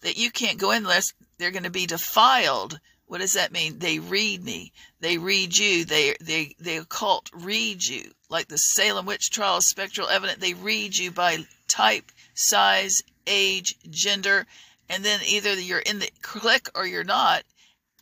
that 0.00 0.16
you 0.16 0.30
can't 0.30 0.58
go 0.58 0.70
in 0.70 0.78
unless 0.78 1.12
they're 1.38 1.50
going 1.50 1.64
to 1.64 1.70
be 1.70 1.86
defiled 1.86 2.80
what 3.06 3.20
does 3.20 3.34
that 3.34 3.52
mean? 3.52 3.78
They 3.78 3.98
read 3.98 4.42
me. 4.42 4.72
They 5.00 5.18
read 5.18 5.56
you. 5.56 5.84
They 5.84 6.16
they 6.20 6.54
the 6.58 6.78
occult 6.78 7.30
read 7.34 7.84
you. 7.84 8.10
Like 8.30 8.48
the 8.48 8.58
Salem 8.58 9.06
witch 9.06 9.30
trials, 9.30 9.66
spectral 9.66 10.08
evidence, 10.08 10.40
they 10.40 10.54
read 10.54 10.96
you 10.96 11.10
by 11.10 11.44
type, 11.68 12.10
size, 12.34 13.02
age, 13.26 13.76
gender, 13.90 14.46
and 14.88 15.04
then 15.04 15.20
either 15.26 15.54
you're 15.54 15.78
in 15.80 15.98
the 15.98 16.10
clique 16.22 16.68
or 16.74 16.86
you're 16.86 17.04
not. 17.04 17.44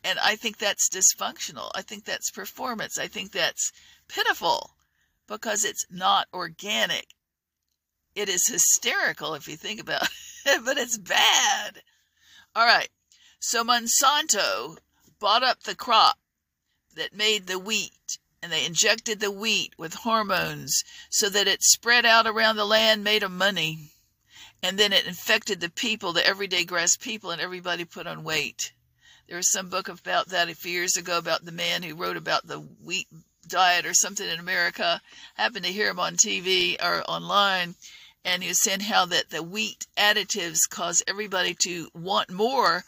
And 0.05 0.18
I 0.18 0.37
think 0.37 0.59
that's 0.59 0.89
dysfunctional. 0.89 1.70
I 1.75 1.83
think 1.83 2.05
that's 2.05 2.31
performance. 2.31 2.97
I 2.99 3.09
think 3.09 3.33
that's 3.33 3.73
pitiful 4.09 4.70
because 5.27 5.64
it's 5.64 5.85
not 5.91 6.29
organic. 6.33 7.07
It 8.14 8.28
is 8.28 8.46
hysterical 8.46 9.34
if 9.34 9.48
you 9.48 9.56
think 9.56 9.80
about 9.80 10.02
it, 10.46 10.64
but 10.64 10.78
it's 10.78 10.98
bad. 10.98 11.82
All 12.54 12.66
right. 12.66 12.88
So 13.40 13.64
Monsanto 13.64 14.78
bought 15.18 15.42
up 15.42 15.62
the 15.62 15.74
crop 15.74 16.18
that 16.94 17.14
made 17.14 17.46
the 17.46 17.58
wheat 17.58 18.18
and 18.42 18.50
they 18.50 18.66
injected 18.66 19.20
the 19.20 19.30
wheat 19.30 19.72
with 19.78 19.94
hormones 19.94 20.82
so 21.08 21.28
that 21.28 21.46
it 21.46 21.62
spread 21.62 22.04
out 22.04 22.26
around 22.26 22.56
the 22.56 22.64
land, 22.64 23.04
made 23.04 23.22
them 23.22 23.38
money. 23.38 23.92
And 24.62 24.78
then 24.78 24.92
it 24.92 25.06
infected 25.06 25.60
the 25.60 25.70
people, 25.70 26.12
the 26.12 26.26
everyday 26.26 26.64
grass 26.64 26.96
people, 26.96 27.30
and 27.30 27.40
everybody 27.40 27.84
put 27.84 28.06
on 28.06 28.24
weight. 28.24 28.72
There 29.28 29.36
was 29.36 29.50
some 29.50 29.68
book 29.68 29.88
about 29.88 30.28
that 30.28 30.48
a 30.48 30.54
few 30.54 30.72
years 30.72 30.96
ago 30.96 31.18
about 31.18 31.44
the 31.44 31.52
man 31.52 31.82
who 31.82 31.94
wrote 31.94 32.16
about 32.16 32.46
the 32.46 32.58
wheat 32.58 33.06
diet 33.46 33.86
or 33.86 33.94
something 33.94 34.28
in 34.28 34.38
America. 34.38 35.00
I 35.38 35.42
happened 35.42 35.64
to 35.64 35.72
hear 35.72 35.88
him 35.88 36.00
on 36.00 36.16
TV 36.16 36.76
or 36.82 37.02
online, 37.08 37.76
and 38.25 38.43
he 38.43 38.49
was 38.49 38.61
saying 38.61 38.81
how 38.81 39.07
that 39.07 39.31
the 39.31 39.43
wheat 39.43 39.87
additives 39.97 40.68
cause 40.68 41.03
everybody 41.07 41.55
to 41.55 41.89
want 41.95 42.31
more 42.31 42.85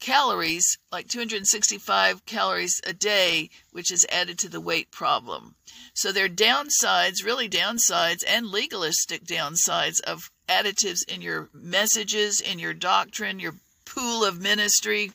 calories, 0.00 0.78
like 0.92 1.08
265 1.08 2.24
calories 2.24 2.80
a 2.86 2.92
day, 2.92 3.50
which 3.72 3.90
is 3.90 4.06
added 4.10 4.38
to 4.38 4.48
the 4.48 4.60
weight 4.60 4.90
problem. 4.90 5.54
So 5.94 6.12
there 6.12 6.24
are 6.24 6.28
downsides, 6.28 7.24
really 7.24 7.48
downsides, 7.48 8.22
and 8.26 8.46
legalistic 8.46 9.24
downsides 9.24 10.00
of 10.00 10.30
additives 10.48 11.06
in 11.08 11.20
your 11.20 11.48
messages, 11.52 12.40
in 12.40 12.58
your 12.58 12.74
doctrine, 12.74 13.40
your 13.40 13.56
pool 13.84 14.24
of 14.24 14.40
ministry, 14.40 15.12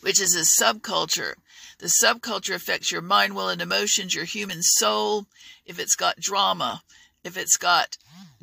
which 0.00 0.20
is 0.20 0.34
a 0.34 0.40
subculture. 0.40 1.34
The 1.78 1.86
subculture 1.86 2.54
affects 2.54 2.92
your 2.92 3.02
mind, 3.02 3.34
will, 3.34 3.48
and 3.48 3.60
emotions, 3.60 4.14
your 4.14 4.24
human 4.24 4.62
soul. 4.62 5.26
If 5.66 5.78
it's 5.78 5.96
got 5.96 6.20
drama, 6.20 6.82
if 7.24 7.36
it's 7.36 7.56
got 7.56 7.96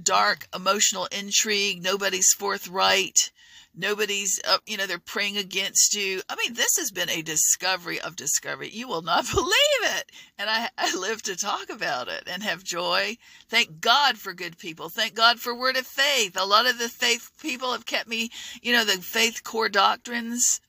dark 0.03 0.47
emotional 0.53 1.07
intrigue, 1.11 1.83
nobody's 1.83 2.33
forthright, 2.33 3.31
nobody's 3.75 4.39
uh, 4.47 4.57
you 4.65 4.77
know 4.77 4.85
they're 4.85 4.99
praying 4.99 5.37
against 5.37 5.93
you. 5.95 6.21
I 6.29 6.35
mean 6.35 6.53
this 6.53 6.77
has 6.77 6.91
been 6.91 7.09
a 7.09 7.21
discovery 7.21 7.99
of 7.99 8.15
discovery. 8.15 8.69
You 8.69 8.87
will 8.87 9.01
not 9.01 9.29
believe 9.33 9.53
it. 9.81 10.11
And 10.37 10.49
i 10.49 10.69
i 10.77 10.95
live 10.95 11.21
to 11.23 11.35
talk 11.35 11.69
about 11.69 12.07
it 12.07 12.23
and 12.27 12.43
have 12.43 12.63
joy. 12.63 13.17
Thank 13.49 13.81
god 13.81 14.17
for 14.17 14.33
good 14.33 14.57
people. 14.57 14.89
Thank 14.89 15.15
god 15.15 15.39
for 15.39 15.55
word 15.55 15.77
of 15.77 15.87
faith. 15.87 16.37
A 16.39 16.45
lot 16.45 16.67
of 16.67 16.79
the 16.79 16.89
faith 16.89 17.31
people 17.41 17.71
have 17.71 17.85
kept 17.85 18.07
me 18.07 18.29
you 18.61 18.73
know 18.73 18.85
the 18.85 19.01
faith 19.01 19.43
core 19.43 19.69
doctrines 19.69 20.61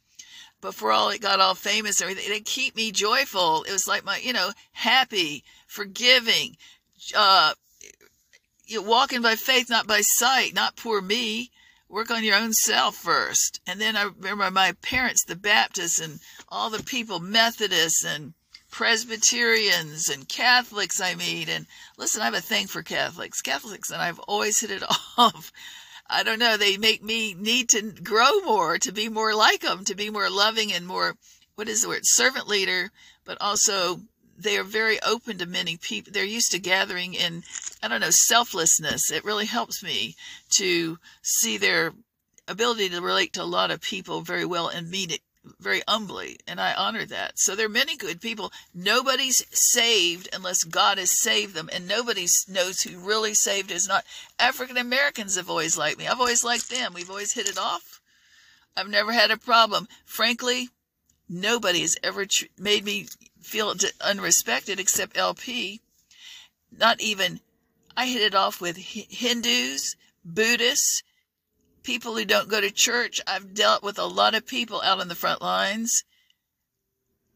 before 0.61 0.93
all 0.93 1.11
it 1.11 1.21
got 1.21 1.41
all 1.41 1.55
famous 1.55 2.01
everything. 2.01 2.29
They 2.29 2.41
keep 2.41 2.77
me 2.77 2.93
joyful. 2.93 3.65
It 3.65 3.73
was 3.73 3.89
like 3.89 4.05
my 4.05 4.19
you 4.19 4.33
know 4.33 4.51
happy 4.73 5.45
forgiving 5.67 6.57
uh 7.17 7.55
you 8.73 8.83
walking 8.83 9.23
by 9.23 9.37
faith 9.37 9.71
not 9.71 9.87
by 9.87 10.01
sight 10.01 10.55
not 10.55 10.77
poor 10.77 11.01
me 11.01 11.51
work 11.93 12.11
on 12.11 12.25
your 12.25 12.37
own 12.37 12.55
self 12.55 12.97
first. 12.97 13.61
And 13.67 13.81
then 13.81 13.97
I 13.97 14.05
remember 14.05 14.51
my 14.51 14.73
parents, 14.81 15.25
the 15.25 15.37
Baptists, 15.37 16.01
and 16.01 16.19
all 16.49 16.71
the 16.71 16.83
people, 16.83 17.21
Methodists 17.21 18.05
and 18.05 18.33
Presbyterians 18.71 20.09
and 20.09 20.27
Catholics 20.27 21.01
I 21.01 21.15
meet. 21.15 21.51
And 21.51 21.67
listen, 21.99 22.23
I 22.23 22.25
have 22.25 22.35
a 22.35 22.41
thing 22.41 22.67
for 22.67 22.83
Catholics. 22.83 23.43
Catholics, 23.43 23.91
and 23.91 24.01
I've 24.01 24.19
always 24.21 24.59
hit 24.59 24.71
it 24.71 24.83
off. 25.19 25.53
I 26.09 26.23
don't 26.23 26.39
know, 26.39 26.57
they 26.57 26.79
make 26.79 27.03
me 27.03 27.35
need 27.35 27.69
to 27.71 27.83
grow 27.83 28.41
more, 28.41 28.79
to 28.79 28.93
be 28.93 29.09
more 29.09 29.35
like 29.35 29.61
them, 29.61 29.85
to 29.85 29.95
be 29.95 30.11
more 30.11 30.29
loving 30.29 30.73
and 30.73 30.87
more, 30.87 31.17
what 31.55 31.69
is 31.69 31.83
the 31.83 31.89
word, 31.89 32.03
servant 32.05 32.49
leader, 32.49 32.91
but 33.25 33.39
also 33.41 34.01
they 34.43 34.57
are 34.57 34.65
very 34.65 35.01
open 35.03 35.39
to 35.39 35.47
many 35.47 35.77
people. 35.77 36.13
They're 36.13 36.25
used 36.25 36.53
to 36.53 36.59
gathering 36.59 37.15
in, 37.15 37.43
I 37.83 37.89
don't 37.89 38.01
know, 38.01 38.11
selflessness. 38.11 39.11
It 39.11 39.25
really 39.25 39.47
helps 39.47 39.83
me 39.83 40.17
to 40.51 40.99
see 41.23 41.57
their 41.57 41.93
ability 42.49 42.89
to 42.91 43.01
relate 43.01 43.33
to 43.35 43.43
a 43.43 43.45
lot 43.45 43.71
of 43.71 43.81
people 43.81 44.21
very 44.21 44.45
well 44.45 44.69
and 44.69 44.91
mean 44.91 45.11
it 45.11 45.21
very 45.61 45.83
humbly. 45.89 46.39
And 46.47 46.61
I 46.61 46.75
honor 46.75 47.05
that. 47.07 47.39
So 47.39 47.57
there 47.57 47.67
are 47.67 47.71
many 47.71 47.97
good 47.97 48.21
people. 48.21 48.53
Nobody's 48.75 49.45
saved 49.51 50.29
unless 50.33 50.63
God 50.65 50.99
has 50.99 51.21
saved 51.21 51.55
them. 51.55 51.69
And 51.73 51.89
nobody 51.89 52.27
knows 52.49 52.83
who 52.83 52.99
really 52.99 53.35
saved 53.35 53.71
is 53.71 53.89
not. 53.89 54.05
African 54.39 54.77
Americans 54.77 55.37
have 55.37 55.51
always 55.51 55.77
liked 55.77 55.99
me. 55.99 56.07
I've 56.07 56.21
always 56.21 56.45
liked 56.45 56.71
them. 56.71 56.95
We've 56.95 57.11
always 57.11 57.33
hit 57.33 57.49
it 57.49 57.59
off. 57.59 58.01
I've 58.77 58.89
never 58.89 59.13
had 59.13 59.31
a 59.31 59.37
problem. 59.37 59.89
Frankly, 60.05 60.69
nobody 61.29 61.81
has 61.81 61.97
ever 62.03 62.27
made 62.59 62.85
me 62.85 63.09
feel 63.43 63.75
unrespected 63.75 64.79
except 64.79 65.17
LP. 65.17 65.81
Not 66.71 67.01
even, 67.01 67.41
I 67.97 68.07
hit 68.07 68.23
it 68.23 68.35
off 68.35 68.61
with 68.61 68.77
Hindus, 68.77 69.97
Buddhists, 70.25 71.03
people 71.83 72.17
who 72.17 72.25
don't 72.25 72.49
go 72.49 72.61
to 72.61 72.71
church. 72.71 73.21
I've 73.27 73.55
dealt 73.55 73.83
with 73.83 73.99
a 73.99 74.07
lot 74.07 74.35
of 74.35 74.47
people 74.47 74.81
out 74.83 75.01
on 75.01 75.09
the 75.09 75.15
front 75.15 75.43
lines. 75.43 76.05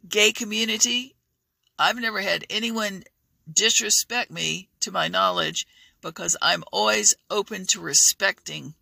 Gay 0.09 0.33
community. 0.33 1.15
I've 1.79 1.99
never 1.99 2.21
had 2.21 2.45
anyone 2.49 3.05
disrespect 3.53 4.31
me 4.31 4.69
to 4.81 4.91
my 4.91 5.09
knowledge 5.09 5.67
because 6.01 6.37
I'm 6.41 6.65
always 6.73 7.15
open 7.31 7.67
to 7.67 7.81
respecting. 7.81 8.75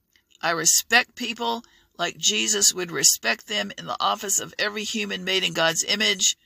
I 0.43 0.51
respect 0.51 1.17
people 1.17 1.65
like 1.99 2.19
Jesus 2.19 2.75
would 2.75 2.91
respect 2.91 3.47
them 3.49 3.73
in 3.79 3.87
the 3.87 3.97
office 4.01 4.41
of 4.41 4.55
every 4.59 4.85
human 4.85 5.25
made 5.25 5.45
in 5.45 5.53
God's 5.53 5.85
image. 5.85 6.37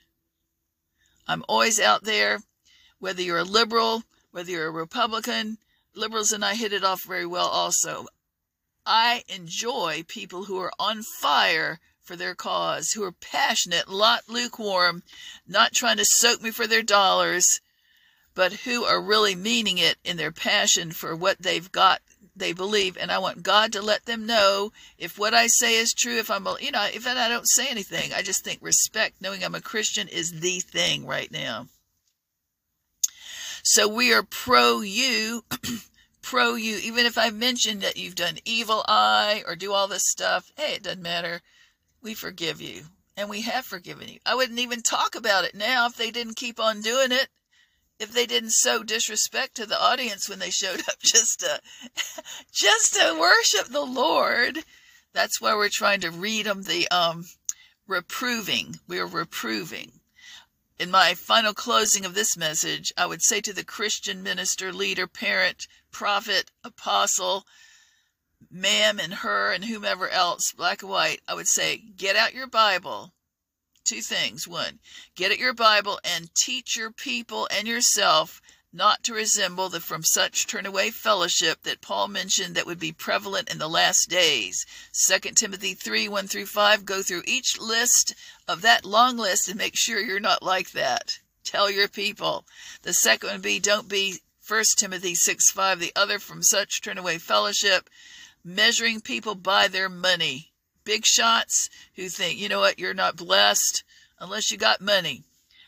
I'm 1.29 1.45
always 1.47 1.79
out 1.79 2.05
there, 2.05 2.41
whether 2.99 3.21
you're 3.21 3.39
a 3.39 3.45
liberal, 3.45 4.03
whether 4.31 4.51
you're 4.51 4.69
a 4.69 4.71
Republican. 4.71 5.59
Liberals 5.95 6.33
and 6.33 6.43
I 6.43 6.55
hit 6.55 6.73
it 6.73 6.85
off 6.85 7.03
very 7.03 7.27
well 7.27 7.49
also. 7.49 8.07
I 8.87 9.25
enjoy 9.29 10.05
people 10.09 10.45
who 10.45 10.59
are 10.59 10.73
on 10.79 11.03
fire 11.03 11.81
for 12.01 12.17
their 12.17 12.35
cause, 12.35 12.93
who 12.93 13.05
are 13.05 13.13
passionate, 13.13 13.91
not 13.91 14.27
lukewarm, 14.29 15.03
not 15.47 15.75
trying 15.75 15.99
to 15.99 16.07
soak 16.07 16.41
me 16.41 16.51
for 16.51 16.67
their 16.67 16.83
dollars, 16.83 17.61
but 18.35 18.53
who 18.65 18.85
are 18.85 19.03
really 19.03 19.35
meaning 19.35 19.77
it 19.77 19.99
in 20.05 20.17
their 20.17 20.33
passion 20.33 20.93
for 20.93 21.15
what 21.15 21.43
they've 21.43 21.71
got, 21.71 22.01
they 22.39 22.53
believe. 22.53 22.97
And 22.97 23.11
I 23.11 23.19
want 23.19 23.43
God 23.43 23.73
to 23.73 23.83
let 23.83 24.07
them 24.07 24.27
know 24.27 24.73
if 24.99 25.19
what 25.19 25.35
I 25.35 25.47
say 25.47 25.75
is 25.75 25.93
true, 25.93 26.19
if 26.19 26.31
I'm, 26.31 26.47
you 26.61 26.71
know, 26.71 26.87
if 26.93 27.07
I 27.07 27.29
don't 27.29 27.49
say 27.49 27.69
anything, 27.69 28.13
I 28.13 28.23
just 28.23 28.45
think 28.45 28.59
respect, 28.61 29.21
knowing 29.21 29.45
I'm 29.45 29.55
a 29.55 29.61
Christian 29.61 30.09
is 30.09 30.41
the 30.41 30.61
thing 30.61 31.07
right 31.07 31.31
now. 31.31 31.67
So 33.63 33.89
we 33.89 34.13
are 34.13 34.23
pro 34.23 34.81
you 34.81 35.45
pro 36.23 36.55
you, 36.55 36.77
even 36.77 37.07
if 37.07 37.17
I 37.17 37.31
mentioned 37.31 37.81
that 37.81 37.97
you've 37.97 38.15
done 38.15 38.39
evil 38.45 38.85
eye 38.87 39.43
or 39.47 39.57
do 39.57 39.73
all 39.73 39.89
this 39.89 40.09
stuff, 40.09 40.53
hey, 40.57 40.75
it 40.75 40.83
doesn't 40.83 41.03
matter. 41.03 41.41
We 42.03 42.15
forgive 42.15 42.61
you. 42.61 42.83
And 43.17 43.29
we 43.29 43.41
have 43.43 43.65
forgiven 43.65 44.09
you. 44.09 44.19
I 44.25 44.35
wouldn't 44.35 44.59
even 44.61 44.83
talk 44.83 45.15
about 45.15 45.45
it 45.45 45.55
now 45.55 45.87
if 45.87 45.97
they 45.97 46.11
didn't 46.11 46.37
keep 46.37 46.61
on 46.61 46.83
doing 46.83 47.13
it. 47.13 47.29
If 47.99 48.13
they 48.13 48.27
didn't 48.27 48.53
sow 48.53 48.83
disrespect 48.83 49.57
to 49.57 49.67
the 49.67 49.81
audience 49.81 50.29
when 50.29 50.39
they 50.39 50.51
showed 50.51 50.81
up 50.81 50.99
just 51.01 51.41
to 51.41 51.61
just 52.53 52.95
to 52.95 53.17
worship 53.19 53.69
the 53.69 53.85
Lord. 53.85 54.65
That's 55.13 55.41
why 55.41 55.55
we're 55.55 55.69
trying 55.69 56.01
to 56.01 56.11
read 56.11 56.47
them 56.47 56.63
the 56.63 56.89
um 56.91 57.27
reproving. 57.87 58.81
We're 58.87 59.07
reproving. 59.07 60.01
In 60.79 60.93
my 60.93 61.15
final 61.15 61.55
closing 61.55 62.05
of 62.05 62.15
this 62.15 62.37
message, 62.37 62.93
I 62.97 63.07
would 63.07 63.23
say 63.23 63.41
to 63.41 63.53
the 63.53 63.65
Christian 63.65 64.23
minister, 64.23 64.73
leader, 64.73 65.09
parent, 65.09 65.67
prophet, 65.91 66.53
apostle, 66.63 67.47
ma'am, 68.49 69.01
and 69.01 69.15
her, 69.15 69.53
and 69.53 69.65
whomever 69.65 70.09
else, 70.09 70.53
black 70.53 70.83
and 70.83 70.91
white, 70.91 71.21
I 71.27 71.35
would 71.35 71.49
say, 71.49 71.79
get 71.79 72.15
out 72.15 72.35
your 72.35 72.47
Bible. 72.47 73.13
Two 73.89 74.03
things. 74.03 74.47
One, 74.47 74.81
get 75.15 75.33
at 75.33 75.39
your 75.39 75.55
Bible 75.55 75.99
and 76.05 76.35
teach 76.35 76.77
your 76.77 76.91
people 76.91 77.49
and 77.51 77.67
yourself 77.67 78.43
not 78.71 79.03
to 79.05 79.15
resemble 79.15 79.71
the 79.71 79.81
from 79.81 80.03
such 80.03 80.47
turn 80.47 80.67
away 80.67 80.91
fellowship 80.91 81.63
that 81.63 81.81
Paul 81.81 82.09
mentioned 82.09 82.55
that 82.55 82.67
would 82.67 82.79
be 82.79 82.93
prevalent 82.93 83.49
in 83.49 83.57
the 83.57 83.67
last 83.67 84.11
days. 84.11 84.67
2 84.93 85.31
Timothy 85.31 85.73
3 85.73 86.07
1 86.07 86.29
through 86.29 86.45
5. 86.45 86.85
Go 86.85 87.03
through 87.03 87.23
each 87.25 87.59
list 87.59 88.15
of 88.47 88.61
that 88.61 88.85
long 88.85 89.17
list 89.17 89.49
and 89.49 89.57
make 89.57 89.75
sure 89.75 90.01
you're 90.01 90.21
not 90.21 90.43
like 90.43 90.73
that. 90.73 91.21
Tell 91.43 91.71
your 91.71 91.89
people. 91.89 92.45
The 92.83 92.93
second 92.93 93.31
would 93.31 93.41
be 93.41 93.59
don't 93.59 93.89
be 93.89 94.21
1 94.47 94.65
Timothy 94.77 95.15
6 95.15 95.51
5, 95.51 95.81
the 95.81 95.93
other 95.97 96.19
from 96.19 96.43
such 96.43 96.83
turn 96.83 96.99
away 96.99 97.17
fellowship, 97.17 97.89
measuring 98.45 99.01
people 99.01 99.35
by 99.35 99.67
their 99.67 99.89
money. 99.89 100.48
Big 100.89 101.05
shots 101.05 101.69
who 101.97 102.09
think, 102.09 102.39
you 102.39 102.49
know 102.49 102.61
what, 102.61 102.79
you're 102.79 102.95
not 102.95 103.15
blessed 103.15 103.85
unless 104.19 104.51
you 104.51 104.57
got 104.57 104.81
money. 104.81 105.23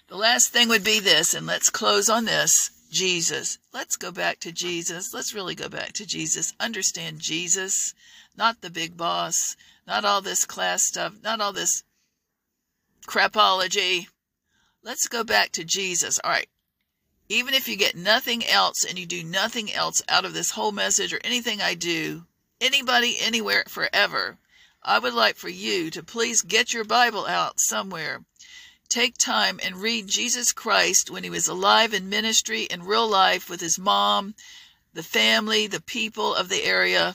The 0.09 0.17
last 0.17 0.49
thing 0.49 0.71
would 0.71 0.83
be 0.83 0.99
this, 0.99 1.35
and 1.35 1.47
let's 1.47 1.69
close 1.69 2.09
on 2.09 2.25
this. 2.25 2.71
Jesus. 2.91 3.59
Let's 3.71 3.97
go 3.97 4.13
back 4.13 4.41
to 4.41 4.51
Jesus. 4.51 5.13
Let's 5.13 5.35
really 5.35 5.55
go 5.55 5.69
back 5.69 5.93
to 5.93 6.07
Jesus. 6.07 6.55
Understand 6.59 7.19
Jesus, 7.19 7.93
not 8.35 8.63
the 8.63 8.71
big 8.71 8.97
boss, 8.97 9.57
not 9.87 10.07
all 10.07 10.23
this 10.23 10.47
class 10.47 10.87
stuff, 10.87 11.13
not 11.23 11.43
all 11.43 11.53
this 11.53 11.85
crapology. 13.07 14.07
Let's 14.83 15.07
go 15.07 15.23
back 15.23 15.53
to 15.53 15.65
Jesus. 15.65 16.19
All 16.25 16.31
right. 16.31 16.49
Even 17.29 17.53
if 17.53 17.69
you 17.69 17.77
get 17.77 17.95
nothing 17.95 18.43
else 18.47 18.87
and 18.89 18.99
you 18.99 19.05
do 19.05 19.23
nothing 19.23 19.71
else 19.71 20.03
out 20.09 20.25
of 20.25 20.33
this 20.33 20.53
whole 20.53 20.73
message 20.73 21.13
or 21.13 21.21
anything 21.23 21.61
I 21.61 21.75
do, 21.75 22.25
anybody, 22.59 23.19
anywhere, 23.21 23.65
forever, 23.69 24.39
I 24.83 24.99
would 24.99 25.15
like 25.15 25.37
for 25.37 25.49
you 25.49 25.91
to 25.91 26.03
please 26.03 26.43
get 26.43 26.73
your 26.73 26.85
Bible 26.85 27.27
out 27.27 27.61
somewhere 27.61 28.25
take 28.91 29.17
time 29.17 29.61
and 29.63 29.77
read 29.77 30.09
Jesus 30.09 30.53
Christ 30.53 31.11
when 31.11 31.23
he 31.23 31.31
was 31.31 31.47
alive 31.47 31.95
in 31.95 32.09
ministry 32.09 32.65
in 32.65 32.83
real 32.83 33.09
life 33.09 33.49
with 33.49 33.61
his 33.61 33.79
mom, 33.79 34.35
the 34.93 35.05
family, 35.05 35.69
the 35.69 35.81
people 35.81 36.35
of 36.35 36.49
the 36.49 36.65
area, 36.65 37.15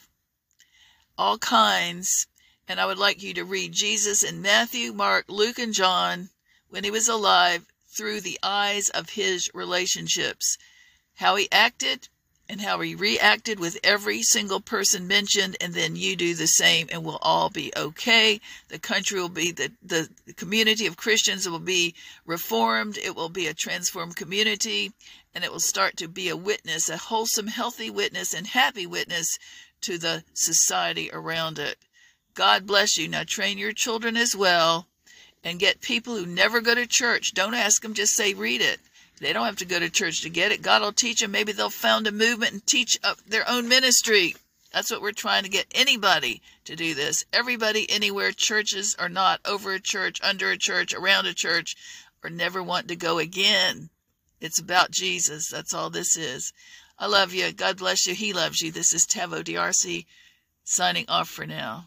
all 1.18 1.38
kinds. 1.38 2.28
And 2.66 2.80
I 2.80 2.86
would 2.86 2.97
like 2.97 3.22
you 3.22 3.34
to 3.34 3.43
read 3.43 3.74
Jesus 3.74 4.24
in 4.24 4.41
Matthew, 4.41 4.93
Mark, 4.93 5.26
Luke, 5.28 5.59
and 5.59 5.74
John 5.74 6.30
when 6.70 6.86
he 6.86 6.91
was 6.91 7.09
alive 7.09 7.66
through 7.89 8.22
the 8.22 8.39
eyes 8.41 8.89
of 8.89 9.09
his 9.09 9.49
relationships. 9.53 10.57
How 11.16 11.36
he 11.36 11.51
acted, 11.51 12.07
and 12.47 12.61
how 12.61 12.79
he 12.79 12.93
reacted 12.93 13.59
with 13.59 13.79
every 13.83 14.21
single 14.21 14.59
person 14.59 15.07
mentioned, 15.07 15.57
and 15.59 15.73
then 15.73 15.95
you 15.95 16.15
do 16.15 16.35
the 16.35 16.45
same, 16.47 16.87
and 16.91 17.03
we'll 17.03 17.17
all 17.21 17.49
be 17.49 17.73
okay. 17.75 18.39
The 18.67 18.77
country 18.77 19.19
will 19.19 19.29
be, 19.29 19.51
the, 19.51 19.71
the 19.83 20.09
community 20.35 20.85
of 20.85 20.97
Christians 20.97 21.49
will 21.49 21.59
be 21.59 21.95
reformed. 22.25 22.97
It 22.97 23.15
will 23.15 23.29
be 23.29 23.47
a 23.47 23.53
transformed 23.53 24.15
community, 24.15 24.91
and 25.33 25.43
it 25.43 25.51
will 25.51 25.59
start 25.59 25.97
to 25.97 26.07
be 26.07 26.29
a 26.29 26.37
witness, 26.37 26.87
a 26.87 26.97
wholesome, 26.97 27.47
healthy 27.47 27.89
witness, 27.89 28.33
and 28.33 28.45
happy 28.45 28.85
witness 28.85 29.27
to 29.81 29.97
the 29.97 30.23
society 30.33 31.09
around 31.11 31.57
it. 31.57 31.77
God 32.35 32.67
bless 32.67 32.97
you. 32.97 33.07
Now 33.07 33.23
train 33.23 33.57
your 33.57 33.73
children 33.73 34.15
as 34.15 34.35
well, 34.35 34.87
and 35.43 35.59
get 35.59 35.81
people 35.81 36.15
who 36.15 36.27
never 36.27 36.61
go 36.61 36.75
to 36.75 36.85
church. 36.85 37.33
Don't 37.33 37.55
ask 37.55 37.81
them, 37.81 37.95
just 37.95 38.15
say, 38.15 38.35
read 38.35 38.61
it 38.61 38.79
they 39.20 39.34
don't 39.34 39.45
have 39.45 39.57
to 39.57 39.66
go 39.66 39.80
to 39.80 39.89
church 39.89 40.22
to 40.22 40.30
get 40.30 40.51
it. 40.51 40.61
God 40.61 40.82
will 40.82 40.91
teach 40.91 41.22
them. 41.22 41.32
Maybe 41.32 41.51
they'll 41.51 41.70
found 41.70 42.07
a 42.07 42.11
movement 42.11 42.53
and 42.53 42.66
teach 42.66 42.97
up 43.03 43.18
their 43.26 43.49
own 43.49 43.68
ministry. 43.68 44.36
That's 44.74 44.91
what 44.91 45.01
we're 45.01 45.13
trying 45.13 45.43
to 45.43 45.49
get 45.49 45.68
anybody 45.74 46.41
to 46.66 46.76
do 46.76 46.93
this. 46.93 47.24
Everybody, 47.32 47.89
anywhere, 47.89 48.32
churches 48.32 48.95
or 48.99 49.07
not, 49.07 49.39
over 49.45 49.74
a 49.74 49.80
church, 49.80 50.20
under 50.22 50.51
a 50.51 50.57
church, 50.57 50.93
around 50.93 51.28
a 51.28 51.34
church, 51.34 51.76
or 52.24 52.30
never 52.30 52.61
want 52.61 52.89
to 52.89 52.95
go 52.97 53.20
again. 53.20 53.89
It's 54.41 54.59
about 54.59 54.91
Jesus. 54.91 55.47
That's 55.49 55.74
all 55.74 55.89
this 55.89 56.18
is. 56.18 56.51
I 56.99 57.07
love 57.07 57.34
you. 57.34 57.53
God 57.53 57.78
bless 57.78 58.05
you. 58.05 58.16
He 58.16 58.34
loves 58.34 58.61
you. 58.61 58.72
This 58.72 58.93
is 58.93 59.05
Taveau 59.05 59.43
DRC 59.43 60.05
signing 60.66 61.05
off 61.07 61.30
for 61.30 61.45
now. 61.45 61.86